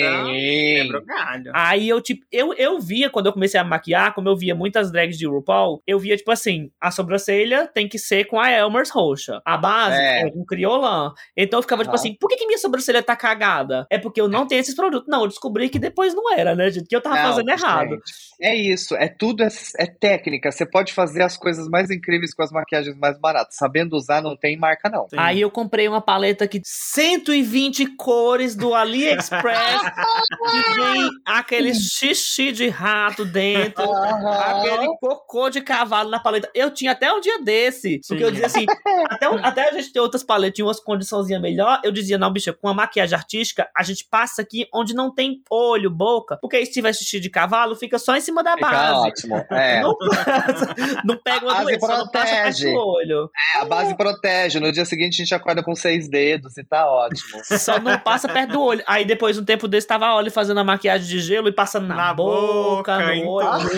O 0.98 1.06
galho. 1.06 1.52
Aí 1.54 1.88
eu, 1.88 2.02
tipo, 2.02 2.26
eu, 2.32 2.54
eu 2.54 2.80
via, 2.80 3.10
quando 3.10 3.28
eu 3.28 3.34
comecei 3.34 3.60
a 3.60 3.64
maquiar, 3.64 4.14
como 4.14 4.28
eu 4.30 4.36
via 4.36 4.56
muitas 4.56 4.92
drags 4.92 5.18
de 5.18 5.28
RuPaul, 5.28 5.82
eu 5.86 6.00
via, 6.00 6.18
tipo 6.18 6.32
assim, 6.32 6.72
a 6.82 6.90
sobrancelha 6.92 7.68
tem 7.68 7.88
que 7.88 8.00
ser 8.00 8.26
com 8.26 8.40
a 8.40 8.50
Elmer's 8.52 8.90
roxa. 8.90 9.42
A 9.46 9.58
base 9.58 9.98
É. 9.98 10.22
é, 10.28 10.32
com 10.32 10.44
criolan. 10.46 11.14
Então 11.38 11.60
eu 11.60 11.62
ficava, 11.64 11.84
tipo 11.84 11.92
Aham. 11.96 12.00
assim, 12.02 12.16
por 12.20 12.28
que, 12.30 12.38
que 12.38 12.46
minha 12.48 12.58
sobrancelha 12.58 13.04
tá 13.04 13.16
cagada? 13.16 13.86
É 13.90 13.98
porque 13.98 14.20
eu 14.20 14.28
não 14.28 14.48
tenho 14.48 14.60
esses 14.62 14.76
produtos. 14.76 15.08
Não, 15.08 15.22
eu 15.22 15.28
descobri 15.28 15.70
que 15.70 15.80
depois 15.80 16.14
não 16.14 16.34
era, 16.34 16.56
né, 16.56 16.70
gente? 16.70 16.88
Que 16.88 16.96
eu 16.96 17.02
tava 17.02 17.16
Não, 17.18 17.30
fazendo 17.30 17.50
errado. 17.50 17.90
gente, 17.92 18.04
É 18.42 18.56
isso, 18.56 18.96
é 18.96 19.08
tudo, 19.08 19.44
é, 19.44 19.48
é 19.78 19.86
técnica. 19.86 20.52
Você 20.52 20.66
pode 20.66 20.94
fazer 20.94 21.22
as 21.24 21.38
coisas 21.38 21.68
mais 21.70 21.90
incríveis 21.90 22.34
com 22.34 22.44
as 22.44 22.52
maquiagens 22.52 22.98
mais 22.98 23.20
baratas. 23.20 23.56
Sabendo 23.56 23.96
usar, 23.96 24.22
não 24.22 24.36
tem 24.36 24.58
marca, 24.58 24.90
não. 24.90 25.08
Sim. 25.08 25.16
Aí 25.18 25.35
eu 25.42 25.52
comprei 25.52 25.88
uma 25.88 26.02
paleta 26.02 26.48
que 26.48 26.62
120 26.64 27.96
cores 27.96 28.56
do 28.56 28.74
AliExpress 28.74 29.82
que 29.82 30.76
vem 30.80 31.10
aquele 31.26 31.74
xixi 31.74 32.52
de 32.52 32.68
rato 32.70 33.26
dentro, 33.26 33.84
aquele 33.84 34.88
cocô 35.00 35.50
de 35.50 35.62
cavalo 35.62 36.10
na 36.10 36.20
paleta. 36.20 36.50
Eu 36.54 36.72
tinha 36.72 36.92
até 36.92 37.12
um 37.12 37.20
dia 37.20 37.42
desse, 37.44 38.00
porque 38.08 38.24
eu 38.24 38.32
dizia 38.32 38.46
assim, 38.48 38.66
até, 39.10 39.26
até 39.26 39.70
a 39.70 39.74
gente 39.74 39.92
ter 39.94 40.00
outras 40.00 40.24
paletinhas, 40.24 40.68
umas 40.68 40.80
condiçãozinhas 40.80 41.42
melhor, 41.42 41.80
eu 41.84 41.92
dizia, 41.92 42.18
não, 42.18 42.32
bicha, 42.32 42.54
com 42.54 42.68
a 42.68 42.74
maquiagem 42.74 43.16
artística, 43.18 43.70
a 43.76 43.84
gente 43.84 44.06
passa 44.10 44.42
aqui 44.42 44.68
onde 44.74 44.94
não 44.94 45.14
tem 45.14 45.42
olho, 45.50 45.90
boca, 45.90 46.38
porque 46.42 46.58
aí 46.58 46.66
se 46.66 46.74
tiver 46.74 46.94
xixi 46.94 47.20
de 47.20 47.30
cavalo, 47.30 47.76
fica 47.76 47.98
só 48.00 48.16
em 48.16 48.22
cima 48.22 48.44
da 48.44 48.54
Fica 48.56 48.70
base. 48.70 49.00
ótimo. 49.08 49.36
É. 49.52 49.82
Não, 49.86 49.96
passa, 49.98 50.76
não 51.04 51.18
pega 51.18 51.46
uma 51.46 51.52
A 51.52 51.56
base 51.58 51.66
doença, 51.66 51.86
só 51.88 51.98
não 51.98 52.08
passa 52.12 52.36
protege. 52.36 52.68
olho. 52.76 53.30
A 53.58 53.66
base 53.66 53.96
protege. 53.98 54.60
No 54.60 54.72
dia 54.72 54.86
seguinte 54.86 55.22
a 55.22 55.25
gente 55.26 55.36
acorda 55.36 55.62
com 55.64 55.76
seis 55.76 56.08
dedos 56.10 56.58
e 56.58 56.64
tá 56.64 56.88
ótimo. 56.90 57.42
Só 57.60 57.80
não 57.80 58.00
passa 58.00 58.28
perto 58.30 58.52
do 58.54 58.62
olho. 58.62 58.84
Aí 58.88 59.04
depois, 59.06 59.38
um 59.38 59.44
tempo 59.46 59.68
desse, 59.68 59.86
tava 59.88 60.06
a 60.08 60.16
Oli 60.16 60.30
fazendo 60.30 60.60
a 60.60 60.64
maquiagem 60.64 61.08
de 61.08 61.20
gelo 61.20 61.48
e 61.50 61.52
passando 61.52 61.88
na, 61.88 61.96
Na 61.96 62.14
boca, 62.14 62.94
boca, 62.98 63.06
no 63.06 63.12
em 63.12 63.26
olho. 63.26 63.70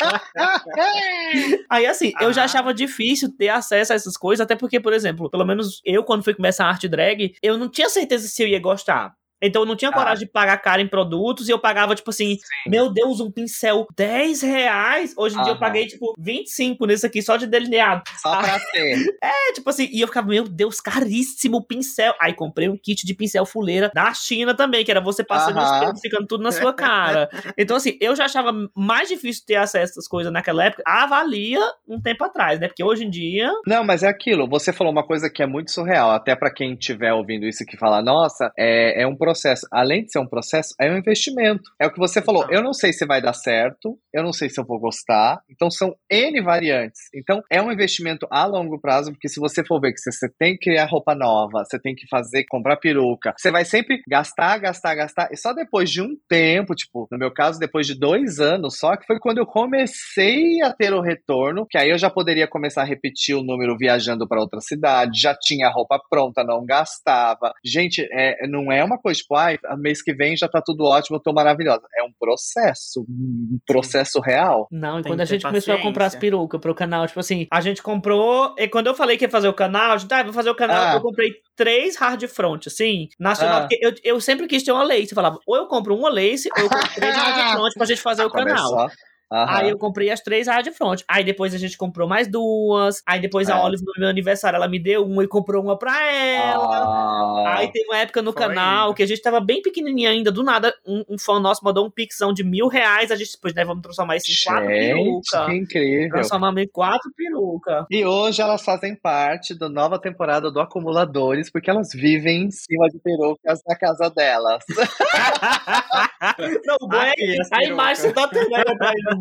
Aí 1.68 1.86
assim, 1.86 2.12
eu 2.20 2.32
já 2.32 2.42
Ah. 2.42 2.44
achava 2.44 2.74
difícil 2.74 3.28
ter 3.36 3.48
acesso 3.48 3.92
a 3.92 3.96
essas 3.96 4.16
coisas, 4.16 4.42
até 4.42 4.56
porque, 4.56 4.80
por 4.80 4.92
exemplo, 4.92 5.30
pelo 5.30 5.44
menos 5.44 5.80
eu, 5.84 6.02
quando 6.02 6.24
fui 6.24 6.34
começar 6.34 6.64
a 6.64 6.68
arte 6.68 6.88
drag, 6.88 7.34
eu 7.42 7.56
não 7.58 7.68
tinha 7.68 7.88
certeza 7.88 8.26
se 8.28 8.42
eu 8.42 8.48
ia 8.48 8.60
gostar. 8.60 9.12
Então 9.42 9.62
eu 9.62 9.66
não 9.66 9.76
tinha 9.76 9.90
Ah. 9.90 9.94
coragem 9.94 10.26
de 10.26 10.30
pagar 10.32 10.56
caro 10.58 10.80
em 10.82 10.88
produtos 10.88 11.48
e 11.48 11.52
eu 11.52 11.58
pagava, 11.58 11.94
tipo 11.94 12.10
assim, 12.10 12.36
meu 12.66 12.92
Deus, 12.92 13.20
um 13.20 13.30
pincel 13.30 13.86
10 13.96 14.42
reais. 14.42 15.14
Hoje 15.16 15.36
em 15.38 15.42
dia 15.42 15.50
eu 15.52 15.54
Aham. 15.54 15.60
paguei, 15.60 15.86
tipo, 15.86 16.14
25 16.18 16.86
nesse 16.86 17.06
aqui, 17.06 17.22
só 17.22 17.36
de 17.36 17.46
delineado. 17.46 18.02
Só 18.20 18.36
pra 18.40 18.58
ter. 18.72 18.96
É, 19.22 19.52
tipo 19.54 19.68
assim, 19.70 19.88
e 19.92 20.00
eu 20.00 20.06
ficava, 20.08 20.28
meu 20.28 20.44
Deus, 20.44 20.80
caríssimo 20.80 21.58
o 21.58 21.64
pincel. 21.66 22.14
Aí 22.20 22.34
comprei 22.34 22.68
um 22.68 22.76
kit 22.76 23.06
de 23.06 23.14
pincel 23.14 23.44
fuleira 23.46 23.90
da 23.94 24.12
China 24.14 24.54
também, 24.54 24.84
que 24.84 24.90
era 24.90 25.00
você 25.00 25.24
passando 25.24 25.58
Aham. 25.58 25.64
os 25.64 25.72
espelho, 25.72 25.96
ficando 26.00 26.26
tudo 26.26 26.42
na 26.42 26.52
sua 26.52 26.72
cara. 26.72 27.28
Então, 27.56 27.76
assim, 27.76 27.96
eu 28.00 28.14
já 28.14 28.24
achava 28.26 28.52
mais 28.76 29.08
difícil 29.08 29.42
ter 29.46 29.56
acesso 29.56 29.80
a 29.80 29.90
essas 29.90 30.08
coisas 30.08 30.32
naquela 30.32 30.64
época. 30.64 30.82
Avalia 30.86 31.60
um 31.88 32.00
tempo 32.00 32.24
atrás, 32.24 32.60
né? 32.60 32.68
Porque 32.68 32.84
hoje 32.84 33.04
em 33.04 33.10
dia. 33.10 33.50
Não, 33.66 33.84
mas 33.84 34.02
é 34.02 34.08
aquilo. 34.08 34.48
Você 34.48 34.72
falou 34.72 34.92
uma 34.92 35.04
coisa 35.06 35.30
que 35.30 35.42
é 35.42 35.46
muito 35.46 35.70
surreal. 35.70 36.10
Até 36.10 36.34
pra 36.36 36.52
quem 36.52 36.74
estiver 36.74 37.12
ouvindo 37.12 37.46
isso 37.46 37.64
que 37.64 37.76
fala, 37.76 38.02
nossa, 38.02 38.52
é, 38.58 39.02
é 39.02 39.06
um 39.06 39.16
processo. 39.16 39.29
Além 39.72 40.04
de 40.04 40.12
ser 40.12 40.18
um 40.18 40.26
processo, 40.26 40.74
é 40.80 40.90
um 40.90 40.98
investimento. 40.98 41.70
É 41.78 41.86
o 41.86 41.92
que 41.92 41.98
você 41.98 42.22
falou. 42.22 42.46
Eu 42.50 42.62
não 42.62 42.72
sei 42.72 42.92
se 42.92 43.06
vai 43.06 43.20
dar 43.20 43.32
certo. 43.32 43.98
Eu 44.12 44.22
não 44.22 44.32
sei 44.32 44.48
se 44.48 44.60
eu 44.60 44.64
vou 44.64 44.78
gostar. 44.78 45.40
Então 45.50 45.70
são 45.70 45.94
N 46.10 46.42
variantes. 46.42 47.00
Então 47.14 47.42
é 47.50 47.60
um 47.60 47.72
investimento 47.72 48.26
a 48.30 48.44
longo 48.46 48.80
prazo, 48.80 49.12
porque 49.12 49.28
se 49.28 49.40
você 49.40 49.64
for 49.64 49.80
ver 49.80 49.92
que 49.92 50.00
você, 50.00 50.12
você 50.12 50.28
tem 50.38 50.54
que 50.54 50.70
criar 50.70 50.86
roupa 50.86 51.14
nova, 51.14 51.64
você 51.64 51.78
tem 51.78 51.94
que 51.94 52.06
fazer, 52.08 52.44
comprar 52.48 52.76
peruca, 52.76 53.34
você 53.36 53.50
vai 53.50 53.64
sempre 53.64 54.02
gastar, 54.08 54.58
gastar, 54.58 54.94
gastar. 54.94 55.28
E 55.32 55.36
só 55.36 55.52
depois 55.52 55.90
de 55.90 56.02
um 56.02 56.16
tempo, 56.28 56.74
tipo, 56.74 57.06
no 57.10 57.18
meu 57.18 57.32
caso, 57.32 57.58
depois 57.58 57.86
de 57.86 57.98
dois 57.98 58.40
anos 58.40 58.78
só, 58.78 58.96
que 58.96 59.06
foi 59.06 59.18
quando 59.18 59.38
eu 59.38 59.46
comecei 59.46 60.62
a 60.62 60.72
ter 60.72 60.92
o 60.92 61.00
retorno, 61.00 61.66
que 61.68 61.78
aí 61.78 61.90
eu 61.90 61.98
já 61.98 62.10
poderia 62.10 62.48
começar 62.48 62.82
a 62.82 62.86
repetir 62.86 63.34
o 63.34 63.42
número 63.42 63.76
viajando 63.76 64.26
para 64.26 64.40
outra 64.40 64.60
cidade, 64.60 65.20
já 65.20 65.34
tinha 65.34 65.68
a 65.68 65.72
roupa 65.72 66.00
pronta, 66.08 66.44
não 66.44 66.64
gastava. 66.64 67.52
Gente, 67.64 68.06
é, 68.12 68.46
não 68.48 68.72
é 68.72 68.82
uma 68.84 68.98
coisa 68.98 69.19
tipo, 69.20 69.34
ai, 69.36 69.58
mês 69.78 70.02
que 70.02 70.12
vem 70.12 70.36
já 70.36 70.48
tá 70.48 70.60
tudo 70.64 70.84
ótimo, 70.84 71.16
eu 71.16 71.20
tô 71.20 71.32
maravilhosa. 71.32 71.82
É 71.96 72.02
um 72.02 72.12
processo, 72.18 73.04
um 73.08 73.58
processo 73.66 74.20
real. 74.20 74.66
Não, 74.70 75.00
e 75.00 75.02
quando 75.04 75.20
a 75.20 75.24
gente 75.24 75.42
começou 75.42 75.74
a 75.74 75.78
comprar 75.80 76.06
as 76.06 76.14
paciência. 76.14 76.20
perucas 76.36 76.60
pro 76.60 76.74
canal, 76.74 77.06
tipo 77.06 77.20
assim, 77.20 77.46
a 77.52 77.60
gente 77.60 77.82
comprou. 77.82 78.54
E 78.58 78.68
quando 78.68 78.86
eu 78.88 78.94
falei 78.94 79.16
que 79.16 79.24
ia 79.24 79.30
fazer 79.30 79.48
o 79.48 79.54
canal, 79.54 79.92
a 79.92 79.96
gente, 79.98 80.12
ah, 80.12 80.22
vou 80.22 80.32
fazer 80.32 80.50
o 80.50 80.54
canal, 80.54 80.88
Ah. 80.88 80.94
eu 80.94 81.00
comprei 81.00 81.30
três 81.56 81.96
hard 81.96 82.26
front, 82.26 82.66
assim, 82.66 83.08
nacional, 83.18 83.58
Ah. 83.58 83.60
porque 83.62 83.78
eu, 83.80 83.94
eu 84.04 84.20
sempre 84.20 84.46
quis 84.46 84.62
ter 84.62 84.72
uma 84.72 84.82
lace. 84.84 85.10
Eu 85.10 85.14
falava, 85.14 85.38
ou 85.46 85.56
eu 85.56 85.66
compro 85.66 85.94
uma 85.96 86.08
lace, 86.10 86.48
ou 86.56 86.64
eu 86.64 86.68
compro 86.70 86.94
três 86.94 87.14
hard 87.14 87.52
front 87.60 87.72
pra 87.74 87.86
gente 87.86 88.00
fazer 88.00 88.24
o 88.24 88.30
canal. 88.30 88.88
Aí 89.30 89.70
eu 89.70 89.78
comprei 89.78 90.10
as 90.10 90.20
três 90.20 90.48
hard 90.48 90.68
front. 90.72 91.02
Aí 91.08 91.22
depois 91.22 91.54
a 91.54 91.58
gente 91.58 91.76
comprou 91.76 92.08
mais 92.08 92.26
duas. 92.28 93.02
Aí 93.06 93.20
depois 93.20 93.48
a 93.48 93.56
É. 93.58 93.62
Olive, 93.62 93.84
no 93.84 93.92
meu 93.98 94.08
aniversário, 94.08 94.56
ela 94.56 94.68
me 94.68 94.78
deu 94.78 95.04
uma 95.04 95.22
e 95.22 95.28
comprou 95.28 95.62
uma 95.62 95.78
pra 95.78 96.04
ela. 96.12 97.44
Ah. 97.46 97.58
Aí 97.58 97.68
teve 97.70 97.86
uma 97.86 97.98
época 97.98 98.22
no 98.22 98.32
canal 98.32 98.92
que 98.94 99.02
a 99.02 99.06
gente 99.06 99.22
tava 99.22 99.40
bem 99.40 99.62
pequenininha 99.62 100.10
ainda, 100.10 100.32
do 100.32 100.42
nada, 100.42 100.74
um, 100.86 101.04
um 101.08 101.18
fã 101.18 101.38
nosso 101.38 101.64
mandou 101.64 101.86
um 101.86 101.90
pixão 101.90 102.32
de 102.32 102.42
mil 102.42 102.66
reais, 102.68 103.10
a 103.10 103.16
gente 103.16 103.32
depois, 103.32 103.54
né, 103.54 103.64
vamos 103.64 103.82
transformar 103.82 104.16
isso 104.16 104.30
em 104.30 104.34
quatro 104.44 104.68
Gente, 104.68 104.94
perucas. 104.94 105.46
que 105.46 105.52
incrível. 105.56 106.10
Transformamos 106.10 106.62
em 106.62 106.68
quatro 106.68 107.10
perucas. 107.16 107.84
E 107.90 108.04
hoje 108.04 108.42
elas 108.42 108.62
fazem 108.62 108.94
parte 108.94 109.54
da 109.54 109.68
nova 109.68 109.98
temporada 110.00 110.50
do 110.50 110.60
Acumuladores, 110.60 111.50
porque 111.50 111.70
elas 111.70 111.90
vivem 111.94 112.44
em 112.44 112.50
cima 112.50 112.88
de 112.88 112.98
perucas 112.98 113.60
na 113.66 113.76
casa 113.76 114.10
delas. 114.10 114.64
Não, 116.66 116.76
o 116.82 116.88
bom 116.88 116.96
é 116.96 117.12
as 117.40 117.52
a 117.52 117.64
imagem 117.64 118.12
tá 118.12 118.28
tendo 118.28 118.48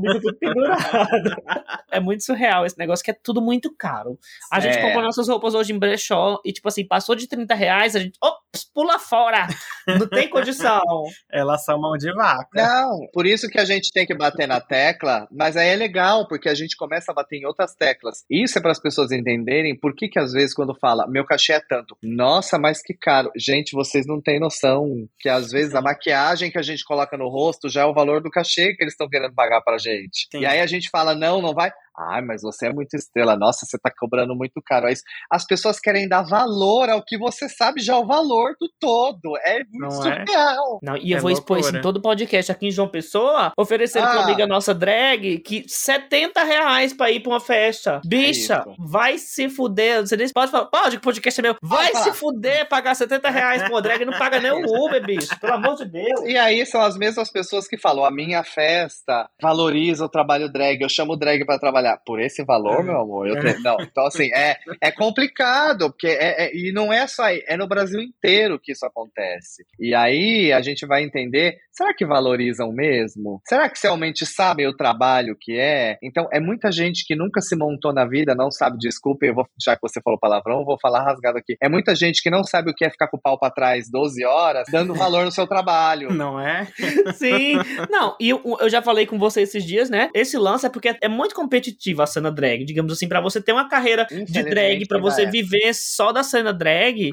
tudo 0.01 0.37
pendurado. 0.37 1.35
É 1.91 1.99
muito 1.99 2.23
surreal 2.23 2.67
esse 2.67 2.77
negócio, 2.77 3.03
que 3.03 3.09
é 3.09 3.15
tudo 3.23 3.41
muito 3.41 3.73
caro. 3.75 4.15
A 4.51 4.59
gente 4.59 4.77
É. 4.77 4.81
compra 4.81 5.01
nossas 5.01 5.27
roupas 5.27 5.55
hoje 5.55 5.73
em 5.73 5.79
brechó 5.79 6.39
e, 6.45 6.53
tipo 6.53 6.67
assim, 6.67 6.85
passou 6.87 7.15
de 7.15 7.27
30 7.27 7.55
reais, 7.55 7.95
a 7.95 7.99
gente, 7.99 8.15
ops, 8.23 8.63
pula 8.71 8.99
fora. 8.99 9.47
Não 9.87 10.07
tem 10.07 10.29
condição. 10.29 10.79
Elas 11.33 11.65
são 11.65 11.81
mão 11.81 11.97
de 11.97 12.13
vaca. 12.13 12.47
Não, 12.53 13.07
por 13.11 13.25
isso 13.25 13.47
que 13.47 13.57
a 13.59 13.65
gente 13.65 13.89
tem 13.91 14.05
que 14.05 14.15
bater 14.15 14.47
na 14.47 14.61
tecla, 14.61 15.27
mas 15.31 15.57
aí 15.57 15.69
é 15.69 15.75
legal, 15.75 16.27
porque 16.27 16.47
a 16.47 16.53
gente 16.53 16.77
começa 16.77 17.11
a 17.11 17.15
bater 17.15 17.37
em 17.39 17.45
outras 17.47 17.73
teclas. 17.73 18.23
Isso 18.29 18.59
é 18.59 18.61
para 18.61 18.71
as 18.71 18.79
pessoas 18.79 19.11
entenderem 19.11 19.75
por 19.75 19.95
que 19.95 20.07
que 20.07 20.19
às 20.19 20.31
vezes 20.31 20.53
quando 20.53 20.77
fala, 20.79 21.07
meu 21.07 21.25
cachê 21.25 21.53
é 21.53 21.59
tanto, 21.59 21.97
nossa, 22.03 22.59
mas 22.59 22.83
que 22.83 22.93
caro. 22.93 23.31
Gente, 23.35 23.71
vocês 23.75 24.05
não 24.05 24.21
têm 24.21 24.39
noção 24.39 24.85
que 25.19 25.27
às 25.27 25.49
vezes 25.49 25.73
a 25.73 25.81
maquiagem 25.81 26.51
que 26.51 26.59
a 26.59 26.63
gente 26.63 26.83
coloca 26.85 27.17
no 27.17 27.29
rosto 27.29 27.67
já 27.67 27.81
é 27.81 27.85
o 27.85 27.95
valor 27.95 28.21
do 28.21 28.29
cachê 28.29 28.75
que 28.75 28.83
eles 28.83 28.93
estão 28.93 29.09
querendo 29.09 29.33
pagar 29.33 29.61
pra 29.61 29.79
gente. 29.79 29.88
Sim. 30.31 30.39
E 30.41 30.45
aí 30.45 30.59
a 30.59 30.67
gente 30.67 30.89
fala, 30.89 31.15
não, 31.15 31.41
não 31.41 31.53
vai. 31.53 31.71
Ai, 31.99 32.21
mas 32.21 32.41
você 32.41 32.67
é 32.67 32.73
muito 32.73 32.93
estrela. 32.95 33.35
Nossa, 33.35 33.65
você 33.65 33.77
tá 33.77 33.91
cobrando 33.97 34.33
muito 34.35 34.61
caro. 34.65 34.87
É 34.87 34.93
isso. 34.93 35.03
As 35.29 35.45
pessoas 35.45 35.79
querem 35.79 36.07
dar 36.07 36.21
valor 36.23 36.89
ao 36.89 37.03
que 37.03 37.17
você 37.17 37.49
sabe 37.49 37.81
já 37.81 37.97
o 37.97 38.05
valor 38.05 38.55
do 38.59 38.69
todo. 38.79 39.35
É 39.45 39.59
muito 39.71 39.79
Não 39.79 39.87
é? 40.11 40.25
surreal. 40.25 40.79
Não, 40.81 40.95
e 40.97 41.11
eu 41.11 41.17
É 41.17 41.21
vou 41.21 41.29
expor 41.31 41.59
isso 41.59 41.75
em 41.75 41.81
todo 41.81 42.01
podcast 42.01 42.51
aqui 42.51 42.67
em 42.67 42.71
João 42.71 42.87
Pessoa, 42.87 43.51
oferecendo 43.57 44.03
pra 44.03 44.11
Ah. 44.13 44.17
uma 44.19 44.23
amiga 44.23 44.47
nossa 44.47 44.73
drag 44.73 45.39
que 45.39 45.65
70 45.67 46.43
reais 46.43 46.93
pra 46.93 47.11
ir 47.11 47.19
pra 47.19 47.31
uma 47.33 47.39
festa. 47.39 47.99
Bicha, 48.05 48.63
isso. 48.65 48.75
vai 48.79 49.17
se 49.17 49.49
fuder. 49.49 50.01
Você 50.01 50.15
nem 50.15 50.29
pode 50.29 50.51
falar, 50.51 50.65
pode 50.67 50.91
que 50.91 50.97
o 50.97 51.01
podcast 51.01 51.39
é 51.39 51.43
meu. 51.43 51.55
Vai 51.61 51.91
falar. 51.91 52.03
se 52.05 52.13
fuder 52.13 52.67
pagar 52.69 52.95
70 52.95 53.29
reais 53.29 53.61
pra 53.63 53.71
uma 53.71 53.81
drag 53.81 54.01
e 54.01 54.05
não 54.05 54.17
paga 54.17 54.39
nem 54.39 54.51
o 54.51 54.85
Uber, 54.85 55.05
bicho. 55.05 55.37
Pelo 55.39 55.53
amor 55.53 55.75
de 55.75 55.85
Deus. 55.85 56.21
E 56.25 56.37
aí 56.37 56.65
são 56.65 56.81
as 56.81 56.95
mesmas 56.97 57.29
pessoas 57.31 57.67
que 57.67 57.77
falam: 57.77 58.05
a 58.05 58.11
minha 58.11 58.43
festa 58.43 59.29
valoriza 59.41 60.05
o 60.05 60.09
trabalho 60.09 60.49
drag, 60.51 60.81
eu 60.81 60.89
chamo 60.89 61.17
drag 61.17 61.43
pra 61.45 61.59
trabalhar. 61.59 61.88
Por 61.97 62.19
esse 62.21 62.43
valor, 62.43 62.79
É. 62.81 62.83
meu 62.83 62.99
amor? 62.99 63.27
Eu 63.27 63.39
tenho- 63.39 63.59
Não, 63.61 63.77
então 63.81 64.05
assim, 64.05 64.29
é, 64.33 64.57
é 64.81 64.91
complicado, 64.91 65.89
porque 65.91 66.07
é, 66.07 66.45
é- 66.47 66.55
e 66.55 66.71
não 66.71 66.91
é 66.91 67.05
só 67.07 67.23
aí, 67.23 67.43
é 67.47 67.55
no 67.57 67.67
Brasil 67.67 67.99
inteiro 68.01 68.59
que 68.61 68.71
isso 68.71 68.85
acontece. 68.85 69.63
E 69.79 69.93
aí 69.95 70.51
a 70.53 70.61
gente 70.61 70.85
vai 70.85 71.03
entender: 71.03 71.55
será 71.71 71.93
que 71.93 72.05
valorizam 72.05 72.71
mesmo? 72.71 73.41
Será 73.47 73.69
que 73.69 73.79
realmente 73.81 74.25
sabem 74.25 74.67
o 74.67 74.75
trabalho 74.75 75.35
que 75.39 75.57
é? 75.57 75.97
Então, 76.03 76.27
é 76.31 76.39
muita 76.39 76.71
gente 76.71 77.05
que 77.05 77.15
nunca 77.15 77.41
se 77.41 77.55
montou 77.55 77.93
na 77.93 78.05
vida, 78.05 78.33
não 78.35 78.51
sabe, 78.51 78.77
desculpa, 78.77 79.25
eu 79.25 79.33
vou, 79.33 79.47
já 79.63 79.75
que 79.75 79.81
você 79.81 80.01
falou 80.01 80.19
palavrão, 80.19 80.63
vou 80.65 80.77
falar 80.81 81.03
rasgado 81.03 81.37
aqui. 81.37 81.55
É 81.61 81.69
muita 81.69 81.95
gente 81.95 82.21
que 82.21 82.29
não 82.29 82.43
sabe 82.43 82.71
o 82.71 82.73
que 82.73 82.85
é 82.85 82.89
ficar 82.89 83.07
com 83.07 83.17
o 83.17 83.21
pau 83.21 83.37
pra 83.39 83.49
trás 83.51 83.89
12 83.89 84.23
horas, 84.25 84.67
dando 84.71 84.93
valor 84.93 85.25
no 85.25 85.31
seu 85.31 85.47
trabalho. 85.47 86.09
Não 86.29 86.39
é? 86.39 86.67
Sim. 87.13 87.53
Não, 87.89 88.15
e 88.19 88.29
eu, 88.29 88.41
eu 88.59 88.69
já 88.69 88.81
falei 88.81 89.05
com 89.05 89.17
você 89.17 89.41
esses 89.41 89.63
dias, 89.63 89.89
né? 89.89 90.09
Esse 90.13 90.37
lance 90.37 90.65
é 90.65 90.69
porque 90.69 90.95
é 91.01 91.07
muito 91.07 91.33
competitiva 91.69 92.03
a 92.03 92.07
cena 92.07 92.31
drag. 92.31 92.65
Digamos 92.65 92.91
assim, 92.91 93.07
pra 93.07 93.21
você 93.21 93.41
ter 93.41 93.53
uma 93.53 93.67
carreira 93.67 94.05
de 94.05 94.43
drag, 94.43 94.87
pra 94.87 94.97
ainda 94.97 95.09
você 95.09 95.23
é. 95.23 95.25
viver 95.29 95.73
só 95.73 96.11
da 96.11 96.23
cena 96.23 96.51
drag, 96.51 97.09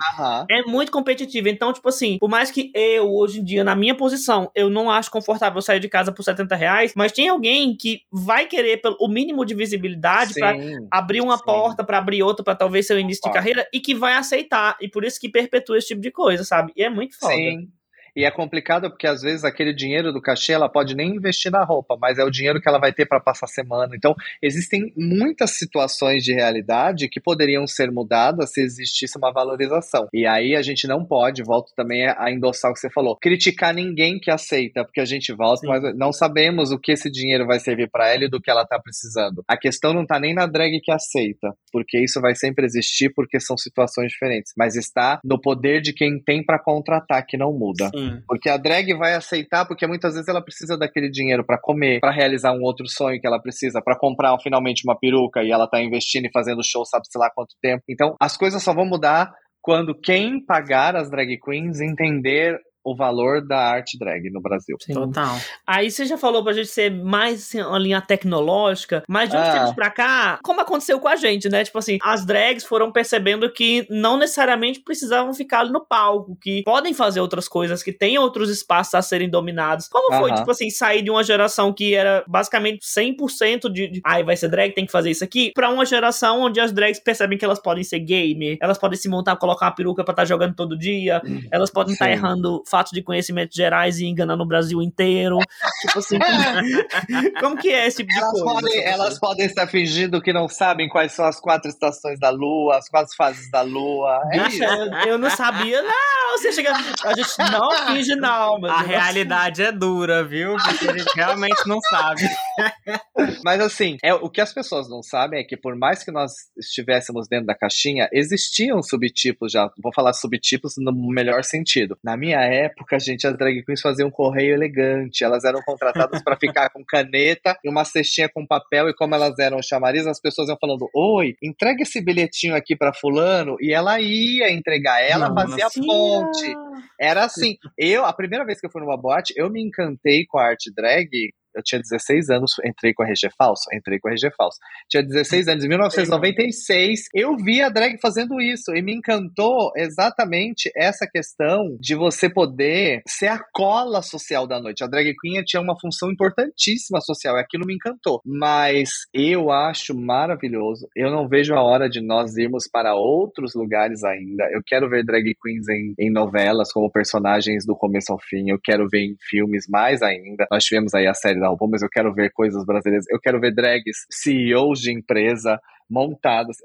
é 0.51 0.63
muito 0.63 0.91
competitiva. 0.91 1.49
Então, 1.49 1.73
tipo 1.73 1.89
assim, 1.89 2.19
por 2.19 2.29
mais 2.29 2.51
que 2.51 2.71
eu, 2.75 3.09
hoje 3.11 3.41
em 3.41 3.45
dia, 3.45 3.63
na 3.63 3.75
minha 3.75 3.95
posição, 3.95 4.51
eu 4.55 4.71
não 4.71 4.91
acho 4.91 5.11
confortável 5.11 5.61
sair 5.61 5.81
de 5.81 5.89
casa 5.89 6.13
por 6.13 6.23
70 6.23 6.55
reais, 6.57 6.93
mas 6.97 7.13
tem 7.13 7.29
alguém 7.29 7.77
que 7.77 8.01
vai 8.11 8.47
querer 8.47 8.79
pelo, 8.79 8.97
o 9.01 9.09
mínimo 9.09 9.45
de 9.45 9.55
visibilidade 9.55 10.35
Sim. 10.35 10.89
abrir 10.91 11.21
uma 11.21 11.37
sim. 11.37 11.45
porta, 11.45 11.85
pra 11.85 11.99
abrir 11.99 12.23
outra, 12.23 12.45
pra 12.45 12.55
talvez 12.55 12.87
ser 12.87 12.95
o 12.95 12.99
início 12.99 13.21
de 13.21 13.29
Concordo. 13.29 13.39
carreira, 13.39 13.69
e 13.73 13.81
que 13.81 13.95
vai 13.95 14.15
aceitar. 14.15 14.77
E 14.81 14.89
por 14.89 15.05
isso 15.05 15.21
que 15.21 15.29
perpetua 15.29 15.79
esse 15.79 15.89
tipo 15.89 16.01
de 16.01 16.11
coisa, 16.11 16.45
sabe? 16.45 16.73
E 16.77 16.83
é 16.83 16.91
muito 16.91 17.19
foda. 17.19 17.35
Sim. 17.35 17.69
E 18.17 18.25
é 18.25 18.31
complicado 18.31 18.89
porque 18.89 19.07
às 19.07 19.21
vezes 19.21 19.45
aquele 19.45 19.75
dinheiro 19.75 20.11
do 20.11 20.23
cachê 20.23 20.55
ela 20.55 20.71
pode 20.71 20.97
nem 20.97 21.17
investir 21.17 21.53
na 21.53 21.63
roupa, 21.63 21.99
mas 22.01 22.19
é 22.19 22.25
o 22.25 22.31
dinheiro 22.31 22.61
que 22.61 22.69
ela 22.69 22.79
vai 22.79 22.91
ter 22.91 23.05
para 23.05 23.21
passar 23.21 23.45
a 23.45 23.49
semana. 23.49 23.95
Então, 23.95 24.15
existem 24.43 24.91
muitas 24.97 25.51
situações 25.59 26.25
de 26.25 26.33
realidade 26.33 27.11
que 27.11 27.21
poderiam 27.21 27.67
ser 27.67 27.93
mudadas 27.93 28.53
se 28.53 28.63
existisse 28.63 29.19
uma 29.19 29.31
valorização. 29.31 30.09
E 30.15 30.27
aí 30.27 30.57
a 30.57 30.63
gente 30.63 30.87
não 30.87 31.05
pode, 31.05 31.43
volto 31.43 31.73
também 31.77 32.09
a 32.09 32.31
endossar 32.31 32.71
o 32.71 32.75
que 32.75 32.81
você 32.81 32.89
falou, 32.89 33.19
criticar 33.21 33.75
ninguém 33.75 34.19
que 34.19 34.31
aceita, 34.31 34.83
porque 34.83 35.01
a 35.01 35.05
gente 35.05 35.35
volta, 35.35 35.61
Sim. 35.61 35.69
mas 35.69 35.97
não 35.97 36.11
sabemos 36.11 36.73
o 36.73 36.79
que 36.79 36.93
esse 36.93 37.11
dinheiro 37.11 37.47
vai 37.47 37.61
servir 37.61 37.91
para 37.91 38.09
ela 38.09 38.25
e 38.25 38.31
do 38.31 38.41
que 38.41 38.51
ela 38.51 38.65
tá 38.65 38.79
precisando. 38.79 39.45
A 39.47 39.59
questão 39.59 39.93
não 39.93 40.07
tá 40.07 40.19
nem 40.19 40.35
na 40.35 40.47
drag 40.47 40.81
que 40.81 40.91
aceita, 40.91 41.55
porque 41.71 42.03
isso 42.03 42.19
vai 42.21 42.35
sempre 42.35 42.65
existir 42.65 43.13
porque 43.15 43.39
são 43.39 43.59
situações 43.59 44.13
diferentes, 44.13 44.55
mas 44.57 44.75
está 44.75 45.21
no 45.23 45.39
poder 45.39 45.83
de 45.83 45.93
quem 45.93 46.19
tem 46.19 46.43
para 46.43 46.59
contratar 46.59 47.27
que 47.27 47.37
não 47.37 47.53
muda. 47.53 47.91
Sim. 47.91 48.06
Porque 48.27 48.49
a 48.49 48.57
drag 48.57 48.93
vai 48.95 49.15
aceitar, 49.15 49.67
porque 49.67 49.87
muitas 49.87 50.15
vezes 50.15 50.29
ela 50.29 50.43
precisa 50.43 50.77
daquele 50.77 51.11
dinheiro 51.11 51.45
pra 51.45 51.59
comer, 51.61 52.01
pra 52.01 52.11
realizar 52.11 52.53
um 52.53 52.63
outro 52.63 52.87
sonho 52.89 53.21
que 53.21 53.27
ela 53.27 53.41
precisa, 53.41 53.81
pra 53.83 53.99
comprar 53.99 54.37
finalmente 54.41 54.83
uma 54.85 54.99
peruca 54.99 55.43
e 55.43 55.51
ela 55.51 55.69
tá 55.69 55.81
investindo 55.81 56.27
e 56.27 56.33
fazendo 56.33 56.65
show, 56.65 56.85
sabe-se 56.85 57.19
lá 57.19 57.31
quanto 57.35 57.55
tempo. 57.61 57.83
Então, 57.89 58.15
as 58.21 58.37
coisas 58.37 58.63
só 58.63 58.73
vão 58.73 58.87
mudar 58.87 59.33
quando 59.61 59.99
quem 59.99 60.45
pagar 60.45 60.95
as 60.95 61.11
drag 61.11 61.39
queens 61.41 61.81
entender 61.81 62.57
o 62.87 62.95
valor 62.95 63.45
da 63.45 63.59
arte 63.59 63.99
drag 63.99 64.31
no 64.31 64.41
Brasil. 64.41 64.77
Sim. 64.81 64.95
Total. 64.95 65.37
Aí 65.67 65.91
você 65.91 66.05
já 66.07 66.17
falou 66.17 66.45
pra 66.45 66.53
gente 66.53 66.69
ser 66.69 66.91
mais 66.91 67.41
assim, 67.43 67.61
uma 67.61 67.79
linha 67.79 68.01
tecnológica, 68.01 69.03
mas 69.09 69.29
de 69.31 69.37
uns 69.37 69.41
Ah. 69.49 69.53
tempos 69.53 69.73
pra 69.75 69.91
cá, 69.91 70.39
como 70.43 70.61
aconteceu 70.61 71.01
com 71.01 71.09
a 71.09 71.17
gente, 71.17 71.49
né? 71.49 71.65
Tipo 71.65 71.79
assim, 71.79 71.99
as 72.03 72.25
drags 72.25 72.65
foram 72.65 72.93
percebendo 72.93 73.51
que 73.53 73.87
não 73.91 74.17
necessariamente 74.17 74.81
precisavam 74.81 75.33
ficar 75.35 75.61
ali 75.61 75.73
no 75.73 75.85
palco, 75.85 76.37
que 76.41 76.63
podem 76.63 76.95
fazer 76.95 77.21
outras 77.21 77.49
coisas, 77.49 77.83
que 77.83 77.93
tem 77.93 78.19
outros 78.19 78.51
espaços 78.51 78.95
a 78.95 79.03
serem 79.03 79.29
dominados. 79.29 79.89
Como 79.89 80.13
foi, 80.17 80.31
Aham. 80.31 80.39
tipo 80.39 80.51
assim, 80.51 80.71
sair 80.71 81.03
de 81.03 81.11
uma 81.11 81.25
geração 81.25 81.73
que 81.73 81.95
era 81.95 82.23
basicamente 82.29 82.85
100% 82.87 83.69
de, 83.69 83.89
de 83.89 84.01
ai, 84.05 84.23
vai 84.23 84.37
ser 84.37 84.49
drag, 84.49 84.73
tem 84.75 84.87
que 84.87 84.93
fazer 84.93 85.11
isso 85.11 85.25
aqui, 85.25 85.51
pra 85.55 85.69
uma 85.71 85.85
geração 85.85 86.41
onde 86.43 86.61
as 86.61 86.73
drags 86.73 87.01
percebem 87.01 87.37
que 87.39 87.45
elas 87.45 87.59
podem 87.59 87.83
ser 87.83 87.99
gamer, 88.01 88.57
elas 88.61 88.79
podem 88.79 88.99
se 88.99 89.09
montar, 89.09 89.35
colocar 89.37 89.67
uma 89.67 89.75
peruca 89.75 90.05
pra 90.05 90.13
estar 90.13 90.25
jogando 90.25 90.55
todo 90.55 90.77
dia, 90.79 91.21
elas 91.51 91.71
podem 91.71 91.93
estar 91.93 92.07
Sim. 92.07 92.13
errando 92.13 92.63
fatos 92.77 92.93
de 92.93 93.03
conhecimentos 93.03 93.57
gerais 93.57 93.99
e 93.99 94.05
enganando 94.05 94.43
o 94.43 94.47
Brasil 94.47 94.83
inteiro. 94.83 95.39
tipo 95.81 95.99
assim, 95.99 96.19
como, 96.19 97.41
como 97.41 97.57
que 97.57 97.71
é 97.71 97.87
esse 97.87 97.99
tipo 97.99 98.13
de 98.13 98.19
Elas 98.19 98.31
coisa? 98.33 98.45
podem, 98.45 98.85
elas 98.85 99.19
podem 99.19 99.47
estar 99.47 99.67
fingindo 99.67 100.21
que 100.21 100.31
não 100.31 100.47
sabem 100.47 100.89
quais 100.91 101.13
são 101.13 101.25
as 101.25 101.41
quatro 101.41 101.71
estações 101.71 102.21
da 102.21 102.29
Lua, 102.29 102.77
as 102.77 102.89
quatro 102.89 103.15
fases 103.17 103.51
da 103.51 103.63
Lua. 103.63 104.21
É 104.31 104.41
Bicha, 104.45 104.65
isso. 104.65 104.65
eu, 104.65 104.93
eu 105.13 105.19
não 105.19 105.31
sabia, 105.31 105.81
não. 105.83 106.37
Você 106.37 106.53
chega. 106.53 106.73
A 106.73 107.15
gente 107.15 107.39
não 107.51 107.87
finge, 107.87 108.15
não. 108.15 108.59
Mas 108.61 108.71
A 108.73 108.83
realidade 108.83 109.63
é 109.63 109.73
dura, 109.73 110.23
viu? 110.23 110.55
Porque 110.57 110.89
a 110.89 110.99
gente 110.99 111.11
realmente 111.15 111.67
não 111.67 111.81
sabe. 111.81 112.29
Mas 113.45 113.61
assim, 113.61 113.97
é, 114.03 114.15
o 114.15 114.31
que 114.31 114.41
as 114.41 114.53
pessoas 114.53 114.89
não 114.89 115.03
sabem 115.03 115.41
é 115.41 115.45
que 115.45 115.57
por 115.57 115.77
mais 115.77 116.03
que 116.03 116.11
nós 116.11 116.33
estivéssemos 116.57 117.29
dentro 117.29 117.47
da 117.47 117.55
caixinha, 117.55 118.09
existiam 118.13 118.83
subtipos 118.83 119.53
já. 119.53 119.71
Vou 119.83 119.93
falar 119.93 120.13
subtipos 120.13 120.75
no 120.79 120.93
melhor 120.93 121.45
sentido. 121.45 121.99
Na 122.03 122.17
minha 122.17 122.41
época, 122.41 122.99
gente, 122.99 123.27
as 123.27 123.37
drag 123.37 123.63
queens 123.65 123.81
faziam 123.81 124.11
correio 124.11 124.55
elegante. 124.55 125.25
Elas 125.25 125.45
eram 125.45 125.61
contratadas 125.63 126.23
para 126.23 126.37
ficar 126.37 126.71
com 126.71 126.85
caneta 126.85 127.59
e 127.65 127.69
uma 127.69 127.85
cestinha 127.85 128.29
com 128.29 128.47
papel. 128.47 128.89
E 128.89 128.95
como 128.95 129.15
elas 129.15 129.39
eram 129.39 129.63
chamariz, 129.63 130.07
as 130.07 130.21
pessoas 130.21 130.49
iam 130.49 130.59
falando: 130.61 130.89
Oi, 130.95 131.35
entrega 131.43 131.83
esse 131.83 132.01
bilhetinho 132.01 132.55
aqui 132.55 132.77
para 132.77 132.93
fulano. 132.93 133.57
E 133.61 133.73
ela 133.73 134.01
ia 134.01 134.51
entregar. 134.51 135.03
Ela 135.03 135.29
Nossa. 135.29 135.49
fazia 135.49 135.67
a 135.67 135.71
Sim, 135.71 135.87
ponte. 135.87 136.55
Era 137.01 137.25
assim. 137.25 137.57
Eu, 137.79 138.05
a 138.05 138.13
primeira 138.13 138.45
vez 138.45 138.61
que 138.61 138.67
eu 138.67 138.71
fui 138.71 138.81
numa 138.81 138.97
boate, 138.97 139.35
eu 139.37 139.51
me 139.51 139.63
encantei 139.63 140.25
com 140.27 140.39
a 140.39 140.47
arte 140.47 140.73
drag. 140.75 141.11
Eu 141.57 141.63
tinha 141.63 141.81
16 141.81 142.31
anos, 142.31 142.53
entrei 142.65 142.93
com 142.93 143.03
a 143.03 143.07
RG 143.07 143.31
falso, 143.37 143.65
entrei 143.73 143.99
com 143.99 144.09
a 144.09 144.13
RG 144.13 144.31
falso. 144.37 144.59
Tinha 144.89 145.03
16 145.03 145.49
anos, 145.49 145.65
em 145.65 145.69
1996, 145.69 147.09
eu 147.15 147.37
vi 147.37 147.63
a 147.63 147.69
drag 147.69 147.99
fazendo 148.01 148.41
isso 148.41 148.75
e 148.75 148.83
me 148.83 148.95
encantou 148.95 149.73
exatamente 149.77 150.71
essa 150.77 151.07
questão 151.07 151.77
de 151.81 151.95
você 151.95 152.29
poder 152.29 153.03
ser 153.09 153.29
a 153.29 153.41
cola 153.53 154.03
social 154.03 154.47
da 154.47 154.61
noite. 154.61 154.85
A 154.85 154.87
drag 154.87 155.15
queen 155.21 155.43
tinha 155.45 155.63
uma 155.63 155.79
função 155.81 156.11
importantíssima 156.11 157.01
social 157.01 157.37
e 157.37 157.41
aquilo 157.41 157.67
me 157.67 157.75
encantou. 157.75 158.21
Mas 158.25 158.91
eu 159.13 159.51
acho 159.51 159.97
maravilhoso. 159.97 160.89
Eu 160.95 161.11
não 161.11 161.29
vejo 161.29 161.55
a 161.55 161.63
hora 161.63 161.89
de 161.89 162.01
nós 162.01 162.37
irmos 162.37 162.69
para 162.71 162.95
outros 162.95 163.55
lugares 163.55 164.05
ainda. 164.05 164.45
Eu 164.53 164.61
quero 164.65 164.89
ver 164.89 165.05
drag 165.05 165.35
queens 165.43 165.69
em, 165.69 165.95
em 165.99 166.13
novelas 166.13 166.73
como 166.73 166.91
personagens 166.91 167.65
do 167.65 167.77
começo 167.77 168.13
ao 168.13 168.19
fim. 168.21 168.51
Eu 168.51 168.59
quero 168.63 168.89
ver 168.89 169.01
em 169.01 169.17
filmes 169.29 169.67
mais 169.69 170.03
ainda. 170.03 170.47
Nós 170.51 170.65
tivemos 170.65 170.95
aí 170.95 171.07
a 171.07 171.15
série 171.15 171.41
da 171.41 171.46
RuPaul, 171.51 171.71
mas 171.71 171.83
eu 171.83 171.89
quero 171.89 172.13
ver 172.13 172.31
coisas 172.33 172.65
brasileiras. 172.65 173.07
Eu 173.11 173.21
quero 173.21 173.41
ver 173.41 173.55
drags, 173.55 174.07
CEOs 174.11 174.81
de 174.81 174.93
empresa 174.93 175.61
montadas. 175.89 176.57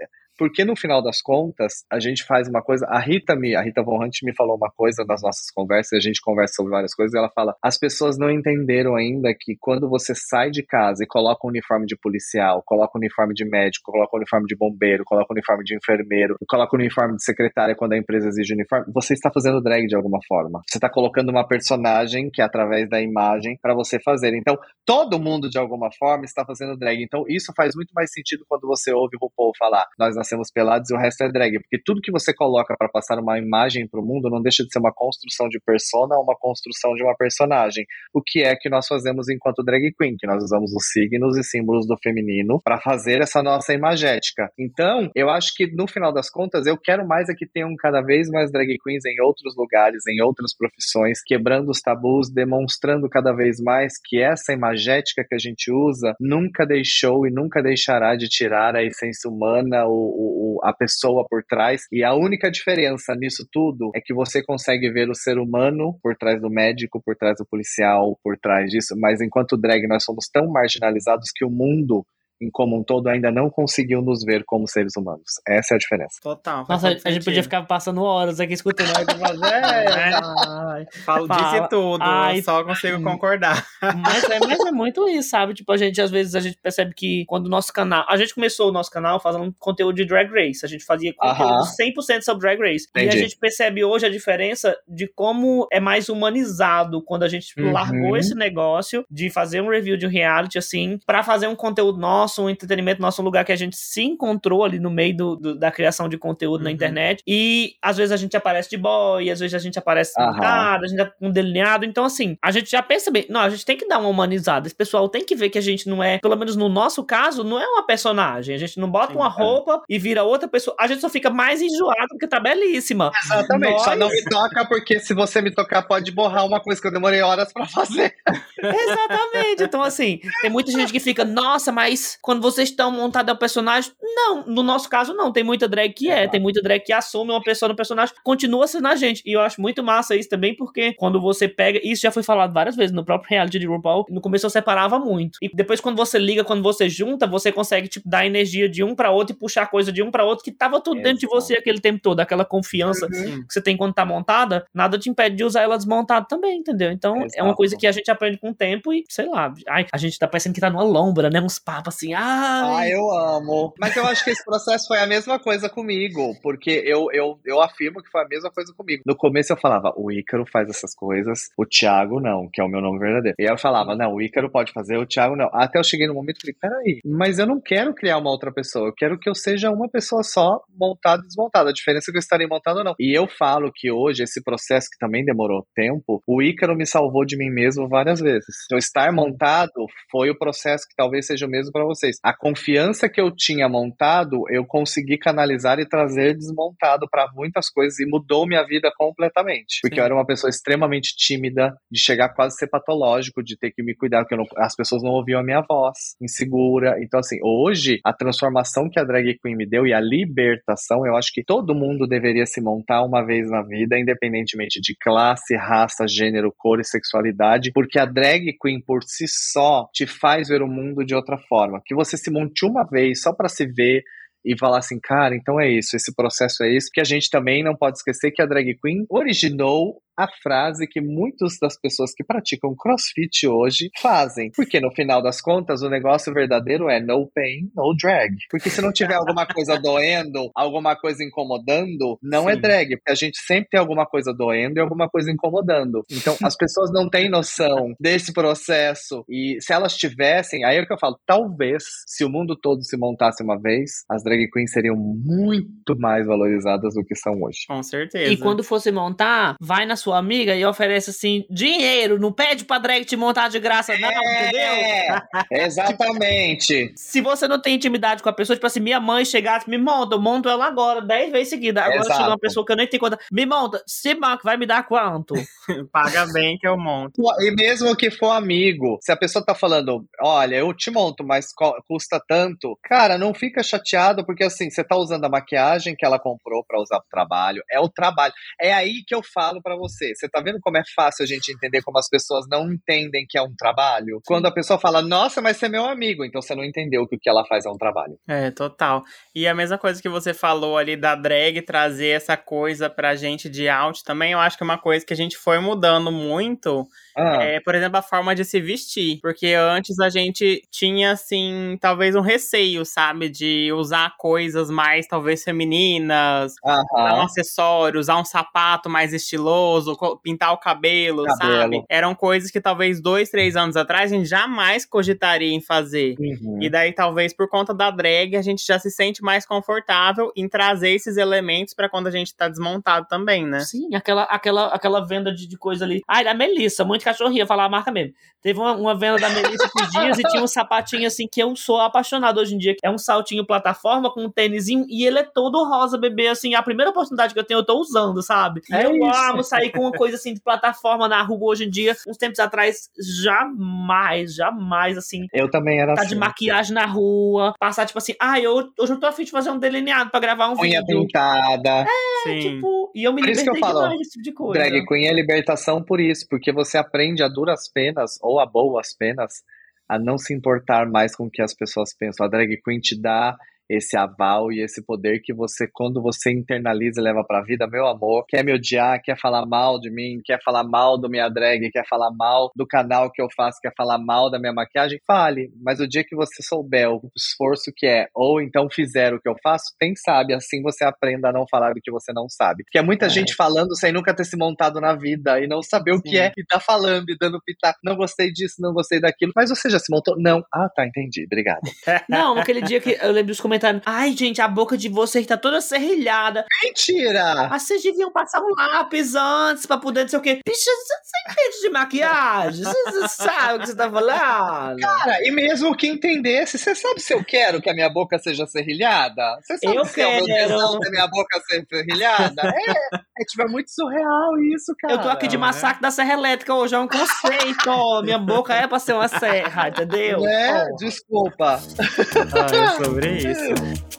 Porque 0.41 0.65
no 0.65 0.75
final 0.75 1.03
das 1.03 1.21
contas, 1.21 1.85
a 1.87 1.99
gente 1.99 2.23
faz 2.23 2.49
uma 2.49 2.63
coisa. 2.63 2.83
A 2.89 2.99
Rita 2.99 3.35
me, 3.35 3.55
a 3.55 3.61
Rita 3.61 3.83
Von 3.83 4.03
Hunt 4.03 4.23
me 4.23 4.33
falou 4.35 4.57
uma 4.57 4.71
coisa 4.75 5.05
nas 5.07 5.21
nossas 5.21 5.51
conversas, 5.53 5.93
a 5.93 5.99
gente 5.99 6.19
conversa 6.19 6.55
sobre 6.55 6.71
várias 6.71 6.95
coisas, 6.95 7.13
e 7.13 7.17
ela 7.19 7.29
fala: 7.29 7.55
as 7.61 7.77
pessoas 7.77 8.17
não 8.17 8.27
entenderam 8.27 8.95
ainda 8.95 9.31
que 9.39 9.55
quando 9.59 9.87
você 9.87 10.15
sai 10.15 10.49
de 10.49 10.63
casa 10.63 11.03
e 11.03 11.07
coloca 11.07 11.45
um 11.45 11.51
uniforme 11.51 11.85
de 11.85 11.95
policial, 11.95 12.63
coloca 12.65 12.97
um 12.97 12.99
uniforme 12.99 13.35
de 13.35 13.47
médico, 13.47 13.91
coloca 13.91 14.15
um 14.15 14.17
uniforme 14.17 14.47
de 14.47 14.55
bombeiro, 14.55 15.03
coloca 15.05 15.31
um 15.31 15.35
uniforme 15.35 15.63
de 15.63 15.75
enfermeiro, 15.75 16.35
coloca 16.49 16.75
um 16.75 16.79
uniforme 16.79 17.17
de 17.17 17.23
secretária 17.23 17.75
quando 17.75 17.93
a 17.93 17.97
empresa 17.99 18.27
exige 18.27 18.55
uniforme, 18.55 18.87
você 18.91 19.13
está 19.13 19.29
fazendo 19.31 19.61
drag 19.61 19.85
de 19.85 19.95
alguma 19.95 20.17
forma. 20.27 20.61
Você 20.67 20.79
está 20.79 20.89
colocando 20.89 21.29
uma 21.29 21.47
personagem 21.47 22.31
que 22.31 22.41
é 22.41 22.45
através 22.45 22.89
da 22.89 22.99
imagem 22.99 23.59
para 23.61 23.75
você 23.75 23.99
fazer. 23.99 24.35
Então, 24.35 24.57
todo 24.87 25.19
mundo 25.19 25.47
de 25.51 25.59
alguma 25.59 25.89
forma 25.99 26.25
está 26.25 26.43
fazendo 26.43 26.75
drag. 26.75 26.99
Então, 27.03 27.25
isso 27.27 27.53
faz 27.55 27.75
muito 27.75 27.91
mais 27.93 28.11
sentido 28.11 28.43
quando 28.49 28.67
você 28.67 28.91
ouve 28.91 29.15
o 29.17 29.25
RuPaul 29.27 29.51
falar: 29.55 29.85
nós 29.99 30.15
nascemos 30.15 30.30
pelados 30.53 30.89
e 30.89 30.93
o 30.93 30.97
resto 30.97 31.23
é 31.23 31.31
drag. 31.31 31.59
Porque 31.59 31.81
tudo 31.83 32.01
que 32.01 32.11
você 32.11 32.33
coloca 32.33 32.75
para 32.77 32.87
passar 32.87 33.19
uma 33.19 33.37
imagem 33.37 33.87
para 33.87 33.99
o 33.99 34.05
mundo 34.05 34.29
não 34.29 34.41
deixa 34.41 34.63
de 34.63 34.71
ser 34.71 34.79
uma 34.79 34.93
construção 34.93 35.49
de 35.49 35.59
persona 35.59 36.15
ou 36.15 36.23
uma 36.23 36.35
construção 36.37 36.93
de 36.93 37.03
uma 37.03 37.15
personagem. 37.15 37.85
O 38.13 38.21
que 38.21 38.43
é 38.43 38.55
que 38.55 38.69
nós 38.69 38.87
fazemos 38.87 39.29
enquanto 39.29 39.63
drag 39.63 39.91
queen? 39.97 40.15
Que 40.17 40.27
nós 40.27 40.43
usamos 40.43 40.71
os 40.73 40.85
signos 40.91 41.37
e 41.37 41.43
símbolos 41.43 41.87
do 41.87 41.97
feminino 42.01 42.61
para 42.63 42.79
fazer 42.79 43.21
essa 43.21 43.41
nossa 43.41 43.73
imagética. 43.73 44.51
Então, 44.57 45.09
eu 45.15 45.29
acho 45.29 45.53
que 45.55 45.67
no 45.67 45.87
final 45.87 46.13
das 46.13 46.29
contas, 46.29 46.65
eu 46.65 46.77
quero 46.77 47.07
mais 47.07 47.29
é 47.29 47.33
que 47.33 47.47
tenham 47.47 47.75
cada 47.75 48.01
vez 48.01 48.29
mais 48.29 48.51
drag 48.51 48.77
queens 48.83 49.05
em 49.05 49.21
outros 49.21 49.55
lugares, 49.55 50.03
em 50.07 50.21
outras 50.21 50.55
profissões, 50.55 51.21
quebrando 51.23 51.69
os 51.69 51.81
tabus, 51.81 52.29
demonstrando 52.31 53.09
cada 53.09 53.33
vez 53.33 53.59
mais 53.59 53.93
que 54.03 54.21
essa 54.21 54.53
imagética 54.53 55.25
que 55.27 55.35
a 55.35 55.39
gente 55.39 55.71
usa 55.71 56.15
nunca 56.19 56.65
deixou 56.65 57.25
e 57.25 57.31
nunca 57.31 57.61
deixará 57.61 58.15
de 58.15 58.27
tirar 58.27 58.75
a 58.75 58.83
essência 58.83 59.29
humana, 59.29 59.85
o, 59.87 60.20
a 60.63 60.73
pessoa 60.73 61.25
por 61.29 61.43
trás. 61.43 61.83
E 61.91 62.03
a 62.03 62.13
única 62.13 62.49
diferença 62.49 63.15
nisso 63.15 63.47
tudo 63.51 63.91
é 63.95 64.01
que 64.01 64.13
você 64.13 64.43
consegue 64.43 64.91
ver 64.91 65.09
o 65.09 65.15
ser 65.15 65.37
humano 65.37 65.97
por 66.01 66.15
trás 66.15 66.41
do 66.41 66.49
médico, 66.49 67.01
por 67.03 67.15
trás 67.15 67.35
do 67.37 67.45
policial, 67.45 68.17
por 68.23 68.37
trás 68.37 68.69
disso. 68.69 68.95
Mas 68.97 69.21
enquanto 69.21 69.57
drag, 69.57 69.87
nós 69.87 70.03
somos 70.03 70.25
tão 70.31 70.47
marginalizados 70.47 71.29
que 71.35 71.45
o 71.45 71.49
mundo 71.49 72.05
em 72.41 72.49
como 72.51 72.77
um 72.79 72.83
todo 72.83 73.07
ainda 73.07 73.31
não 73.31 73.49
conseguiu 73.49 74.01
nos 74.01 74.23
ver 74.23 74.43
como 74.45 74.67
seres 74.67 74.93
humanos. 74.97 75.23
Essa 75.47 75.73
é 75.73 75.75
a 75.75 75.77
diferença. 75.79 76.15
Total. 76.21 76.65
Nossa, 76.67 76.87
a 77.05 77.11
gente 77.11 77.23
podia 77.23 77.43
ficar 77.43 77.61
passando 77.63 78.01
horas 78.03 78.39
aqui 78.39 78.53
escutando. 78.53 78.87
Né? 78.87 79.61
"É, 80.11 80.11
ai". 80.15 80.85
Falo, 81.05 81.27
Fala. 81.27 81.43
disse 81.59 81.69
tudo, 81.69 82.01
Ai, 82.03 82.41
só 82.41 82.63
consigo 82.63 83.01
concordar. 83.03 83.65
Mas 83.81 84.23
é, 84.23 84.39
mas 84.39 84.59
é 84.65 84.71
muito 84.71 85.07
isso, 85.07 85.29
sabe? 85.29 85.53
Tipo, 85.53 85.71
a 85.71 85.77
gente, 85.77 86.01
às 86.01 86.09
vezes, 86.11 86.35
a 86.35 86.39
gente 86.39 86.57
percebe 86.61 86.93
que 86.95 87.25
quando 87.27 87.45
o 87.45 87.49
nosso 87.49 87.71
canal. 87.71 88.05
A 88.09 88.17
gente 88.17 88.33
começou 88.33 88.69
o 88.69 88.71
nosso 88.71 88.89
canal 88.89 89.19
fazendo 89.19 89.53
conteúdo 89.59 89.95
de 89.95 90.05
Drag 90.05 90.29
Race. 90.31 90.65
A 90.65 90.69
gente 90.69 90.83
fazia 90.85 91.13
conteúdo 91.15 91.53
Aham. 91.53 91.71
100% 91.79 92.21
sobre 92.23 92.41
Drag 92.41 92.59
Race. 92.59 92.87
E 92.95 92.99
a 92.99 93.03
Entendi. 93.03 93.19
gente 93.19 93.37
percebe 93.37 93.83
hoje 93.83 94.05
a 94.05 94.09
diferença 94.09 94.75
de 94.87 95.07
como 95.13 95.67
é 95.71 95.79
mais 95.79 96.09
humanizado 96.09 97.03
quando 97.03 97.23
a 97.23 97.27
gente 97.27 97.47
tipo, 97.47 97.61
Uhum. 97.61 97.71
largou 97.73 98.17
esse 98.17 98.33
negócio 98.35 99.05
de 99.09 99.29
fazer 99.29 99.61
um 99.61 99.69
review 99.69 99.97
de 99.97 100.05
um 100.05 100.09
reality, 100.09 100.57
assim, 100.57 100.97
pra 101.05 101.21
fazer 101.23 101.47
um 101.47 101.55
conteúdo 101.55 101.99
nosso, 101.99 102.30
um 102.39 102.49
entretenimento 102.49 103.01
nosso, 103.01 103.21
lugar 103.21 103.43
que 103.43 103.51
a 103.51 103.55
gente 103.55 103.75
se 103.75 104.01
encontrou 104.03 104.63
ali 104.63 104.79
no 104.79 104.89
meio 104.89 105.15
do, 105.15 105.35
do- 105.35 105.55
da 105.57 105.71
criação 105.71 106.07
de 106.07 106.17
conteúdo 106.17 106.63
na 106.63 106.69
Uhum. 106.69 106.75
internet. 106.75 107.23
E 107.27 107.73
às 107.81 107.97
vezes 107.97 108.11
a 108.11 108.17
gente 108.17 108.37
aparece 108.37 108.69
de 108.69 108.77
boy, 108.77 109.29
às 109.29 109.39
vezes 109.39 109.53
a 109.55 109.59
gente 109.59 109.77
aparece 109.79 110.13
montado, 110.19 110.83
a 110.85 110.87
gente 110.87 110.97
tá 110.97 111.05
com 111.05 111.27
um 111.27 111.31
delineado. 111.31 111.83
Então, 111.85 112.05
assim, 112.05 112.37
a 112.41 112.51
gente 112.51 112.69
já 112.69 112.81
pensa 112.81 113.09
bem. 113.11 113.25
Não, 113.29 113.41
a 113.41 113.49
gente 113.49 113.65
tem 113.65 113.75
que 113.77 113.87
dar 113.87 113.97
uma 113.99 114.09
humanizada. 114.09 114.67
Esse 114.67 114.75
pessoal 114.75 115.09
tem 115.09 115.25
que 115.25 115.35
ver 115.35 115.49
que 115.49 115.57
a 115.57 115.61
gente 115.61 115.89
não 115.89 116.03
é, 116.03 116.19
pelo 116.19 116.35
menos 116.35 116.55
no 116.55 116.69
nosso 116.69 117.03
caso, 117.03 117.43
não 117.43 117.59
é 117.59 117.65
uma 117.67 117.85
personagem. 117.85 118.55
A 118.55 118.57
gente 118.59 118.79
não 118.79 118.89
bota 118.89 119.13
Sim, 119.13 119.19
uma 119.19 119.27
é. 119.27 119.29
roupa 119.29 119.81
e 119.89 119.97
vira 119.97 120.23
outra 120.23 120.47
pessoa. 120.47 120.75
A 120.79 120.87
gente 120.87 121.01
só 121.01 121.09
fica 121.09 121.29
mais 121.29 121.61
enjoado 121.61 122.07
porque 122.09 122.27
tá 122.27 122.39
belíssima. 122.39 123.11
Exatamente. 123.23 123.79
Só 123.83 123.89
Nós- 123.91 123.99
não 123.99 124.09
me 124.09 124.23
toca, 124.25 124.65
porque 124.67 124.99
se 124.99 125.13
você 125.13 125.41
me 125.41 125.51
tocar, 125.51 125.81
pode 125.83 126.11
borrar 126.11 126.45
uma 126.45 126.59
coisa 126.61 126.79
que 126.81 126.87
eu 126.87 126.91
demorei 126.91 127.21
horas 127.21 127.51
pra 127.51 127.65
fazer. 127.65 128.13
Exatamente. 128.61 129.63
Então, 129.63 129.81
assim, 129.81 130.19
tem 130.41 130.49
muita 130.49 130.71
gente 130.71 130.91
que 130.91 130.99
fica, 130.99 131.23
nossa, 131.25 131.71
mas 131.71 132.10
quando 132.21 132.41
vocês 132.41 132.69
estão 132.69 132.91
montados 132.91 133.29
ao 133.29 133.37
personagem. 133.37 133.91
Não, 134.01 134.45
no 134.45 134.63
nosso 134.63 134.89
caso, 134.89 135.13
não. 135.13 135.31
Tem 135.31 135.43
muita 135.43 135.67
drag 135.67 135.93
que 135.93 136.09
é, 136.09 136.27
tem 136.27 136.39
muita 136.39 136.61
drag 136.61 136.83
que 136.83 136.93
assume 136.93 137.31
uma 137.31 137.41
pessoa 137.41 137.69
no 137.69 137.75
personagem, 137.75 138.13
continua 138.23 138.67
sendo 138.67 138.87
a 138.87 138.95
gente. 138.95 139.21
E 139.25 139.33
eu 139.33 139.41
acho 139.41 139.61
muito 139.61 139.83
massa 139.83 140.15
isso 140.15 140.29
também, 140.29 140.55
porque 140.55 140.93
quando 140.93 141.19
você 141.19 141.47
pega. 141.47 141.79
Isso 141.83 142.01
já 142.01 142.11
foi 142.11 142.23
falado 142.23 142.53
várias 142.53 142.75
vezes 142.75 142.93
no 142.93 143.03
próprio 143.03 143.29
reality 143.29 143.59
de 143.59 143.67
RuPaul. 143.67 144.05
No 144.09 144.21
começo 144.21 144.45
eu 144.45 144.49
separava 144.49 144.99
muito. 144.99 145.37
E 145.41 145.49
depois, 145.53 145.79
quando 145.79 145.95
você 145.95 146.17
liga, 146.17 146.43
quando 146.43 146.61
você 146.61 146.89
junta, 146.89 147.27
você 147.27 147.51
consegue, 147.51 147.87
tipo, 147.87 148.07
dar 148.07 148.25
energia 148.25 148.67
de 148.67 148.83
um 148.83 148.95
pra 148.95 149.11
outro 149.11 149.35
e 149.35 149.39
puxar 149.39 149.67
coisa 149.67 149.91
de 149.91 150.01
um 150.03 150.11
pra 150.11 150.25
outro 150.25 150.43
que 150.43 150.51
tava 150.51 150.81
tudo 150.81 151.01
dentro 151.01 151.19
de 151.19 151.27
você 151.27 151.55
aquele 151.55 151.79
tempo 151.79 151.99
todo. 152.01 152.19
Aquela 152.19 152.45
confiança 152.45 153.07
Sim. 153.11 153.43
que 153.43 153.53
você 153.53 153.61
tem 153.61 153.77
quando 153.77 153.93
tá 153.93 154.05
montada, 154.05 154.65
nada 154.73 154.97
te 154.97 155.09
impede 155.09 155.35
de 155.35 155.43
usar 155.43 155.61
ela 155.61 155.77
desmontada 155.77 156.25
também, 156.27 156.59
entendeu? 156.59 156.91
Então 156.91 157.25
é 157.35 157.43
uma 157.43 157.55
coisa 157.55 157.75
que 157.77 157.87
a 157.87 157.91
gente 157.91 158.09
aprende 158.11 158.37
com 158.37 158.49
o 158.49 158.55
tempo 158.55 158.93
e, 158.93 159.03
sei 159.09 159.27
lá, 159.27 159.53
ai, 159.67 159.85
a 159.91 159.97
gente 159.97 160.17
tá 160.17 160.27
parecendo 160.27 160.53
que 160.53 160.61
tá 160.61 160.69
numa 160.69 160.83
lombra, 160.83 161.29
né? 161.29 161.41
Uns 161.41 161.59
papos 161.59 162.00
assim, 162.01 162.13
ah. 162.13 162.79
Ah, 162.79 162.89
eu 162.89 163.09
amo. 163.11 163.73
Mas 163.79 163.95
eu 163.95 164.05
acho 164.05 164.23
que 164.23 164.31
esse 164.31 164.43
processo 164.43 164.87
foi 164.87 164.97
a 164.97 165.07
mesma 165.07 165.39
coisa 165.39 165.69
comigo, 165.69 166.35
porque 166.41 166.83
eu, 166.85 167.07
eu, 167.13 167.39
eu 167.45 167.61
afirmo 167.61 168.01
que 168.01 168.09
foi 168.09 168.21
a 168.21 168.27
mesma 168.27 168.49
coisa 168.49 168.73
comigo. 168.75 169.03
No 169.05 169.15
começo 169.15 169.53
eu 169.53 169.57
falava, 169.57 169.93
o 169.95 170.11
Ícaro 170.11 170.45
faz 170.51 170.69
essas 170.69 170.95
coisas, 170.95 171.49
o 171.57 171.65
Thiago 171.65 172.19
não, 172.19 172.49
que 172.51 172.61
é 172.61 172.63
o 172.63 172.69
meu 172.69 172.81
nome 172.81 172.99
verdadeiro. 172.99 173.35
E 173.39 173.43
eu 173.43 173.57
falava, 173.57 173.95
não, 173.95 174.13
o 174.13 174.21
Ícaro 174.21 174.49
pode 174.49 174.71
fazer, 174.71 174.97
o 174.97 175.05
Thiago 175.05 175.35
não. 175.35 175.49
Até 175.53 175.79
eu 175.79 175.83
cheguei 175.83 176.07
no 176.07 176.13
momento 176.13 176.37
e 176.37 176.41
falei, 176.41 176.55
peraí, 176.59 176.99
mas 177.05 177.39
eu 177.39 177.45
não 177.45 177.61
quero 177.61 177.93
criar 177.93 178.17
uma 178.17 178.31
outra 178.31 178.51
pessoa, 178.51 178.87
eu 178.87 178.93
quero 178.93 179.19
que 179.19 179.29
eu 179.29 179.35
seja 179.35 179.69
uma 179.69 179.89
pessoa 179.89 180.23
só, 180.23 180.61
montada 180.69 181.21
e 181.23 181.27
desmontada. 181.27 181.69
A 181.69 181.73
diferença 181.73 182.09
é 182.09 182.11
que 182.11 182.17
eu 182.17 182.21
estarei 182.21 182.47
montado 182.47 182.77
ou 182.77 182.83
não. 182.83 182.95
E 182.99 183.17
eu 183.17 183.27
falo 183.27 183.71
que 183.73 183.91
hoje, 183.91 184.23
esse 184.23 184.43
processo 184.43 184.87
que 184.91 184.97
também 184.97 185.23
demorou 185.23 185.65
tempo, 185.75 186.21
o 186.27 186.41
Ícaro 186.41 186.75
me 186.75 186.85
salvou 186.85 187.25
de 187.25 187.37
mim 187.37 187.49
mesmo 187.49 187.87
várias 187.87 188.19
vezes. 188.19 188.55
Então, 188.65 188.77
estar 188.77 189.11
montado 189.11 189.85
foi 190.09 190.29
o 190.29 190.37
processo 190.37 190.85
que 190.87 190.95
talvez 190.95 191.27
seja 191.27 191.45
o 191.45 191.49
mesmo 191.49 191.71
para 191.71 191.85
vocês. 191.95 192.17
A 192.23 192.35
confiança 192.35 193.09
que 193.09 193.19
eu 193.19 193.33
tinha 193.35 193.67
montado, 193.67 194.43
eu 194.49 194.65
consegui 194.65 195.17
canalizar 195.17 195.79
e 195.79 195.87
trazer 195.87 196.35
desmontado 196.35 197.07
para 197.09 197.29
muitas 197.33 197.69
coisas 197.69 197.99
e 197.99 198.05
mudou 198.05 198.47
minha 198.47 198.63
vida 198.63 198.91
completamente. 198.97 199.79
Porque 199.81 199.95
Sim. 199.95 200.01
eu 200.01 200.05
era 200.05 200.15
uma 200.15 200.25
pessoa 200.25 200.49
extremamente 200.49 201.15
tímida, 201.15 201.75
de 201.91 201.99
chegar 201.99 202.29
quase 202.29 202.55
a 202.55 202.57
ser 202.59 202.67
patológico, 202.67 203.43
de 203.43 203.57
ter 203.57 203.71
que 203.71 203.83
me 203.83 203.95
cuidar, 203.95 204.23
porque 204.23 204.35
não, 204.35 204.45
as 204.57 204.75
pessoas 204.75 205.03
não 205.03 205.11
ouviam 205.11 205.39
a 205.39 205.43
minha 205.43 205.61
voz, 205.61 206.15
insegura. 206.21 206.97
Então, 207.01 207.19
assim, 207.19 207.37
hoje, 207.43 207.99
a 208.05 208.13
transformação 208.13 208.89
que 208.89 208.99
a 208.99 209.03
Drag 209.03 209.37
Queen 209.41 209.55
me 209.55 209.67
deu 209.67 209.85
e 209.85 209.93
a 209.93 209.99
libertação, 209.99 211.05
eu 211.05 211.15
acho 211.15 211.31
que 211.33 211.43
todo 211.43 211.75
mundo 211.75 212.07
deveria 212.07 212.45
se 212.45 212.61
montar 212.61 213.03
uma 213.03 213.25
vez 213.25 213.49
na 213.49 213.61
vida, 213.61 213.97
independentemente 213.97 214.79
de 214.79 214.95
classe, 214.99 215.55
raça, 215.55 216.07
gênero, 216.07 216.53
cor 216.57 216.79
e 216.79 216.83
sexualidade, 216.83 217.71
porque 217.73 217.99
a 217.99 218.05
drag 218.05 218.53
queen 218.61 218.81
por 218.81 219.03
si 219.03 219.25
só 219.27 219.87
te 219.93 220.05
faz 220.05 220.49
ver 220.49 220.61
o 220.61 220.67
mundo 220.67 221.05
de 221.05 221.15
outra 221.15 221.37
forma. 221.37 221.80
Que 221.85 221.95
você 221.95 222.17
se 222.17 222.31
monte 222.31 222.65
uma 222.65 222.83
vez 222.83 223.21
só 223.21 223.33
para 223.33 223.49
se 223.49 223.65
ver 223.65 224.03
e 224.43 224.57
falar 224.57 224.79
assim, 224.79 224.99
cara, 224.99 225.35
então 225.35 225.59
é 225.59 225.69
isso, 225.69 225.95
esse 225.95 226.13
processo 226.15 226.63
é 226.63 226.75
isso, 226.75 226.89
que 226.91 226.99
a 226.99 227.03
gente 227.03 227.29
também 227.29 227.63
não 227.63 227.75
pode 227.75 227.97
esquecer 227.97 228.31
que 228.31 228.41
a 228.41 228.45
drag 228.45 228.75
queen 228.81 229.05
originou 229.09 230.01
a 230.17 230.27
frase 230.41 230.87
que 230.87 231.01
muitas 231.01 231.57
das 231.59 231.79
pessoas 231.79 232.13
que 232.13 232.23
praticam 232.23 232.75
crossfit 232.75 233.47
hoje 233.47 233.89
fazem. 233.99 234.51
Porque 234.55 234.79
no 234.79 234.91
final 234.91 235.21
das 235.21 235.41
contas, 235.41 235.81
o 235.81 235.89
negócio 235.89 236.33
verdadeiro 236.33 236.89
é 236.89 236.99
no 236.99 237.29
pain, 237.33 237.69
no 237.75 237.95
drag. 237.95 238.35
Porque 238.49 238.69
se 238.69 238.81
não 238.81 238.91
tiver 238.91 239.15
alguma 239.15 239.45
coisa 239.45 239.77
doendo, 239.77 240.49
alguma 240.55 240.95
coisa 240.95 241.23
incomodando, 241.23 242.17
não 242.21 242.49
é 242.49 242.53
Sim. 242.53 242.59
é 242.59 242.61
drag. 242.61 242.97
Porque 242.97 243.11
a 243.11 243.15
gente 243.15 243.37
sempre 243.39 243.69
tem 243.71 243.79
alguma 243.79 244.05
coisa 244.05 244.33
doendo 244.33 244.77
e 244.77 244.81
alguma 244.81 245.09
coisa 245.09 245.31
incomodando. 245.31 246.03
Então, 246.11 246.35
as 246.43 246.55
pessoas 246.55 246.91
não 246.91 247.09
têm 247.09 247.29
noção 247.29 247.93
desse 247.99 248.33
processo. 248.33 249.23
E 249.29 249.57
se 249.59 249.73
elas 249.73 249.95
tivessem, 249.95 250.63
aí 250.63 250.77
é 250.77 250.81
o 250.81 250.87
que 250.87 250.93
eu 250.93 250.99
falo, 250.99 251.17
talvez, 251.25 251.83
se 252.05 252.23
o 252.23 252.29
mundo 252.29 252.55
todo 252.55 252.83
se 252.83 252.97
montasse 252.97 253.43
uma 253.43 253.59
vez, 253.59 254.03
as 254.09 254.23
drag 254.23 254.49
queens 254.51 254.71
seriam 254.71 254.95
muito 254.95 255.97
mais 255.97 256.25
valorizadas 256.27 256.93
do 256.93 257.03
que 257.03 257.15
são 257.15 257.33
hoje. 257.41 257.65
Com 257.67 257.81
certeza. 257.81 258.31
E 258.31 258.37
quando 258.37 258.63
fosse 258.63 258.91
montar, 258.91 259.55
vai 259.59 259.85
na 259.85 259.95
sua 259.95 260.10
amiga 260.13 260.55
e 260.55 260.65
oferece 260.65 261.09
assim 261.09 261.45
dinheiro, 261.49 262.19
não 262.19 262.31
pede 262.31 262.65
pra 262.65 262.77
drag 262.77 263.05
te 263.05 263.15
montar 263.15 263.49
de 263.49 263.59
graça, 263.59 263.97
não, 263.97 264.09
é, 264.09 264.47
entendeu? 264.47 265.21
Exatamente. 265.51 266.91
Se 266.95 267.21
você 267.21 267.47
não 267.47 267.61
tem 267.61 267.75
intimidade 267.75 268.23
com 268.23 268.29
a 268.29 268.33
pessoa, 268.33 268.55
tipo 268.55 268.65
assim, 268.65 268.79
minha 268.79 268.99
mãe 268.99 269.25
chegasse, 269.25 269.69
me 269.69 269.77
monta, 269.77 270.15
eu 270.15 270.21
monto 270.21 270.49
ela 270.49 270.65
agora, 270.65 271.01
dez 271.01 271.31
vezes 271.31 271.49
seguida. 271.49 271.81
Agora 271.81 272.01
Exato. 272.01 272.15
chega 272.15 272.29
uma 272.29 272.39
pessoa 272.39 272.65
que 272.65 272.71
eu 272.71 272.77
nem 272.77 272.87
tenho 272.87 273.01
conta, 273.01 273.19
me 273.31 273.45
monta, 273.45 273.83
se 273.85 274.13
banco, 274.15 274.43
vai 274.43 274.57
me 274.57 274.65
dar 274.65 274.85
quanto? 274.87 275.33
Paga 275.91 276.25
bem 276.33 276.57
que 276.57 276.67
eu 276.67 276.77
monto. 276.77 277.21
E 277.39 277.51
mesmo 277.51 277.95
que 277.95 278.09
for 278.09 278.31
amigo, 278.31 278.97
se 279.01 279.11
a 279.11 279.17
pessoa 279.17 279.43
tá 279.45 279.53
falando, 279.53 280.05
olha, 280.21 280.55
eu 280.55 280.73
te 280.73 280.89
monto, 280.89 281.23
mas 281.23 281.47
custa 281.87 282.21
tanto, 282.27 282.77
cara, 282.83 283.17
não 283.17 283.33
fica 283.33 283.63
chateado, 283.63 284.25
porque 284.25 284.43
assim, 284.43 284.69
você 284.69 284.83
tá 284.83 284.95
usando 284.95 285.25
a 285.25 285.29
maquiagem 285.29 285.95
que 285.95 286.05
ela 286.05 286.19
comprou 286.19 286.63
para 286.65 286.79
usar 286.79 286.99
pro 286.99 287.09
trabalho, 287.09 287.63
é 287.69 287.79
o 287.79 287.89
trabalho. 287.89 288.33
É 288.59 288.73
aí 288.73 289.03
que 289.05 289.13
eu 289.13 289.21
falo 289.23 289.61
para 289.61 289.75
você 289.75 289.90
você. 289.91 290.13
Você 290.15 290.29
tá 290.29 290.41
vendo 290.41 290.59
como 290.61 290.77
é 290.77 290.83
fácil 290.95 291.23
a 291.23 291.27
gente 291.27 291.51
entender 291.51 291.81
como 291.81 291.97
as 291.97 292.09
pessoas 292.09 292.45
não 292.49 292.71
entendem 292.71 293.25
que 293.27 293.37
é 293.37 293.41
um 293.41 293.53
trabalho? 293.55 294.19
Quando 294.25 294.45
a 294.45 294.51
pessoa 294.51 294.79
fala, 294.79 295.01
nossa, 295.01 295.41
mas 295.41 295.57
você 295.57 295.65
é 295.65 295.69
meu 295.69 295.85
amigo, 295.85 296.23
então 296.25 296.41
você 296.41 296.55
não 296.55 296.63
entendeu 296.63 297.07
que 297.07 297.15
o 297.15 297.19
que 297.19 297.29
ela 297.29 297.45
faz 297.45 297.65
é 297.65 297.69
um 297.69 297.77
trabalho. 297.77 298.17
É, 298.27 298.51
total. 298.51 299.03
E 299.35 299.47
a 299.47 299.53
mesma 299.53 299.77
coisa 299.77 300.01
que 300.01 300.09
você 300.09 300.33
falou 300.33 300.77
ali 300.77 300.95
da 300.95 301.15
drag 301.15 301.61
trazer 301.61 302.09
essa 302.09 302.37
coisa 302.37 302.89
pra 302.89 303.15
gente 303.15 303.49
de 303.49 303.67
out 303.69 304.03
também, 304.03 304.31
eu 304.31 304.39
acho 304.39 304.57
que 304.57 304.63
é 304.63 304.65
uma 304.65 304.77
coisa 304.77 305.05
que 305.05 305.13
a 305.13 305.17
gente 305.17 305.37
foi 305.37 305.59
mudando 305.59 306.11
muito. 306.11 306.87
Ah. 307.15 307.43
É, 307.43 307.59
por 307.59 307.75
exemplo, 307.75 307.97
a 307.97 308.01
forma 308.01 308.35
de 308.35 308.43
se 308.45 308.59
vestir. 308.59 309.19
Porque 309.21 309.53
antes 309.53 309.99
a 309.99 310.09
gente 310.09 310.61
tinha, 310.71 311.11
assim, 311.11 311.77
talvez 311.79 312.15
um 312.15 312.21
receio, 312.21 312.85
sabe? 312.85 313.29
De 313.29 313.71
usar 313.73 314.15
coisas 314.17 314.69
mais, 314.69 315.07
talvez, 315.07 315.43
femininas, 315.43 316.55
usar 316.63 317.15
um 317.15 317.21
acessório, 317.21 317.99
usar 317.99 318.17
um 318.17 318.25
sapato 318.25 318.89
mais 318.89 319.13
estiloso, 319.13 319.97
pintar 320.21 320.53
o 320.53 320.57
cabelo, 320.57 320.81
cabelo, 320.81 321.25
sabe? 321.37 321.85
Eram 321.89 322.15
coisas 322.15 322.51
que 322.51 322.59
talvez 322.59 323.01
dois, 323.01 323.29
três 323.29 323.55
anos 323.55 323.75
atrás 323.75 324.11
a 324.11 324.15
gente 324.15 324.27
jamais 324.27 324.85
cogitaria 324.85 325.53
em 325.53 325.61
fazer. 325.61 326.15
Uhum. 326.19 326.59
E 326.61 326.69
daí, 326.69 326.93
talvez, 326.93 327.33
por 327.33 327.47
conta 327.49 327.73
da 327.73 327.91
drag, 327.91 328.35
a 328.35 328.41
gente 328.41 328.65
já 328.65 328.79
se 328.79 328.89
sente 328.89 329.21
mais 329.21 329.45
confortável 329.45 330.31
em 330.35 330.47
trazer 330.47 330.91
esses 330.91 331.17
elementos 331.17 331.73
para 331.73 331.89
quando 331.89 332.07
a 332.07 332.11
gente 332.11 332.35
tá 332.35 332.47
desmontado 332.47 333.07
também, 333.07 333.45
né? 333.45 333.59
Sim, 333.61 333.93
aquela, 333.95 334.23
aquela, 334.23 334.67
aquela 334.67 335.05
venda 335.05 335.33
de, 335.33 335.47
de 335.47 335.57
coisa 335.57 335.85
ali. 335.85 336.01
Ai, 336.07 336.23
da 336.23 336.33
Melissa, 336.33 336.83
muito 336.83 337.00
de 337.01 337.05
cachorrinho, 337.05 337.45
falar 337.45 337.65
a 337.65 337.69
marca 337.69 337.91
mesmo. 337.91 338.13
Teve 338.41 338.59
uma, 338.59 338.73
uma 338.73 338.95
venda 338.95 339.19
da 339.19 339.29
Melissa 339.29 339.65
esses 339.65 339.91
dias 339.91 340.19
e 340.19 340.23
tinha 340.23 340.41
um 340.41 340.47
sapatinho 340.47 341.05
assim 341.05 341.27
que 341.31 341.41
eu 341.41 341.55
sou 341.55 341.79
apaixonado 341.79 342.39
hoje 342.39 342.55
em 342.55 342.57
dia. 342.57 342.75
É 342.83 342.89
um 342.89 342.97
saltinho 342.97 343.45
plataforma 343.45 344.11
com 344.11 344.23
um 344.25 344.31
tênisinho 344.31 344.85
e 344.89 345.05
ele 345.05 345.19
é 345.19 345.23
todo 345.23 345.63
rosa, 345.63 345.97
bebê. 345.97 346.27
Assim, 346.27 346.55
a 346.55 346.63
primeira 346.63 346.89
oportunidade 346.89 347.33
que 347.33 347.39
eu 347.39 347.43
tenho, 347.43 347.59
eu 347.59 347.65
tô 347.65 347.79
usando, 347.79 348.21
sabe? 348.23 348.61
É 348.71 348.85
eu 348.85 348.95
isso. 348.95 349.19
amo 349.29 349.43
sair 349.43 349.71
com 349.71 349.81
uma 349.81 349.91
coisa 349.91 350.15
assim 350.15 350.33
de 350.33 350.41
plataforma 350.41 351.07
na 351.07 351.21
rua 351.21 351.51
hoje 351.51 351.65
em 351.65 351.69
dia. 351.69 351.95
Uns 352.07 352.17
tempos 352.17 352.39
atrás, 352.39 352.89
jamais, 353.23 354.33
jamais, 354.33 354.97
assim. 354.97 355.27
Eu 355.31 355.49
também 355.49 355.79
era 355.79 355.93
tá 355.93 356.01
assim. 356.01 356.09
de 356.09 356.15
maquiagem 356.15 356.73
na 356.73 356.85
rua, 356.85 357.53
passar 357.59 357.85
tipo 357.85 357.99
assim, 357.99 358.15
ah, 358.19 358.39
eu, 358.39 358.71
hoje 358.79 358.93
eu 358.93 358.99
tô 358.99 359.05
afim 359.05 359.23
de 359.23 359.31
fazer 359.31 359.51
um 359.51 359.59
delineado 359.59 360.09
pra 360.09 360.19
gravar 360.19 360.49
um 360.49 360.59
Unha 360.59 360.81
vídeo. 360.81 361.01
pintada. 361.01 361.85
É, 361.87 362.23
Sim. 362.23 362.39
tipo, 362.39 362.91
e 362.95 363.03
eu 363.03 363.13
me 363.13 363.21
por 363.21 363.29
isso 363.29 363.43
que 363.43 363.49
eu 363.49 363.55
falo, 363.57 363.87
tipo 363.97 364.23
de 364.23 364.31
coisa. 364.31 364.59
Drag 364.59 364.85
Queen 364.85 365.05
é 365.07 365.13
libertação 365.13 365.83
por 365.83 365.99
isso, 365.99 366.25
porque 366.27 366.51
você 366.51 366.77
aprende 366.91 367.23
a 367.23 367.29
duras 367.29 367.69
penas 367.69 368.19
ou 368.21 368.37
a 368.39 368.45
boas 368.45 368.93
penas 368.93 369.43
a 369.87 369.97
não 369.97 370.17
se 370.17 370.33
importar 370.33 370.85
mais 370.89 371.15
com 371.15 371.25
o 371.25 371.31
que 371.31 371.41
as 371.41 371.53
pessoas 371.53 371.93
pensam. 371.93 372.25
A 372.25 372.29
drag 372.29 372.61
queen 372.61 372.79
te 372.79 372.99
dá 372.99 373.37
esse 373.71 373.95
aval 373.97 374.51
e 374.51 374.61
esse 374.61 374.83
poder 374.85 375.21
que 375.23 375.33
você, 375.33 375.65
quando 375.71 376.01
você 376.01 376.31
internaliza 376.31 376.99
e 376.99 377.03
leva 377.03 377.23
pra 377.25 377.41
vida, 377.41 377.65
meu 377.67 377.87
amor, 377.87 378.25
quer 378.27 378.43
me 378.43 378.53
odiar, 378.53 379.01
quer 379.01 379.17
falar 379.17 379.45
mal 379.45 379.79
de 379.79 379.89
mim, 379.89 380.21
quer 380.25 380.39
falar 380.43 380.63
mal 380.63 380.99
do 380.99 381.09
minha 381.09 381.29
drag, 381.29 381.71
quer 381.71 381.87
falar 381.87 382.11
mal 382.11 382.51
do 382.53 382.67
canal 382.67 383.09
que 383.09 383.21
eu 383.21 383.27
faço, 383.35 383.59
quer 383.61 383.71
falar 383.75 383.97
mal 383.97 384.29
da 384.29 384.37
minha 384.37 384.51
maquiagem, 384.51 384.99
fale. 385.07 385.49
Mas 385.63 385.79
o 385.79 385.87
dia 385.87 386.03
que 386.03 386.15
você 386.15 386.43
souber 386.43 386.89
o 386.89 387.01
esforço 387.15 387.71
que 387.75 387.87
é, 387.87 388.07
ou 388.13 388.41
então 388.41 388.67
fizer 388.69 389.13
o 389.13 389.21
que 389.21 389.29
eu 389.29 389.35
faço, 389.41 389.73
quem 389.79 389.95
sabe, 389.95 390.33
assim 390.33 390.61
você 390.61 390.83
aprenda 390.83 391.29
a 391.29 391.33
não 391.33 391.45
falar 391.49 391.73
do 391.73 391.81
que 391.81 391.91
você 391.91 392.11
não 392.11 392.27
sabe. 392.27 392.63
Porque 392.65 392.77
é 392.77 392.81
muita 392.81 393.05
é. 393.05 393.09
gente 393.09 393.33
falando 393.33 393.75
sem 393.77 393.93
nunca 393.93 394.13
ter 394.13 394.25
se 394.25 394.35
montado 394.35 394.81
na 394.81 394.95
vida 394.95 395.39
e 395.39 395.47
não 395.47 395.61
saber 395.61 395.93
o 395.93 395.97
Sim. 395.97 396.03
que 396.03 396.17
é 396.17 396.31
e 396.37 396.45
tá 396.45 396.59
falando 396.59 397.09
e 397.09 397.17
dando 397.17 397.41
pitaco. 397.41 397.79
Não 397.83 397.95
gostei 397.95 398.31
disso, 398.31 398.55
não 398.59 398.73
gostei 398.73 398.99
daquilo. 398.99 399.31
Mas 399.33 399.49
você 399.49 399.69
já 399.69 399.79
se 399.79 399.91
montou? 399.91 400.15
Não. 400.17 400.43
Ah, 400.53 400.67
tá, 400.75 400.85
entendi. 400.85 401.23
Obrigado. 401.25 401.61
não, 402.09 402.37
aquele 402.37 402.61
dia 402.61 402.81
que 402.81 402.97
eu 403.01 403.11
lembro 403.11 403.27
dos 403.27 403.39
comentários 403.39 403.60
comentando. 403.61 403.81
Ai, 403.85 404.11
gente, 404.13 404.41
a 404.41 404.47
boca 404.47 404.75
de 404.75 404.89
vocês 404.89 405.25
tá 405.25 405.37
toda 405.37 405.61
serrilhada. 405.61 406.45
Mentira! 406.63 407.47
Mas 407.49 407.63
vocês 407.63 407.83
deviam 407.83 408.11
passar 408.11 408.41
um 408.41 408.49
lápis 408.57 409.13
antes 409.15 409.65
pra 409.65 409.77
poder 409.77 410.01
não 410.01 410.07
sei 410.09 410.19
o 410.19 410.21
quê. 410.21 410.39
Bicha, 410.45 410.71
você 410.71 411.31
entende 411.31 411.61
de 411.61 411.69
maquiagem? 411.69 412.63
Você 412.63 413.07
sabe 413.09 413.55
o 413.55 413.59
que 413.59 413.67
você 413.67 413.75
tá 413.75 413.89
falando? 413.89 414.79
Cara, 414.79 415.17
e 415.21 415.31
mesmo 415.31 415.75
que 415.75 415.87
entendesse, 415.87 416.57
você 416.57 416.73
sabe 416.73 416.99
se 416.99 417.13
eu 417.13 417.23
quero 417.23 417.61
que 417.61 417.69
a 417.69 417.73
minha 417.73 417.89
boca 417.89 418.17
seja 418.17 418.45
serrilhada? 418.47 419.37
Você 419.41 419.57
sabe 419.59 419.75
eu 419.75 419.85
se 419.85 419.95
quero. 419.95 420.09
é 420.09 420.21
o 420.21 420.25
meu 420.25 420.35
tesão 420.35 420.79
da 420.79 420.89
minha 420.89 421.07
boca 421.07 421.39
ser 421.47 421.65
serrilhada? 421.69 422.41
é, 422.43 422.95
é 422.95 423.25
tipo, 423.25 423.43
é 423.43 423.47
muito 423.47 423.69
surreal 423.69 424.39
isso, 424.53 424.73
cara. 424.79 424.93
Eu 424.93 425.01
tô 425.01 425.09
aqui 425.09 425.27
de 425.27 425.37
massacre 425.37 425.79
é. 425.79 425.81
da 425.83 425.91
serra 425.91 426.13
elétrica 426.13 426.53
hoje, 426.53 426.73
é 426.73 426.79
um 426.79 426.87
conceito. 426.87 428.01
minha 428.03 428.17
boca 428.17 428.53
é 428.53 428.67
pra 428.67 428.79
ser 428.79 428.93
uma 428.93 429.07
serra, 429.07 429.69
entendeu? 429.69 430.25
É, 430.25 430.67
oh. 430.71 430.75
desculpa. 430.77 431.61
Ah, 431.61 432.55
é 432.55 432.83
sobre 432.83 433.17
isso. 433.17 433.50
Thank 433.55 433.79
you. 433.79 433.90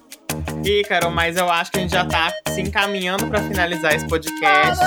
Ícaro, 0.65 1.11
mas 1.11 1.37
eu 1.37 1.51
acho 1.51 1.71
que 1.73 1.79
a 1.79 1.81
gente 1.83 1.93
já 1.93 2.05
tá 2.05 2.33
se 2.49 2.61
encaminhando 2.61 3.27
para 3.27 3.43
finalizar 3.43 3.95
esse 3.95 4.07
podcast. 4.07 4.83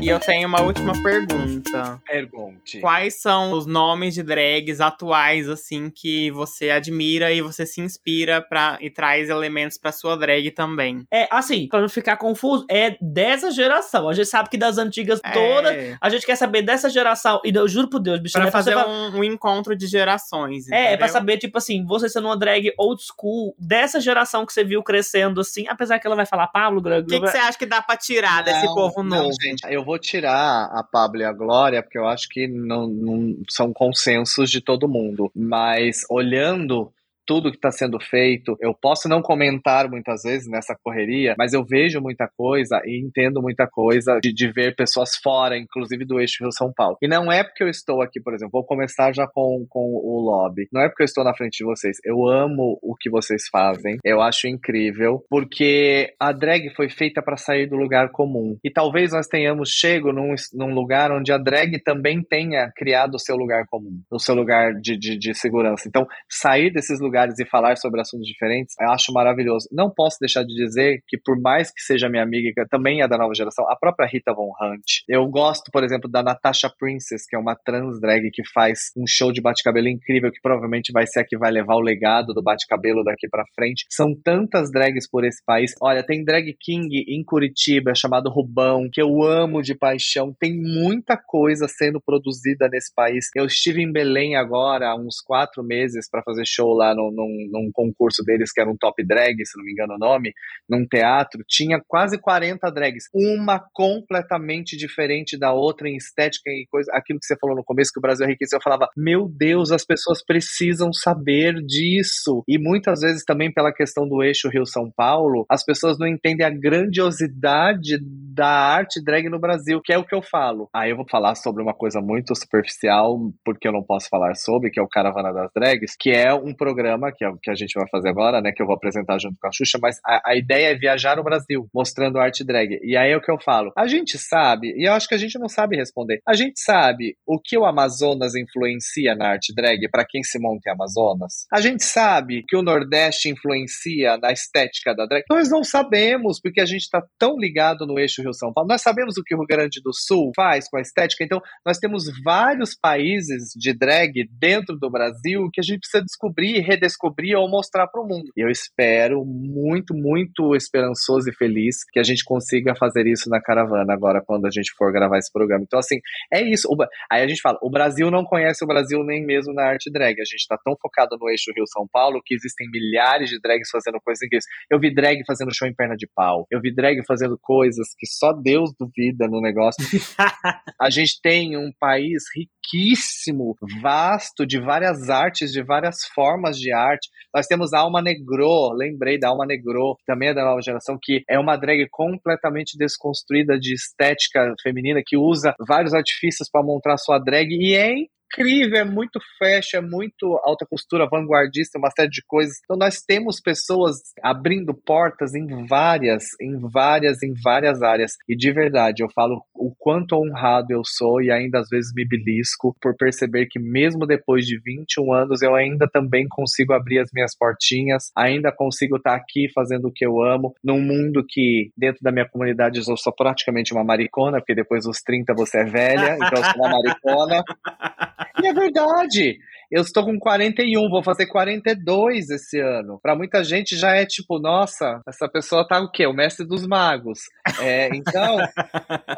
E 0.00 0.08
eu 0.08 0.18
tenho 0.18 0.48
uma 0.48 0.60
última 0.62 0.94
pergunta. 1.00 2.00
Pergunte. 2.04 2.80
Quais 2.80 3.20
são 3.20 3.52
os 3.52 3.66
nomes 3.66 4.14
de 4.14 4.22
drags 4.22 4.80
atuais, 4.80 5.48
assim, 5.48 5.90
que 5.90 6.28
você 6.32 6.70
admira 6.70 7.30
e 7.30 7.40
você 7.40 7.64
se 7.64 7.80
inspira 7.80 8.42
pra, 8.42 8.78
e 8.80 8.90
traz 8.90 9.28
elementos 9.30 9.78
pra 9.78 9.92
sua 9.92 10.16
drag 10.16 10.50
também? 10.50 11.06
É, 11.12 11.28
assim, 11.30 11.68
pra 11.68 11.80
não 11.80 11.88
ficar 11.88 12.16
confuso, 12.16 12.66
é 12.68 12.96
dessa 13.00 13.52
geração. 13.52 14.08
A 14.08 14.12
gente 14.12 14.26
sabe 14.26 14.48
que 14.48 14.58
das 14.58 14.76
antigas 14.76 15.20
É. 15.24 15.30
todas, 15.30 15.96
a 16.00 16.08
gente 16.08 16.26
quer 16.26 16.34
saber 16.36 16.62
dessa 16.62 16.90
geração. 16.90 17.40
E 17.44 17.52
eu 17.54 17.68
juro 17.68 17.88
por 17.88 18.00
Deus, 18.00 18.18
bicho, 18.20 18.32
Pra 18.32 18.42
não 18.42 18.48
é 18.48 18.50
fazer 18.52 18.74
você 18.74 18.88
um, 18.88 19.18
um 19.18 19.24
encontro 19.24 19.76
de 19.76 19.86
gerações. 19.86 20.68
É, 20.68 20.74
é 20.74 20.82
pra 20.96 21.06
entendeu? 21.06 21.12
saber, 21.12 21.38
tipo 21.38 21.58
assim, 21.58 21.84
você 21.84 22.08
sendo 22.08 22.26
uma 22.26 22.36
drag 22.36 22.72
old 22.76 23.00
school, 23.00 23.54
dessa 23.56 24.00
geração 24.00 24.44
que 24.44 24.52
você 24.52 24.64
viu 24.64 24.82
crescendo 25.02 25.40
assim, 25.40 25.66
apesar 25.68 25.98
que 25.98 26.06
ela 26.06 26.16
vai 26.16 26.24
falar 26.24 26.46
Pablo. 26.46 26.80
O 26.80 27.04
que, 27.04 27.20
que 27.20 27.26
você 27.26 27.38
acha 27.38 27.58
que 27.58 27.66
dá 27.66 27.82
pra 27.82 27.96
tirar 27.96 28.42
desse 28.42 28.64
Não, 28.64 28.74
povo 28.74 29.02
não, 29.02 29.24
novo? 29.24 29.34
gente, 29.42 29.62
eu 29.68 29.84
vou 29.84 29.98
tirar 29.98 30.70
a 30.72 30.82
Pablo 30.82 31.20
e 31.20 31.24
a 31.24 31.32
Glória, 31.32 31.82
porque 31.82 31.98
eu 31.98 32.06
acho 32.06 32.28
que 32.28 32.46
não, 32.46 32.86
não 32.86 33.36
são 33.50 33.72
consensos 33.72 34.50
de 34.50 34.60
todo 34.60 34.88
mundo. 34.88 35.30
Mas 35.34 36.06
olhando 36.08 36.92
tudo 37.26 37.50
que 37.50 37.56
está 37.56 37.70
sendo 37.70 37.98
feito, 38.00 38.56
eu 38.60 38.74
posso 38.74 39.08
não 39.08 39.22
comentar 39.22 39.88
muitas 39.88 40.22
vezes 40.22 40.48
nessa 40.48 40.76
correria, 40.82 41.34
mas 41.38 41.52
eu 41.52 41.64
vejo 41.64 42.00
muita 42.00 42.28
coisa 42.36 42.80
e 42.84 43.00
entendo 43.00 43.40
muita 43.40 43.66
coisa 43.66 44.18
de, 44.22 44.32
de 44.32 44.52
ver 44.52 44.74
pessoas 44.74 45.16
fora, 45.16 45.56
inclusive 45.56 46.04
do 46.04 46.20
eixo 46.20 46.42
Rio-São 46.42 46.72
Paulo. 46.74 46.96
E 47.00 47.08
não 47.08 47.30
é 47.30 47.44
porque 47.44 47.62
eu 47.62 47.68
estou 47.68 48.02
aqui, 48.02 48.20
por 48.20 48.34
exemplo, 48.34 48.52
vou 48.52 48.64
começar 48.64 49.12
já 49.14 49.26
com, 49.26 49.64
com 49.68 49.94
o 49.94 50.20
lobby. 50.20 50.68
Não 50.72 50.82
é 50.82 50.88
porque 50.88 51.02
eu 51.02 51.06
estou 51.06 51.24
na 51.24 51.34
frente 51.34 51.58
de 51.58 51.64
vocês. 51.64 51.98
Eu 52.04 52.26
amo 52.28 52.78
o 52.82 52.94
que 52.94 53.10
vocês 53.10 53.48
fazem. 53.50 53.98
Eu 54.04 54.20
acho 54.20 54.48
incrível, 54.48 55.24
porque 55.28 56.14
a 56.18 56.32
drag 56.32 56.74
foi 56.74 56.88
feita 56.88 57.22
para 57.22 57.36
sair 57.36 57.66
do 57.66 57.76
lugar 57.76 58.10
comum. 58.10 58.56
E 58.64 58.70
talvez 58.70 59.12
nós 59.12 59.26
tenhamos 59.26 59.70
chego 59.70 60.12
num, 60.12 60.34
num 60.54 60.74
lugar 60.74 61.10
onde 61.12 61.32
a 61.32 61.38
drag 61.38 61.78
também 61.82 62.22
tenha 62.22 62.70
criado 62.76 63.14
o 63.14 63.18
seu 63.18 63.36
lugar 63.36 63.64
comum, 63.68 64.00
o 64.10 64.18
seu 64.18 64.34
lugar 64.34 64.74
de, 64.74 64.96
de, 64.96 65.18
de 65.18 65.34
segurança. 65.34 65.88
Então, 65.88 66.06
sair 66.28 66.72
desses 66.72 67.00
lugares 67.00 67.11
e 67.38 67.46
falar 67.46 67.76
sobre 67.76 68.00
assuntos 68.00 68.26
diferentes, 68.26 68.74
eu 68.80 68.90
acho 68.90 69.12
maravilhoso. 69.12 69.68
Não 69.72 69.90
posso 69.90 70.18
deixar 70.20 70.42
de 70.44 70.54
dizer 70.54 71.02
que, 71.06 71.18
por 71.18 71.40
mais 71.40 71.72
que 71.72 71.80
seja 71.80 72.08
minha 72.08 72.22
amiga, 72.22 72.66
também 72.70 73.02
é 73.02 73.08
da 73.08 73.18
nova 73.18 73.34
geração, 73.34 73.64
a 73.70 73.76
própria 73.76 74.06
Rita 74.06 74.32
Von 74.32 74.52
Hunt. 74.60 75.02
Eu 75.08 75.26
gosto, 75.26 75.70
por 75.72 75.84
exemplo, 75.84 76.10
da 76.10 76.22
Natasha 76.22 76.70
Princess, 76.78 77.26
que 77.28 77.36
é 77.36 77.38
uma 77.38 77.56
trans 77.56 78.00
drag 78.00 78.30
que 78.32 78.42
faz 78.52 78.90
um 78.96 79.04
show 79.06 79.32
de 79.32 79.40
bate-cabelo 79.40 79.88
incrível, 79.88 80.30
que 80.30 80.40
provavelmente 80.40 80.92
vai 80.92 81.06
ser 81.06 81.20
a 81.20 81.24
que 81.24 81.36
vai 81.36 81.50
levar 81.50 81.74
o 81.74 81.80
legado 81.80 82.32
do 82.32 82.42
bate-cabelo 82.42 83.04
daqui 83.04 83.28
pra 83.28 83.44
frente. 83.54 83.84
São 83.90 84.14
tantas 84.14 84.70
drags 84.70 85.08
por 85.08 85.24
esse 85.24 85.42
país. 85.44 85.72
Olha, 85.80 86.04
tem 86.04 86.24
drag 86.24 86.54
king 86.60 86.88
em 87.08 87.24
Curitiba, 87.24 87.94
chamado 87.94 88.30
Rubão, 88.30 88.88
que 88.92 89.00
eu 89.00 89.22
amo 89.22 89.62
de 89.62 89.74
paixão. 89.74 90.34
Tem 90.38 90.52
muita 90.54 91.16
coisa 91.16 91.66
sendo 91.68 92.00
produzida 92.00 92.68
nesse 92.68 92.92
país. 92.94 93.26
Eu 93.34 93.46
estive 93.46 93.82
em 93.82 93.92
Belém 93.92 94.36
agora, 94.36 94.88
há 94.90 94.96
uns 94.96 95.20
quatro 95.20 95.62
meses, 95.62 96.08
para 96.10 96.22
fazer 96.22 96.44
show 96.46 96.72
lá 96.74 96.94
no, 96.94 97.01
num, 97.10 97.48
num 97.50 97.70
concurso 97.72 98.22
deles, 98.24 98.52
que 98.52 98.60
era 98.60 98.70
um 98.70 98.76
top 98.76 99.04
drag, 99.04 99.44
se 99.44 99.58
não 99.58 99.64
me 99.64 99.72
engano 99.72 99.94
o 99.94 99.98
nome, 99.98 100.32
num 100.68 100.86
teatro. 100.86 101.42
Tinha 101.48 101.80
quase 101.86 102.20
40 102.20 102.70
drags. 102.70 103.04
Uma 103.14 103.62
completamente 103.72 104.76
diferente 104.76 105.38
da 105.38 105.52
outra 105.52 105.88
em 105.88 105.96
estética 105.96 106.50
e 106.50 106.66
coisa. 106.70 106.90
Aquilo 106.94 107.18
que 107.18 107.26
você 107.26 107.36
falou 107.40 107.56
no 107.56 107.64
começo, 107.64 107.90
que 107.92 107.98
o 107.98 108.02
Brasil 108.02 108.26
é 108.26 108.28
riquíssimo, 108.28 108.58
eu 108.58 108.62
falava, 108.62 108.88
meu 108.96 109.28
Deus, 109.28 109.72
as 109.72 109.84
pessoas 109.84 110.24
precisam 110.24 110.92
saber 110.92 111.54
disso. 111.66 112.42
E 112.46 112.58
muitas 112.58 113.00
vezes 113.00 113.24
também 113.24 113.52
pela 113.52 113.72
questão 113.72 114.06
do 114.06 114.22
eixo 114.22 114.48
Rio-São 114.48 114.90
Paulo, 114.94 115.44
as 115.50 115.64
pessoas 115.64 115.98
não 115.98 116.06
entendem 116.06 116.46
a 116.46 116.50
grandiosidade 116.50 117.98
da 118.34 118.48
arte 118.48 119.02
drag 119.02 119.28
no 119.28 119.40
Brasil, 119.40 119.80
que 119.82 119.92
é 119.92 119.98
o 119.98 120.04
que 120.04 120.14
eu 120.14 120.22
falo. 120.22 120.68
Aí 120.74 120.90
eu 120.90 120.96
vou 120.96 121.06
falar 121.08 121.34
sobre 121.34 121.62
uma 121.62 121.74
coisa 121.74 122.00
muito 122.00 122.34
superficial, 122.34 123.18
porque 123.44 123.68
eu 123.68 123.72
não 123.72 123.82
posso 123.82 124.08
falar 124.08 124.34
sobre, 124.34 124.70
que 124.70 124.80
é 124.80 124.82
o 124.82 124.88
Caravana 124.88 125.32
das 125.32 125.50
Drags, 125.54 125.94
que 125.98 126.10
é 126.10 126.32
um 126.32 126.54
programa 126.54 126.91
que, 127.16 127.24
é, 127.24 127.28
o 127.28 127.38
que 127.38 127.50
a 127.50 127.54
gente 127.54 127.74
vai 127.74 127.88
fazer 127.90 128.08
agora, 128.08 128.40
né, 128.40 128.52
que 128.54 128.62
eu 128.62 128.66
vou 128.66 128.76
apresentar 128.76 129.18
junto 129.18 129.36
com 129.40 129.46
a 129.46 129.52
Xuxa, 129.52 129.78
mas 129.80 129.96
a, 130.04 130.30
a 130.30 130.36
ideia 130.36 130.72
é 130.72 130.74
viajar 130.74 131.18
o 131.18 131.24
Brasil, 131.24 131.68
mostrando 131.74 132.18
arte 132.18 132.44
drag. 132.44 132.78
E 132.82 132.96
aí 132.96 133.12
é 133.12 133.16
o 133.16 133.20
que 133.20 133.30
eu 133.30 133.40
falo. 133.40 133.72
A 133.76 133.86
gente 133.86 134.18
sabe, 134.18 134.74
e 134.76 134.88
eu 134.88 134.92
acho 134.92 135.08
que 135.08 135.14
a 135.14 135.18
gente 135.18 135.38
não 135.38 135.48
sabe 135.48 135.76
responder, 135.76 136.20
a 136.26 136.34
gente 136.34 136.60
sabe 136.60 137.16
o 137.26 137.38
que 137.38 137.56
o 137.56 137.64
Amazonas 137.64 138.34
influencia 138.34 139.14
na 139.14 139.30
arte 139.30 139.54
drag 139.54 139.88
para 139.90 140.04
quem 140.08 140.22
se 140.22 140.38
monta 140.38 140.68
em 140.68 140.72
Amazonas? 140.72 141.46
A 141.52 141.60
gente 141.60 141.84
sabe 141.84 142.44
que 142.46 142.56
o 142.56 142.62
Nordeste 142.62 143.28
influencia 143.28 144.16
na 144.18 144.32
estética 144.32 144.94
da 144.94 145.06
drag? 145.06 145.24
Nós 145.30 145.50
não 145.50 145.64
sabemos, 145.64 146.40
porque 146.40 146.60
a 146.60 146.66
gente 146.66 146.82
está 146.82 147.02
tão 147.18 147.36
ligado 147.38 147.86
no 147.86 147.98
eixo 147.98 148.22
Rio-São 148.22 148.52
Paulo. 148.52 148.68
Nós 148.68 148.82
sabemos 148.82 149.16
o 149.16 149.22
que 149.22 149.34
o 149.34 149.38
Rio 149.38 149.46
Grande 149.46 149.80
do 149.82 149.92
Sul 149.92 150.32
faz 150.34 150.68
com 150.68 150.76
a 150.76 150.80
estética, 150.80 151.24
então 151.24 151.40
nós 151.64 151.78
temos 151.78 152.04
vários 152.24 152.74
países 152.74 153.52
de 153.56 153.72
drag 153.72 154.28
dentro 154.38 154.76
do 154.78 154.90
Brasil 154.90 155.48
que 155.52 155.60
a 155.60 155.64
gente 155.64 155.80
precisa 155.80 156.02
descobrir, 156.02 156.60
redescobrir 156.82 157.36
ou 157.36 157.48
mostrar 157.48 157.86
para 157.86 158.02
o 158.02 158.06
mundo. 158.06 158.30
E 158.36 158.44
eu 158.44 158.50
espero 158.50 159.24
muito, 159.24 159.94
muito 159.94 160.54
esperançoso 160.56 161.30
e 161.30 161.34
feliz 161.34 161.84
que 161.90 162.00
a 162.00 162.02
gente 162.02 162.24
consiga 162.24 162.74
fazer 162.74 163.06
isso 163.06 163.30
na 163.30 163.40
caravana 163.40 163.92
agora 163.92 164.22
quando 164.24 164.46
a 164.46 164.50
gente 164.50 164.72
for 164.76 164.92
gravar 164.92 165.18
esse 165.18 165.32
programa. 165.32 165.62
Então 165.64 165.78
assim, 165.78 165.98
é 166.32 166.42
isso. 166.42 166.68
Aí 167.10 167.22
a 167.22 167.28
gente 167.28 167.40
fala, 167.40 167.58
o 167.62 167.70
Brasil 167.70 168.10
não 168.10 168.24
conhece 168.24 168.64
o 168.64 168.66
Brasil 168.66 169.02
nem 169.04 169.24
mesmo 169.24 169.54
na 169.54 169.64
arte 169.64 169.90
drag. 169.90 170.20
A 170.20 170.24
gente 170.24 170.40
está 170.40 170.58
tão 170.62 170.74
focado 170.80 171.16
no 171.18 171.30
eixo 171.30 171.52
Rio-São 171.54 171.86
Paulo 171.90 172.20
que 172.24 172.34
existem 172.34 172.68
milhares 172.70 173.30
de 173.30 173.40
drags 173.40 173.70
fazendo 173.70 174.00
coisas 174.00 174.22
incríveis. 174.22 174.44
Eu 174.70 174.80
vi 174.80 174.92
drag 174.92 175.22
fazendo 175.26 175.54
show 175.54 175.68
em 175.68 175.74
perna 175.74 175.96
de 175.96 176.08
pau. 176.14 176.46
Eu 176.50 176.60
vi 176.60 176.74
drag 176.74 177.00
fazendo 177.06 177.38
coisas 177.40 177.88
que 177.98 178.06
só 178.06 178.32
Deus 178.32 178.70
duvida 178.78 179.28
no 179.28 179.40
negócio. 179.40 179.82
a 180.80 180.90
gente 180.90 181.20
tem 181.22 181.56
um 181.56 181.70
país 181.78 182.24
riquíssimo, 182.34 183.56
vasto, 183.80 184.46
de 184.46 184.60
várias 184.60 185.08
artes, 185.08 185.52
de 185.52 185.62
várias 185.62 186.04
formas 186.14 186.56
de 186.58 186.71
arte. 186.72 187.08
Nós 187.34 187.46
temos 187.46 187.72
a 187.72 187.80
Alma 187.80 188.02
Negro, 188.02 188.72
lembrei 188.72 189.18
da 189.18 189.28
Alma 189.28 189.46
Negro, 189.46 189.96
também 190.06 190.30
é 190.30 190.34
da 190.34 190.44
nova 190.44 190.60
geração, 190.60 190.98
que 191.00 191.22
é 191.28 191.38
uma 191.38 191.56
drag 191.56 191.86
completamente 191.90 192.76
desconstruída 192.76 193.58
de 193.58 193.74
estética 193.74 194.54
feminina, 194.62 195.02
que 195.04 195.16
usa 195.16 195.54
vários 195.66 195.94
artifícios 195.94 196.48
para 196.50 196.62
montar 196.62 196.96
sua 196.96 197.18
drag 197.18 197.48
e 197.50 197.74
é 197.74 197.92
incrível, 198.32 198.78
é 198.78 198.84
muito 198.84 199.20
fashion, 199.38 199.78
é 199.78 199.80
muito 199.80 200.40
alta 200.44 200.64
costura, 200.66 201.08
vanguardista, 201.08 201.78
uma 201.78 201.90
série 201.90 202.08
de 202.08 202.22
coisas. 202.26 202.54
Então 202.64 202.76
nós 202.76 203.02
temos 203.02 203.40
pessoas 203.40 203.96
abrindo 204.22 204.74
portas 204.74 205.34
em 205.34 205.66
várias, 205.66 206.24
em 206.40 206.58
várias, 206.58 207.22
em 207.22 207.34
várias 207.42 207.82
áreas. 207.82 208.12
E 208.28 208.36
de 208.36 208.50
verdade, 208.52 209.02
eu 209.02 209.10
falo 209.10 209.42
o 209.54 209.74
quanto 209.78 210.16
honrado 210.16 210.72
eu 210.72 210.82
sou 210.84 211.20
e 211.20 211.30
ainda 211.30 211.60
às 211.60 211.68
vezes 211.68 211.92
me 211.94 212.06
belisco 212.06 212.74
por 212.80 212.96
perceber 212.96 213.46
que 213.46 213.58
mesmo 213.58 214.06
depois 214.06 214.46
de 214.46 214.58
21 214.58 215.12
anos 215.12 215.42
eu 215.42 215.54
ainda 215.54 215.88
também 215.88 216.26
consigo 216.28 216.72
abrir 216.72 216.98
as 217.00 217.10
minhas 217.12 217.36
portinhas, 217.36 218.10
ainda 218.16 218.50
consigo 218.52 218.96
estar 218.96 219.14
aqui 219.14 219.48
fazendo 219.54 219.88
o 219.88 219.92
que 219.92 220.06
eu 220.06 220.22
amo, 220.22 220.54
num 220.64 220.80
mundo 220.80 221.24
que 221.28 221.70
dentro 221.76 222.02
da 222.02 222.12
minha 222.12 222.28
comunidade 222.28 222.78
eu 222.78 222.96
sou 222.96 223.12
praticamente 223.14 223.72
uma 223.72 223.84
maricona, 223.84 224.38
porque 224.38 224.54
depois 224.54 224.84
dos 224.84 225.00
30 225.02 225.34
você 225.34 225.58
é 225.58 225.64
velha, 225.64 226.16
então 226.16 226.38
eu 226.38 226.44
sou 226.44 226.54
uma 226.56 226.70
maricona. 226.70 227.42
E 228.42 228.46
é 228.46 228.52
verdade. 228.52 229.38
Eu 229.72 229.80
estou 229.80 230.04
com 230.04 230.18
41, 230.18 230.90
vou 230.90 231.02
fazer 231.02 231.24
42 231.24 232.28
esse 232.28 232.60
ano. 232.60 233.00
Para 233.02 233.16
muita 233.16 233.42
gente 233.42 233.74
já 233.74 233.96
é 233.96 234.04
tipo, 234.04 234.38
nossa, 234.38 235.00
essa 235.08 235.26
pessoa 235.26 235.66
tá 235.66 235.80
o 235.80 235.90
quê? 235.90 236.06
O 236.06 236.12
mestre 236.12 236.46
dos 236.46 236.66
magos. 236.66 237.20
É, 237.58 237.88
então, 237.96 238.38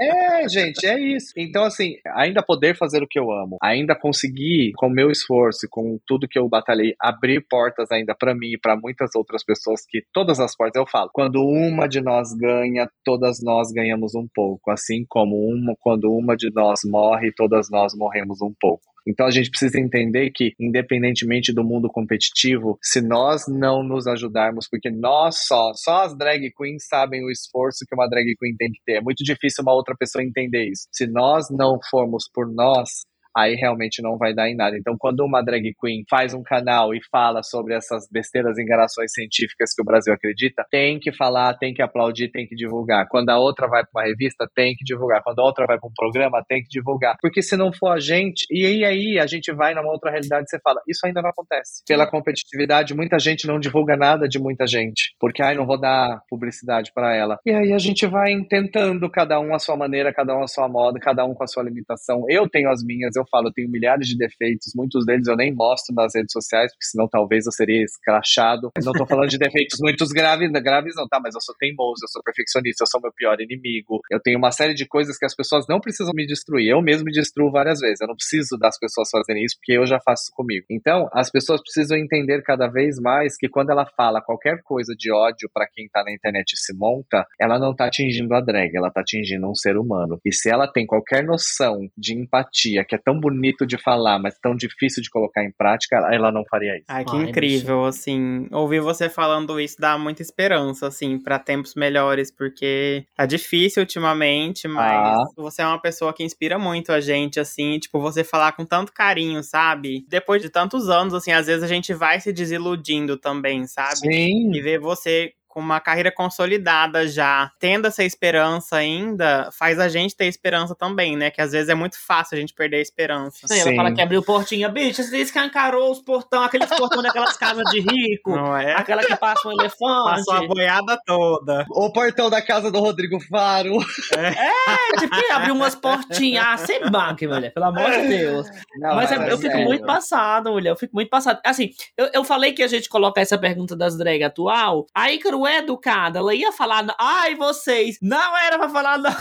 é, 0.00 0.48
gente, 0.48 0.86
é 0.86 0.96
isso. 0.96 1.32
Então, 1.36 1.64
assim, 1.64 1.96
ainda 2.14 2.40
poder 2.40 2.76
fazer 2.76 3.02
o 3.02 3.08
que 3.08 3.18
eu 3.18 3.32
amo, 3.32 3.56
ainda 3.60 3.98
conseguir, 3.98 4.70
com 4.76 4.88
meu 4.88 5.10
esforço, 5.10 5.66
com 5.68 5.98
tudo 6.06 6.28
que 6.28 6.38
eu 6.38 6.48
batalhei, 6.48 6.94
abrir 7.00 7.44
portas 7.50 7.90
ainda 7.90 8.14
para 8.14 8.32
mim 8.32 8.52
e 8.52 8.58
para 8.58 8.76
muitas 8.76 9.10
outras 9.16 9.42
pessoas 9.44 9.84
que 9.84 10.04
todas 10.12 10.38
as 10.38 10.54
portas 10.54 10.80
eu 10.80 10.86
falo. 10.86 11.10
Quando 11.12 11.42
uma 11.42 11.88
de 11.88 12.00
nós 12.00 12.32
ganha, 12.32 12.88
todas 13.04 13.42
nós 13.42 13.72
ganhamos 13.72 14.14
um 14.14 14.28
pouco. 14.32 14.70
Assim 14.70 15.04
como 15.08 15.34
uma, 15.34 15.74
quando 15.80 16.12
uma 16.12 16.36
de 16.36 16.48
nós 16.54 16.82
morre, 16.84 17.32
todas 17.34 17.68
nós 17.68 17.92
morremos 17.96 18.40
um 18.40 18.54
pouco. 18.60 18.93
Então 19.06 19.26
a 19.26 19.30
gente 19.30 19.50
precisa 19.50 19.78
entender 19.78 20.30
que, 20.30 20.54
independentemente 20.58 21.52
do 21.52 21.64
mundo 21.64 21.88
competitivo, 21.88 22.78
se 22.82 23.00
nós 23.00 23.46
não 23.48 23.82
nos 23.82 24.06
ajudarmos, 24.06 24.66
porque 24.68 24.90
nós 24.90 25.46
só, 25.46 25.72
só 25.74 26.04
as 26.04 26.16
drag 26.16 26.50
queens 26.56 26.86
sabem 26.86 27.24
o 27.24 27.30
esforço 27.30 27.84
que 27.86 27.94
uma 27.94 28.08
drag 28.08 28.34
queen 28.38 28.56
tem 28.56 28.70
que 28.70 28.80
ter. 28.84 28.94
É 28.94 29.00
muito 29.00 29.22
difícil 29.22 29.62
uma 29.62 29.74
outra 29.74 29.94
pessoa 29.96 30.24
entender 30.24 30.70
isso. 30.70 30.88
Se 30.92 31.06
nós 31.06 31.48
não 31.50 31.78
formos 31.90 32.28
por 32.32 32.50
nós, 32.52 33.04
aí 33.36 33.54
realmente 33.54 34.02
não 34.02 34.16
vai 34.16 34.34
dar 34.34 34.48
em 34.48 34.56
nada. 34.56 34.76
Então, 34.76 34.96
quando 34.98 35.20
uma 35.20 35.42
drag 35.42 35.72
queen 35.80 36.04
faz 36.08 36.34
um 36.34 36.42
canal 36.42 36.94
e 36.94 37.00
fala 37.10 37.42
sobre 37.42 37.74
essas 37.74 38.08
besteiras 38.10 38.58
enganações 38.58 39.12
científicas 39.12 39.74
que 39.74 39.82
o 39.82 39.84
Brasil 39.84 40.12
acredita, 40.12 40.64
tem 40.70 40.98
que 40.98 41.12
falar, 41.12 41.54
tem 41.54 41.74
que 41.74 41.82
aplaudir, 41.82 42.30
tem 42.30 42.46
que 42.46 42.54
divulgar. 42.54 43.06
Quando 43.08 43.30
a 43.30 43.38
outra 43.38 43.66
vai 43.68 43.82
para 43.82 44.00
uma 44.00 44.06
revista, 44.06 44.48
tem 44.54 44.74
que 44.74 44.84
divulgar. 44.84 45.22
Quando 45.22 45.40
a 45.40 45.44
outra 45.44 45.66
vai 45.66 45.78
para 45.78 45.88
um 45.88 45.92
programa, 45.94 46.44
tem 46.48 46.62
que 46.62 46.68
divulgar. 46.68 47.16
Porque 47.20 47.42
se 47.42 47.56
não 47.56 47.72
for 47.72 47.88
a 47.88 48.00
gente, 48.00 48.46
e 48.50 48.84
aí, 48.84 49.18
a 49.18 49.26
gente 49.26 49.52
vai 49.52 49.74
numa 49.74 49.90
outra 49.90 50.10
realidade, 50.10 50.48
você 50.48 50.58
fala, 50.60 50.80
isso 50.88 51.06
ainda 51.06 51.22
não 51.22 51.30
acontece. 51.30 51.82
Pela 51.86 52.08
competitividade, 52.08 52.94
muita 52.94 53.18
gente 53.18 53.46
não 53.46 53.58
divulga 53.58 53.96
nada 53.96 54.28
de 54.28 54.38
muita 54.38 54.66
gente, 54.66 55.14
porque 55.18 55.42
ai, 55.42 55.54
não 55.54 55.66
vou 55.66 55.80
dar 55.80 56.20
publicidade 56.28 56.92
para 56.94 57.14
ela. 57.14 57.38
E 57.44 57.50
aí 57.50 57.72
a 57.72 57.78
gente 57.78 58.06
vai 58.06 58.34
tentando 58.48 59.10
cada 59.10 59.40
um 59.40 59.54
a 59.54 59.58
sua 59.58 59.76
maneira, 59.76 60.12
cada 60.12 60.36
um 60.36 60.42
a 60.42 60.48
sua 60.48 60.68
moda, 60.68 60.98
cada 61.00 61.24
um 61.24 61.34
com 61.34 61.44
a 61.44 61.46
sua 61.46 61.62
limitação. 61.62 62.24
Eu 62.28 62.48
tenho 62.48 62.70
as 62.70 62.82
minhas, 62.84 63.16
eu 63.16 63.23
falo, 63.30 63.48
eu 63.48 63.52
tenho 63.52 63.70
milhares 63.70 64.08
de 64.08 64.16
defeitos, 64.16 64.72
muitos 64.74 65.04
deles 65.04 65.26
eu 65.26 65.36
nem 65.36 65.54
mostro 65.54 65.94
nas 65.94 66.14
redes 66.14 66.32
sociais, 66.32 66.72
porque 66.72 66.86
senão 66.86 67.08
talvez 67.08 67.46
eu 67.46 67.52
seria 67.52 67.82
escrachado. 67.82 68.70
Não 68.82 68.92
tô 68.92 69.06
falando 69.06 69.28
de 69.28 69.38
defeitos 69.38 69.78
muito 69.80 70.04
graves, 70.08 70.50
graves 70.50 70.94
não, 70.96 71.06
tá? 71.08 71.20
Mas 71.22 71.34
eu 71.34 71.40
sou 71.40 71.54
teimoso, 71.58 72.04
eu 72.04 72.08
sou 72.08 72.22
perfeccionista, 72.22 72.84
eu 72.84 72.86
sou 72.86 73.00
meu 73.00 73.12
pior 73.12 73.40
inimigo. 73.40 74.00
Eu 74.10 74.20
tenho 74.20 74.38
uma 74.38 74.50
série 74.50 74.74
de 74.74 74.86
coisas 74.86 75.18
que 75.18 75.24
as 75.24 75.34
pessoas 75.34 75.66
não 75.68 75.80
precisam 75.80 76.12
me 76.14 76.26
destruir. 76.26 76.68
Eu 76.68 76.82
mesmo 76.82 77.04
me 77.04 77.12
destruo 77.12 77.50
várias 77.50 77.80
vezes. 77.80 78.00
Eu 78.00 78.08
não 78.08 78.16
preciso 78.16 78.56
das 78.58 78.78
pessoas 78.78 79.08
fazerem 79.10 79.44
isso, 79.44 79.56
porque 79.56 79.72
eu 79.72 79.86
já 79.86 79.98
faço 80.00 80.30
comigo. 80.34 80.66
Então, 80.70 81.08
as 81.12 81.30
pessoas 81.30 81.60
precisam 81.62 81.96
entender 81.96 82.42
cada 82.42 82.68
vez 82.68 82.98
mais 83.00 83.36
que 83.36 83.48
quando 83.48 83.70
ela 83.70 83.86
fala 83.96 84.22
qualquer 84.22 84.62
coisa 84.62 84.94
de 84.96 85.12
ódio 85.12 85.48
para 85.52 85.66
quem 85.72 85.88
tá 85.88 86.02
na 86.04 86.12
internet 86.12 86.52
e 86.52 86.56
se 86.56 86.74
monta, 86.76 87.26
ela 87.40 87.58
não 87.58 87.74
tá 87.74 87.86
atingindo 87.86 88.34
a 88.34 88.40
drag, 88.40 88.76
ela 88.76 88.90
tá 88.90 89.00
atingindo 89.00 89.48
um 89.48 89.54
ser 89.54 89.76
humano. 89.76 90.18
E 90.24 90.32
se 90.32 90.50
ela 90.50 90.66
tem 90.66 90.86
qualquer 90.86 91.24
noção 91.24 91.88
de 91.96 92.14
empatia, 92.14 92.84
que 92.84 92.94
é 92.94 92.98
tão 92.98 93.13
bonito 93.18 93.66
de 93.66 93.76
falar, 93.78 94.18
mas 94.18 94.38
tão 94.38 94.54
difícil 94.54 95.02
de 95.02 95.10
colocar 95.10 95.44
em 95.44 95.52
prática, 95.52 95.96
ela 96.12 96.30
não 96.30 96.44
faria 96.48 96.76
isso. 96.76 96.86
Ai, 96.88 97.04
que 97.04 97.16
Ai, 97.16 97.24
incrível, 97.24 97.78
bicho. 97.78 97.88
assim. 97.88 98.48
Ouvir 98.50 98.80
você 98.80 99.08
falando 99.08 99.60
isso 99.60 99.76
dá 99.78 99.98
muita 99.98 100.22
esperança, 100.22 100.86
assim, 100.86 101.18
para 101.18 101.38
tempos 101.38 101.74
melhores, 101.74 102.30
porque 102.30 103.04
tá 103.16 103.26
difícil 103.26 103.82
ultimamente, 103.82 104.68
mas 104.68 105.18
ah. 105.18 105.24
você 105.36 105.62
é 105.62 105.66
uma 105.66 105.80
pessoa 105.80 106.12
que 106.12 106.22
inspira 106.24 106.58
muito 106.58 106.92
a 106.92 107.00
gente, 107.00 107.40
assim, 107.40 107.78
tipo, 107.78 108.00
você 108.00 108.24
falar 108.24 108.52
com 108.52 108.64
tanto 108.64 108.92
carinho, 108.92 109.42
sabe? 109.42 110.04
Depois 110.08 110.42
de 110.42 110.48
tantos 110.48 110.88
anos, 110.88 111.14
assim, 111.14 111.32
às 111.32 111.46
vezes 111.46 111.62
a 111.62 111.68
gente 111.68 111.92
vai 111.92 112.20
se 112.20 112.32
desiludindo 112.32 113.16
também, 113.16 113.66
sabe? 113.66 113.96
Sim. 113.96 114.50
E 114.54 114.60
ver 114.60 114.78
você 114.78 115.32
com 115.54 115.60
uma 115.60 115.78
carreira 115.78 116.10
consolidada 116.10 117.06
já, 117.06 117.52
tendo 117.60 117.86
essa 117.86 118.02
esperança 118.02 118.76
ainda, 118.76 119.48
faz 119.56 119.78
a 119.78 119.88
gente 119.88 120.16
ter 120.16 120.26
esperança 120.26 120.74
também, 120.74 121.16
né? 121.16 121.30
Que 121.30 121.40
às 121.40 121.52
vezes 121.52 121.68
é 121.68 121.74
muito 121.76 121.96
fácil 121.96 122.36
a 122.36 122.40
gente 122.40 122.52
perder 122.52 122.78
a 122.78 122.80
esperança. 122.80 123.46
Sim, 123.46 123.60
ela 123.60 123.76
fala 123.76 123.94
que 123.94 124.02
abriu 124.02 124.20
portinha. 124.20 124.68
Bicho, 124.68 125.04
você 125.04 125.18
escancarou 125.18 125.92
os 125.92 126.00
portão, 126.00 126.42
aqueles 126.42 126.68
portão 126.68 127.00
daquelas 127.00 127.36
casas 127.36 127.64
de 127.70 127.78
rico. 127.78 128.34
Não 128.34 128.56
é? 128.56 128.74
Aquela 128.74 129.04
que 129.04 129.14
passa 129.14 129.46
um 129.46 129.52
elefante. 129.52 130.24
Passou 130.26 130.34
a 130.34 130.46
boiada 130.48 130.98
toda. 131.06 131.64
O 131.70 131.92
portão 131.92 132.28
da 132.28 132.42
casa 132.42 132.72
do 132.72 132.80
Rodrigo 132.80 133.20
Faro. 133.20 133.78
É, 134.16 134.28
é 134.28 134.98
tipo, 134.98 135.14
abriu 135.32 135.54
umas 135.54 135.76
portinhas. 135.76 136.44
Ah, 136.44 136.56
sem 136.56 136.90
banque, 136.90 137.28
mulher, 137.28 137.52
pelo 137.52 137.66
amor 137.66 137.90
de 137.92 138.08
Deus. 138.08 138.48
Não, 138.76 138.96
mas, 138.96 139.10
mas 139.10 139.20
é, 139.20 139.32
eu 139.32 139.38
fico 139.38 139.56
é, 139.56 139.64
muito 139.64 139.86
passado, 139.86 140.50
mulher. 140.50 140.70
Eu 140.70 140.76
fico 140.76 140.94
muito 140.94 141.08
passado. 141.08 141.38
Assim, 141.44 141.70
eu, 141.96 142.10
eu 142.12 142.24
falei 142.24 142.52
que 142.52 142.62
a 142.62 142.66
gente 142.66 142.88
coloca 142.88 143.20
essa 143.20 143.38
pergunta 143.38 143.76
das 143.76 143.96
drag 143.96 144.22
atual. 144.24 144.86
Aí, 144.92 145.18
Educada, 145.46 146.18
ela 146.18 146.34
ia 146.34 146.52
falar, 146.52 146.84
ai, 146.98 147.34
vocês, 147.34 147.98
não 148.00 148.36
era 148.36 148.58
pra 148.58 148.68
falar, 148.68 148.98
não. 148.98 149.14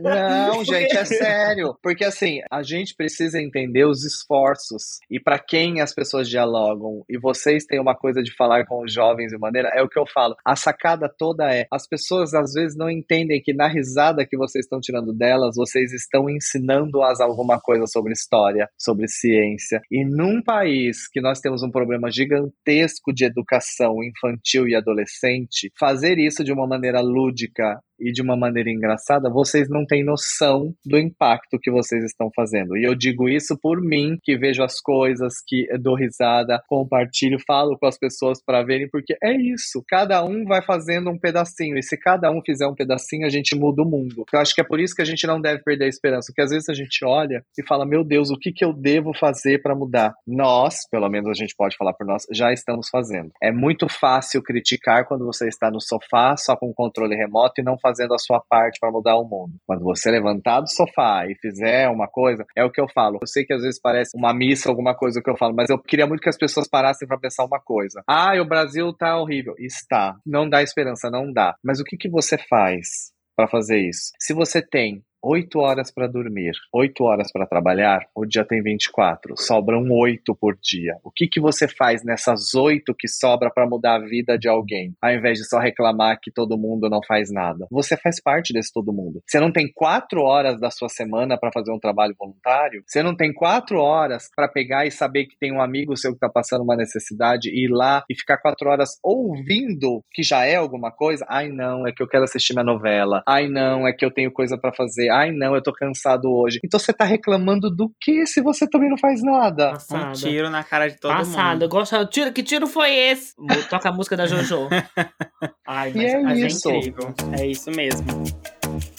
Não, 0.00 0.64
gente, 0.64 0.96
é 0.96 1.04
sério. 1.04 1.76
Porque 1.82 2.04
assim, 2.04 2.40
a 2.50 2.62
gente 2.62 2.94
precisa 2.94 3.40
entender 3.40 3.84
os 3.84 4.04
esforços 4.04 5.00
e 5.10 5.18
para 5.18 5.38
quem 5.38 5.80
as 5.80 5.94
pessoas 5.94 6.28
dialogam. 6.28 7.04
E 7.08 7.18
vocês 7.18 7.64
têm 7.64 7.80
uma 7.80 7.94
coisa 7.94 8.22
de 8.22 8.34
falar 8.34 8.66
com 8.66 8.82
os 8.84 8.92
jovens 8.92 9.30
de 9.30 9.38
maneira, 9.38 9.70
é 9.74 9.82
o 9.82 9.88
que 9.88 9.98
eu 9.98 10.06
falo. 10.06 10.36
A 10.44 10.54
sacada 10.54 11.08
toda 11.08 11.52
é: 11.52 11.66
as 11.70 11.86
pessoas 11.86 12.34
às 12.34 12.52
vezes 12.52 12.76
não 12.76 12.90
entendem 12.90 13.40
que 13.42 13.52
na 13.52 13.68
risada 13.68 14.26
que 14.26 14.36
vocês 14.36 14.64
estão 14.64 14.80
tirando 14.80 15.12
delas, 15.12 15.56
vocês 15.56 15.92
estão 15.92 16.28
ensinando-as 16.28 17.20
alguma 17.20 17.60
coisa 17.60 17.86
sobre 17.86 18.12
história, 18.12 18.68
sobre 18.78 19.08
ciência. 19.08 19.80
E 19.90 20.04
num 20.04 20.42
país 20.42 21.08
que 21.08 21.20
nós 21.20 21.40
temos 21.40 21.62
um 21.62 21.70
problema 21.70 22.10
gigantesco 22.10 23.12
de 23.12 23.24
educação 23.24 23.96
infantil 24.02 24.68
e 24.68 24.74
adolescente, 24.74 25.72
fazer 25.78 26.18
isso 26.18 26.44
de 26.44 26.52
uma 26.52 26.66
maneira 26.66 27.00
lúdica 27.00 27.80
e 28.00 28.12
de 28.12 28.22
uma 28.22 28.36
maneira 28.36 28.70
engraçada, 28.70 29.30
vocês 29.30 29.68
não 29.68 29.84
têm 29.84 30.04
noção 30.04 30.74
do 30.84 30.98
impacto 30.98 31.58
que 31.60 31.70
vocês 31.70 32.04
estão 32.04 32.30
fazendo. 32.34 32.76
E 32.76 32.84
eu 32.84 32.94
digo 32.94 33.28
isso 33.28 33.58
por 33.60 33.80
mim, 33.80 34.18
que 34.22 34.36
vejo 34.36 34.62
as 34.62 34.80
coisas, 34.80 35.34
que 35.46 35.66
dou 35.78 35.94
risada, 35.94 36.62
compartilho, 36.68 37.38
falo 37.46 37.76
com 37.78 37.86
as 37.86 37.98
pessoas 37.98 38.42
para 38.44 38.62
verem, 38.62 38.88
porque 38.90 39.14
é 39.22 39.32
isso. 39.32 39.82
Cada 39.88 40.24
um 40.24 40.44
vai 40.44 40.62
fazendo 40.62 41.10
um 41.10 41.18
pedacinho. 41.18 41.78
E 41.78 41.82
se 41.82 41.96
cada 41.96 42.30
um 42.30 42.40
fizer 42.44 42.66
um 42.66 42.74
pedacinho, 42.74 43.26
a 43.26 43.30
gente 43.30 43.56
muda 43.56 43.82
o 43.82 43.88
mundo. 43.88 44.24
Eu 44.32 44.40
acho 44.40 44.54
que 44.54 44.60
é 44.60 44.64
por 44.64 44.80
isso 44.80 44.94
que 44.94 45.02
a 45.02 45.06
gente 45.06 45.26
não 45.26 45.40
deve 45.40 45.62
perder 45.62 45.84
a 45.84 45.88
esperança. 45.88 46.26
Porque 46.28 46.42
às 46.42 46.50
vezes 46.50 46.68
a 46.68 46.74
gente 46.74 47.04
olha 47.04 47.42
e 47.58 47.66
fala: 47.66 47.86
Meu 47.86 48.04
Deus, 48.04 48.30
o 48.30 48.38
que, 48.38 48.52
que 48.52 48.64
eu 48.64 48.72
devo 48.72 49.12
fazer 49.14 49.62
para 49.62 49.74
mudar? 49.74 50.12
Nós, 50.26 50.88
pelo 50.90 51.08
menos 51.08 51.28
a 51.28 51.34
gente 51.34 51.54
pode 51.56 51.76
falar 51.76 51.92
por 51.94 52.06
nós, 52.06 52.24
já 52.32 52.52
estamos 52.52 52.88
fazendo. 52.88 53.30
É 53.42 53.52
muito 53.52 53.88
fácil 53.88 54.42
criticar 54.42 55.06
quando 55.06 55.24
você 55.24 55.48
está 55.48 55.70
no 55.70 55.80
sofá 55.80 56.36
só 56.36 56.56
com 56.56 56.72
controle 56.72 57.16
remoto 57.16 57.60
e 57.60 57.64
não 57.64 57.78
faz 57.78 57.89
fazendo 57.90 58.14
a 58.14 58.18
sua 58.18 58.40
parte 58.48 58.78
para 58.80 58.90
mudar 58.90 59.16
o 59.16 59.24
mundo. 59.24 59.54
Quando 59.66 59.82
você 59.82 60.10
levantar 60.10 60.60
do 60.60 60.70
sofá 60.70 61.26
e 61.26 61.34
fizer 61.36 61.88
uma 61.88 62.06
coisa, 62.06 62.44
é 62.56 62.64
o 62.64 62.70
que 62.70 62.80
eu 62.80 62.86
falo. 62.88 63.18
Eu 63.20 63.26
sei 63.26 63.44
que 63.44 63.52
às 63.52 63.62
vezes 63.62 63.80
parece 63.80 64.16
uma 64.16 64.32
missa, 64.32 64.68
alguma 64.68 64.94
coisa 64.94 65.20
que 65.22 65.30
eu 65.30 65.36
falo, 65.36 65.54
mas 65.54 65.68
eu 65.68 65.78
queria 65.78 66.06
muito 66.06 66.20
que 66.20 66.28
as 66.28 66.38
pessoas 66.38 66.68
parassem 66.68 67.06
para 67.06 67.18
pensar 67.18 67.44
uma 67.44 67.60
coisa. 67.60 68.02
Ah, 68.08 68.32
o 68.40 68.46
Brasil 68.46 68.92
tá 68.92 69.18
horrível. 69.18 69.54
Está. 69.58 70.16
Não 70.24 70.48
dá 70.48 70.62
esperança, 70.62 71.10
não 71.10 71.32
dá. 71.32 71.54
Mas 71.64 71.80
o 71.80 71.84
que, 71.84 71.96
que 71.96 72.08
você 72.08 72.38
faz 72.48 73.12
para 73.36 73.48
fazer 73.48 73.78
isso? 73.78 74.12
Se 74.18 74.32
você 74.32 74.62
tem 74.62 75.02
8 75.22 75.58
horas 75.58 75.90
para 75.92 76.06
dormir, 76.06 76.52
8 76.72 77.04
horas 77.04 77.30
para 77.30 77.46
trabalhar, 77.46 78.06
o 78.14 78.24
dia 78.24 78.44
tem 78.44 78.62
24, 78.62 79.34
sobram 79.36 79.86
8 79.90 80.34
por 80.34 80.56
dia. 80.62 80.96
O 81.04 81.10
que, 81.10 81.28
que 81.28 81.40
você 81.40 81.68
faz 81.68 82.02
nessas 82.02 82.54
8 82.54 82.94
que 82.98 83.06
sobra 83.06 83.50
para 83.50 83.68
mudar 83.68 83.96
a 83.96 84.04
vida 84.04 84.38
de 84.38 84.48
alguém, 84.48 84.94
ao 85.00 85.12
invés 85.12 85.38
de 85.38 85.46
só 85.46 85.58
reclamar 85.58 86.18
que 86.20 86.30
todo 86.30 86.58
mundo 86.58 86.88
não 86.88 87.00
faz 87.06 87.30
nada? 87.30 87.66
Você 87.70 87.96
faz 87.96 88.20
parte 88.20 88.52
desse 88.52 88.72
todo 88.72 88.92
mundo. 88.92 89.22
Você 89.26 89.38
não 89.38 89.52
tem 89.52 89.70
4 89.70 90.22
horas 90.22 90.58
da 90.58 90.70
sua 90.70 90.88
semana 90.88 91.38
para 91.38 91.52
fazer 91.52 91.70
um 91.70 91.78
trabalho 91.78 92.14
voluntário? 92.18 92.82
Você 92.86 93.02
não 93.02 93.14
tem 93.14 93.32
4 93.32 93.78
horas 93.78 94.30
para 94.34 94.48
pegar 94.48 94.86
e 94.86 94.90
saber 94.90 95.26
que 95.26 95.38
tem 95.38 95.52
um 95.52 95.60
amigo 95.60 95.96
seu 95.96 96.12
que 96.12 96.16
está 96.16 96.30
passando 96.30 96.62
uma 96.62 96.76
necessidade 96.76 97.50
e 97.50 97.66
ir 97.66 97.70
lá 97.70 98.04
e 98.08 98.14
ficar 98.14 98.38
4 98.38 98.68
horas 98.70 98.98
ouvindo 99.02 100.02
que 100.12 100.22
já 100.22 100.46
é 100.46 100.56
alguma 100.56 100.90
coisa? 100.90 101.26
Ai 101.28 101.48
não, 101.48 101.86
é 101.86 101.92
que 101.92 102.02
eu 102.02 102.08
quero 102.08 102.24
assistir 102.24 102.54
minha 102.54 102.64
novela. 102.64 103.22
Ai 103.28 103.48
não, 103.48 103.86
é 103.86 103.92
que 103.92 104.04
eu 104.04 104.10
tenho 104.10 104.32
coisa 104.32 104.56
para 104.56 104.72
fazer 104.72 105.09
ai 105.10 105.30
não, 105.32 105.54
eu 105.54 105.62
tô 105.62 105.72
cansado 105.72 106.30
hoje. 106.30 106.60
Então 106.64 106.78
você 106.78 106.92
tá 106.92 107.04
reclamando 107.04 107.70
do 107.70 107.92
que 108.00 108.26
se 108.26 108.40
você 108.40 108.68
também 108.68 108.88
não 108.88 108.98
faz 108.98 109.22
nada? 109.22 109.72
Passada. 109.72 110.08
Um 110.08 110.12
tiro 110.12 110.50
na 110.50 110.62
cara 110.62 110.88
de 110.88 110.98
todo 110.98 111.12
Passada. 111.12 111.52
mundo. 111.52 111.68
Gosto, 111.68 112.06
tiro, 112.06 112.32
que 112.32 112.42
tiro 112.42 112.66
foi 112.66 112.94
esse? 112.94 113.34
Toca 113.68 113.88
a 113.88 113.92
música 113.92 114.16
da 114.16 114.26
Jojo. 114.26 114.68
ai, 115.66 115.92
mas, 115.94 116.02
e 116.02 116.06
é, 116.06 116.22
mas 116.22 116.42
é 116.42 116.46
isso. 116.46 116.70
é 116.70 116.76
incrível. 116.76 117.14
É 117.38 117.46
isso 117.46 117.70
mesmo. 117.70 118.24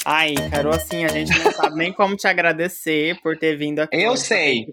Ai, 0.06 0.34
Carol, 0.50 0.74
assim, 0.74 1.06
a 1.06 1.10
gente 1.10 1.32
não 1.38 1.52
sabe 1.52 1.76
nem 1.76 1.94
como 1.94 2.16
te 2.16 2.28
agradecer 2.28 3.20
por 3.22 3.38
ter 3.38 3.56
vindo 3.56 3.80
aqui. 3.80 3.96
Eu 3.96 4.18
sei. 4.18 4.66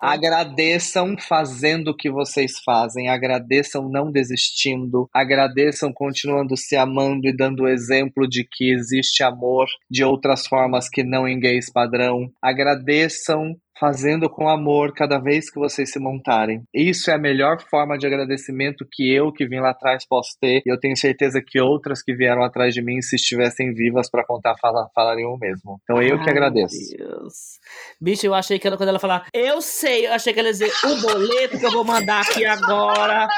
Agradeçam 0.00 1.14
fazendo 1.18 1.88
o 1.88 1.96
que 1.96 2.10
vocês 2.10 2.58
fazem, 2.64 3.08
agradeçam 3.08 3.88
não 3.88 4.10
desistindo, 4.10 5.08
agradeçam 5.14 5.92
continuando 5.92 6.56
se 6.56 6.76
amando 6.76 7.28
e 7.28 7.36
dando 7.36 7.68
exemplo 7.68 8.28
de 8.28 8.44
que 8.50 8.72
existe 8.72 9.22
amor 9.22 9.66
de 9.88 10.02
outras 10.04 10.46
formas 10.46 10.88
que 10.88 11.04
não 11.04 11.28
em 11.28 11.38
gays 11.38 11.70
padrão. 11.72 12.28
Agradeçam 12.42 13.54
fazendo 13.78 14.28
com 14.28 14.48
amor 14.48 14.92
cada 14.94 15.18
vez 15.18 15.50
que 15.50 15.58
vocês 15.58 15.90
se 15.90 15.98
montarem. 15.98 16.62
Isso 16.72 17.10
é 17.10 17.14
a 17.14 17.18
melhor 17.18 17.60
forma 17.68 17.98
de 17.98 18.06
agradecimento 18.06 18.86
que 18.90 19.12
eu, 19.12 19.32
que 19.32 19.46
vim 19.46 19.60
lá 19.60 19.70
atrás, 19.70 20.06
posso 20.06 20.30
ter. 20.40 20.62
E 20.64 20.72
eu 20.72 20.78
tenho 20.78 20.96
certeza 20.96 21.42
que 21.44 21.60
outras 21.60 22.02
que 22.02 22.14
vieram 22.14 22.42
atrás 22.42 22.74
de 22.74 22.82
mim, 22.82 23.00
se 23.00 23.16
estivessem 23.16 23.72
vivas 23.72 24.10
para 24.10 24.24
contar, 24.24 24.54
fala, 24.60 24.88
falariam 24.94 25.32
o 25.32 25.38
mesmo. 25.38 25.80
Então 25.82 26.02
eu 26.02 26.22
que 26.22 26.30
agradeço. 26.30 26.74
Deus. 26.96 27.58
Bicho, 28.00 28.26
eu 28.26 28.34
achei 28.34 28.58
que 28.58 28.66
ela, 28.66 28.76
quando 28.76 28.88
ela 28.88 28.98
falar, 28.98 29.26
eu 29.32 29.60
sei, 29.60 30.06
eu 30.06 30.12
achei 30.12 30.32
que 30.32 30.38
ela 30.38 30.48
ia 30.48 30.52
dizer 30.52 30.72
o 30.84 31.00
boleto 31.00 31.58
que 31.58 31.66
eu 31.66 31.72
vou 31.72 31.84
mandar 31.84 32.22
aqui 32.22 32.44
agora. 32.44 33.28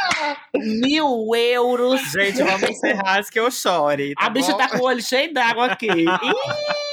Mil 0.54 1.34
euros. 1.34 2.00
Gente, 2.12 2.42
vamos 2.42 2.62
encerrar 2.62 3.18
antes 3.18 3.30
que 3.30 3.40
eu 3.40 3.50
chore. 3.50 4.14
Tá 4.14 4.26
a 4.26 4.30
bicha 4.30 4.54
tá 4.56 4.68
com 4.68 4.78
o 4.78 4.84
olho 4.86 5.02
cheio 5.02 5.32
d'água 5.32 5.66
aqui. 5.66 5.86
Ih! 5.96 6.85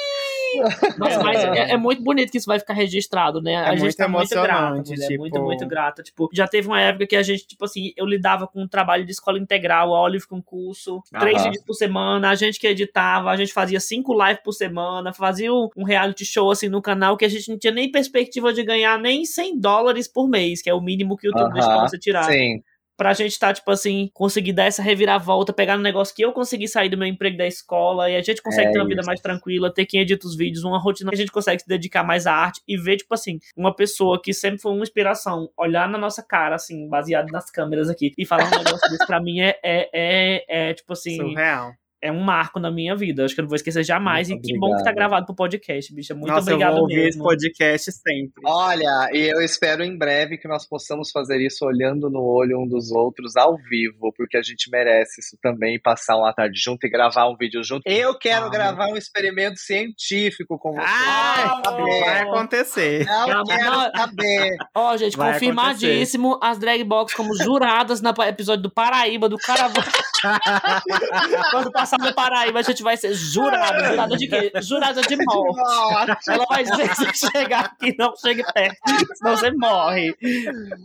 Nossa, 0.98 1.24
mas 1.24 1.44
é, 1.44 1.72
é 1.72 1.78
muito 1.78 2.02
bonito 2.04 2.32
que 2.32 2.38
isso 2.38 2.48
vai 2.48 2.60
ficar 2.60 2.74
registrado, 2.74 3.42
né? 3.42 3.56
a 3.58 3.68
É 3.68 3.72
gente 3.72 3.80
muito 3.82 3.98
tá 3.98 4.08
muito 4.08 4.30
grata, 4.30 4.76
mulher, 4.76 5.08
tipo- 5.08 5.20
muito, 5.22 5.42
muito 5.42 5.68
grata. 5.68 6.04
Tipo, 6.04 6.30
já 6.34 6.48
teve 6.48 6.68
uma 6.68 6.80
época 6.82 7.08
que 7.08 7.16
a 7.16 7.24
gente, 7.24 7.48
tipo 7.48 7.66
assim, 7.66 7.92
eu 7.98 8.06
lidava 8.06 8.48
com 8.48 8.62
um 8.62 8.68
trabalho 8.68 9.06
de 9.06 9.12
escola 9.12 9.40
integral, 9.40 9.94
a 9.96 10.02
Olive 10.02 10.28
com 10.28 10.42
curso, 10.42 11.02
três 11.20 11.36
Aham. 11.38 11.46
vídeos 11.46 11.64
por 11.66 11.74
semana, 11.74 12.30
a 12.30 12.36
gente 12.36 12.60
que 12.60 12.68
editava, 12.68 13.30
a 13.32 13.36
gente 13.36 13.54
fazia 13.54 13.80
cinco 13.80 14.14
lives 14.14 14.42
por 14.44 14.54
semana, 14.54 15.14
fazia 15.14 15.52
um 15.54 15.84
reality 15.86 16.26
show 16.26 16.52
assim 16.52 16.70
no 16.70 16.82
canal 16.82 17.18
que 17.18 17.26
a 17.26 17.30
gente 17.30 17.50
não 17.50 17.58
tinha 17.58 17.74
nem 17.74 17.92
perspectiva 17.92 18.52
de 18.54 18.64
ganhar 18.64 19.00
nem 19.00 19.26
100 19.26 19.60
dólares 19.60 20.08
por 20.08 20.28
mês, 20.30 20.62
que 20.62 20.70
é 20.70 20.74
o 20.74 20.82
mínimo 20.82 21.18
que 21.18 21.28
o 21.28 21.30
YouTube 21.30 21.54
deixa 21.54 21.68
pra 21.68 21.78
Aham, 21.78 21.88
você 21.88 21.98
tirar 21.98 22.32
Sim. 22.32 22.62
Pra 22.98 23.14
gente 23.14 23.38
tá, 23.38 23.54
tipo 23.54 23.70
assim, 23.72 24.10
conseguir 24.14 24.54
dar 24.54 24.66
essa 24.66 24.82
reviravolta, 24.82 25.52
pegar 25.54 25.78
no 25.78 25.84
negócio 25.84 26.16
que 26.16 26.24
eu 26.24 26.32
consegui 26.32 26.68
sair 26.68 26.90
do 26.90 26.98
meu 26.98 27.08
emprego 27.08 27.38
da 27.38 27.48
escola 27.48 28.10
e 28.10 28.16
a 28.16 28.22
gente 28.22 28.42
consegue 28.42 28.70
É 28.70 28.72
ter 28.72 28.80
uma 28.80 28.88
vida 28.88 29.02
isso. 29.02 29.08
mais 29.08 29.20
tranquila, 29.20 29.74
ter 29.74 29.86
quem 29.86 30.02
edita 30.02 30.28
os 30.28 30.36
vídeos, 30.36 30.64
uma 30.64 30.80
rotina 30.80 31.10
que 31.10 31.16
a 31.16 31.20
gente 31.20 31.32
consegue 31.32 31.62
se 31.62 31.68
dedicar 31.68 32.04
mais 32.04 32.28
à 32.28 32.34
arte 32.34 32.62
e 32.68 32.78
ver, 32.78 32.98
tipo 32.98 33.14
assim, 33.14 33.40
uma 33.56 33.76
pessoa 33.76 34.22
que 34.22 34.34
sempre 34.34 34.62
foi 34.62 34.72
uma 34.72 34.84
inspiração, 34.84 35.50
olhar 35.58 35.88
na 35.90 35.98
nossa 35.98 36.22
cara, 36.24 36.56
assim, 36.56 36.88
baseado 36.88 37.32
nas 37.32 37.50
câmeras 37.50 37.90
aqui, 37.90 38.14
e 38.18 38.26
falar 38.26 38.46
um 38.48 38.58
negócio 38.64 38.90
desse 38.90 39.06
pra 39.08 39.22
mim 39.22 39.42
é, 39.42 39.58
é, 39.64 39.90
é, 39.94 40.70
é, 40.70 40.74
tipo 40.74 40.94
assim, 40.94 41.18
Surreal. 41.18 41.72
É 42.04 42.12
um 42.12 42.20
marco 42.20 42.60
na 42.60 42.70
minha 42.70 42.96
vida. 42.96 43.24
Acho 43.24 43.34
que 43.34 43.40
eu 43.42 43.44
não 43.44 43.50
vou 43.50 43.56
esquecer 43.56 43.84
jamais. 43.84 44.30
Muito 44.30 44.44
e 44.46 44.54
que 44.54 44.60
bom 44.60 44.76
que 44.76 44.84
tá 44.84 44.92
gravado 44.92 45.26
pro 45.26 45.34
podcast, 45.34 45.94
bicha. 45.96 46.14
Muito 46.14 46.28
Nossa, 46.32 46.50
eu 46.52 46.56
obrigado 46.56 46.74
vou 46.74 46.82
ouvir 46.82 46.96
esse 47.08 47.18
mesmo. 47.18 47.24
podcast 47.24 47.92
sempre. 47.94 48.42
Olha, 48.46 49.10
e 49.14 49.20
eu 49.34 49.42
espero 49.42 49.84
em 49.84 49.98
breve 49.98 50.38
que 50.38 50.48
nós 50.48 50.68
possamos 50.68 51.12
fazer 51.12 51.40
isso 51.40 51.66
olhando 51.66 52.10
no 52.10 52.22
olho 52.22 52.60
um 52.60 52.68
dos 52.68 52.92
outros 52.92 53.38
ao 53.38 53.56
vivo, 53.58 54.14
porque 54.18 54.36
a 54.38 54.42
gente 54.42 54.70
merece 54.70 55.22
isso 55.22 55.38
também, 55.42 55.80
passar 55.80 56.18
uma 56.18 56.34
tarde 56.34 56.60
junto 56.60 56.86
e 56.86 56.90
gravar 56.90 57.30
um 57.30 57.38
vídeo 57.38 57.64
junto. 57.64 57.84
Eu 57.86 58.18
quero 58.20 58.48
Ah, 58.48 58.50
gravar 58.50 58.88
um 58.88 58.98
experimento 58.98 59.58
científico 59.60 60.58
com 60.60 60.74
você. 60.74 60.86
Ah, 60.86 61.62
vai 61.66 62.22
acontecer. 62.22 63.06
Não 63.06 63.28
Calma, 63.28 63.44
quero 63.46 63.72
não. 63.72 63.92
saber. 63.96 64.58
Ó, 64.76 64.98
gente, 64.98 65.16
Vai 65.16 65.34
confirmadíssimo 65.34 66.38
as 66.42 66.58
drag 66.58 66.84
box 66.84 67.16
como 67.16 67.34
juradas 67.36 68.02
no 68.02 68.10
episódio 68.24 68.64
do 68.64 68.70
Paraíba, 68.72 69.30
do 69.30 69.38
Carnaval. 69.38 69.84
Quando 71.52 71.72
passar 71.72 71.93
no 71.98 72.14
Paraíba, 72.14 72.60
a 72.60 72.62
gente 72.64 72.84
vai 72.84 72.98
ser 72.98 73.14
jurada. 73.14 73.90
Jurada 73.90 74.18
de 74.18 74.28
quê? 74.28 74.52
Jurada 74.62 75.02
de 75.02 75.16
morte. 75.18 76.30
Ela 76.30 76.46
vai 76.50 76.64
dizer 76.64 76.96
se 76.96 77.32
chegar 77.32 77.66
aqui, 77.66 77.96
não 77.98 78.14
chegue 78.16 78.44
perto, 78.54 78.78
senão 79.16 79.38
você 79.38 79.52
morre. 79.52 80.16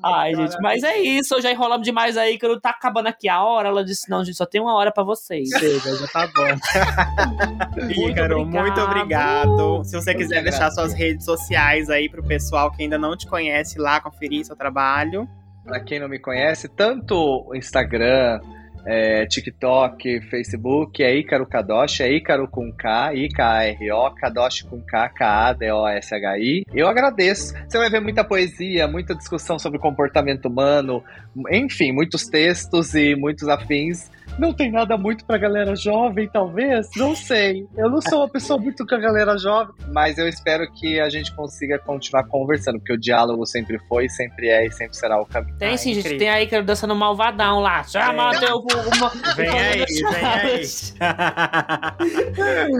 Ai, 0.02 0.34
gente, 0.34 0.56
mas 0.60 0.82
é 0.82 0.98
isso. 0.98 1.40
Já 1.40 1.50
enrolamos 1.50 1.84
demais 1.84 2.16
aí, 2.16 2.38
que 2.38 2.46
eu 2.46 2.60
tá 2.60 2.70
acabando 2.70 3.06
aqui 3.08 3.28
a 3.28 3.42
hora. 3.42 3.68
Ela 3.68 3.84
disse: 3.84 4.10
não, 4.10 4.24
gente, 4.24 4.36
só 4.36 4.46
tem 4.46 4.60
uma 4.60 4.74
hora 4.74 4.92
pra 4.92 5.04
vocês. 5.04 5.48
Chega, 5.58 5.96
já 5.96 6.06
tá 6.08 6.26
bom. 6.26 7.78
Muito 7.78 8.10
Ícaro, 8.10 8.40
obrigado. 8.40 8.64
muito 8.64 8.80
obrigado. 8.80 9.84
Se 9.84 9.96
você 9.96 10.12
Eu 10.12 10.16
quiser 10.16 10.36
que 10.42 10.50
deixar 10.50 10.70
suas 10.70 10.92
redes 10.92 11.24
sociais 11.24 11.88
aí 11.90 12.08
pro 12.08 12.22
pessoal 12.22 12.70
que 12.72 12.82
ainda 12.82 12.98
não 12.98 13.16
te 13.16 13.26
conhece 13.26 13.78
lá, 13.78 14.00
conferir 14.00 14.44
seu 14.44 14.56
trabalho. 14.56 15.28
Pra 15.64 15.80
quem 15.80 16.00
não 16.00 16.08
me 16.08 16.18
conhece, 16.18 16.68
tanto 16.68 17.14
o 17.14 17.54
Instagram, 17.54 18.40
é, 18.88 19.26
TikTok, 19.26 20.22
Facebook, 20.30 21.02
é 21.02 21.14
Ícaro 21.14 21.46
Kadoshi, 21.46 22.02
é 22.02 22.10
Ícaro 22.10 22.48
com 22.48 22.72
K, 22.72 23.12
I-K-A-R-O, 23.14 24.14
Kadoshi 24.14 24.64
com 24.64 24.80
K, 24.80 25.10
K-A-D-O-S-H-I. 25.10 26.64
Eu 26.72 26.88
agradeço. 26.88 27.52
Você 27.68 27.76
vai 27.76 27.90
ver 27.90 28.00
muita 28.00 28.24
poesia, 28.24 28.88
muita 28.88 29.14
discussão 29.14 29.58
sobre 29.58 29.78
comportamento 29.78 30.46
humano, 30.46 31.04
enfim, 31.50 31.92
muitos 31.92 32.24
textos 32.24 32.94
e 32.94 33.14
muitos 33.14 33.46
afins. 33.46 34.10
Não 34.38 34.52
tem 34.52 34.70
nada 34.70 34.96
muito 34.96 35.24
pra 35.24 35.36
galera 35.36 35.74
jovem, 35.74 36.28
talvez? 36.32 36.88
Não 36.96 37.14
sei. 37.16 37.66
Eu 37.76 37.90
não 37.90 38.00
sou 38.00 38.20
uma 38.20 38.28
pessoa 38.28 38.58
muito 38.60 38.86
com 38.86 38.94
a 38.94 38.98
galera 38.98 39.36
jovem, 39.36 39.74
mas 39.92 40.16
eu 40.18 40.28
espero 40.28 40.70
que 40.72 41.00
a 41.00 41.08
gente 41.08 41.34
consiga 41.34 41.78
continuar 41.78 42.24
conversando, 42.24 42.78
porque 42.78 42.92
o 42.92 42.98
diálogo 42.98 43.44
sempre 43.46 43.78
foi, 43.88 44.08
sempre 44.08 44.48
é 44.48 44.66
e 44.66 44.70
sempre 44.70 44.96
será 44.96 45.20
o 45.20 45.26
caminho. 45.26 45.56
Tem 45.58 45.70
Ai, 45.70 45.78
sim, 45.78 45.90
gente. 45.94 46.00
incrível. 46.00 46.18
Tem 46.18 46.28
aí 46.30 46.46
que 46.46 46.54
eu 46.56 46.62
dançando 46.62 46.94
malvadão 46.94 47.60
lá. 47.60 47.82
Chama 47.84 48.30
É. 48.34 48.38
teu. 48.38 48.56
Uma, 48.58 49.10
Vem 49.34 49.48
aí, 49.48 49.84
vem 49.86 50.24
aí. 50.24 50.54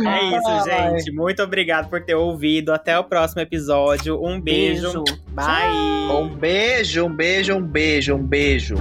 é 0.07 0.37
isso, 0.37 0.65
gente. 0.65 1.13
Muito 1.13 1.43
obrigado 1.43 1.89
por 1.89 2.03
ter 2.05 2.15
ouvido. 2.15 2.73
Até 2.73 2.99
o 2.99 3.05
próximo 3.05 3.41
episódio. 3.43 4.23
Um 4.23 4.41
beijo. 4.41 5.03
Beijo. 5.03 5.05
Bye. 5.33 5.73
Um 6.13 6.29
beijo, 6.37 7.05
um 7.07 7.15
beijo, 7.15 7.55
um 7.55 7.63
beijo, 7.63 8.15
um 8.15 8.23
beijo. 8.23 8.75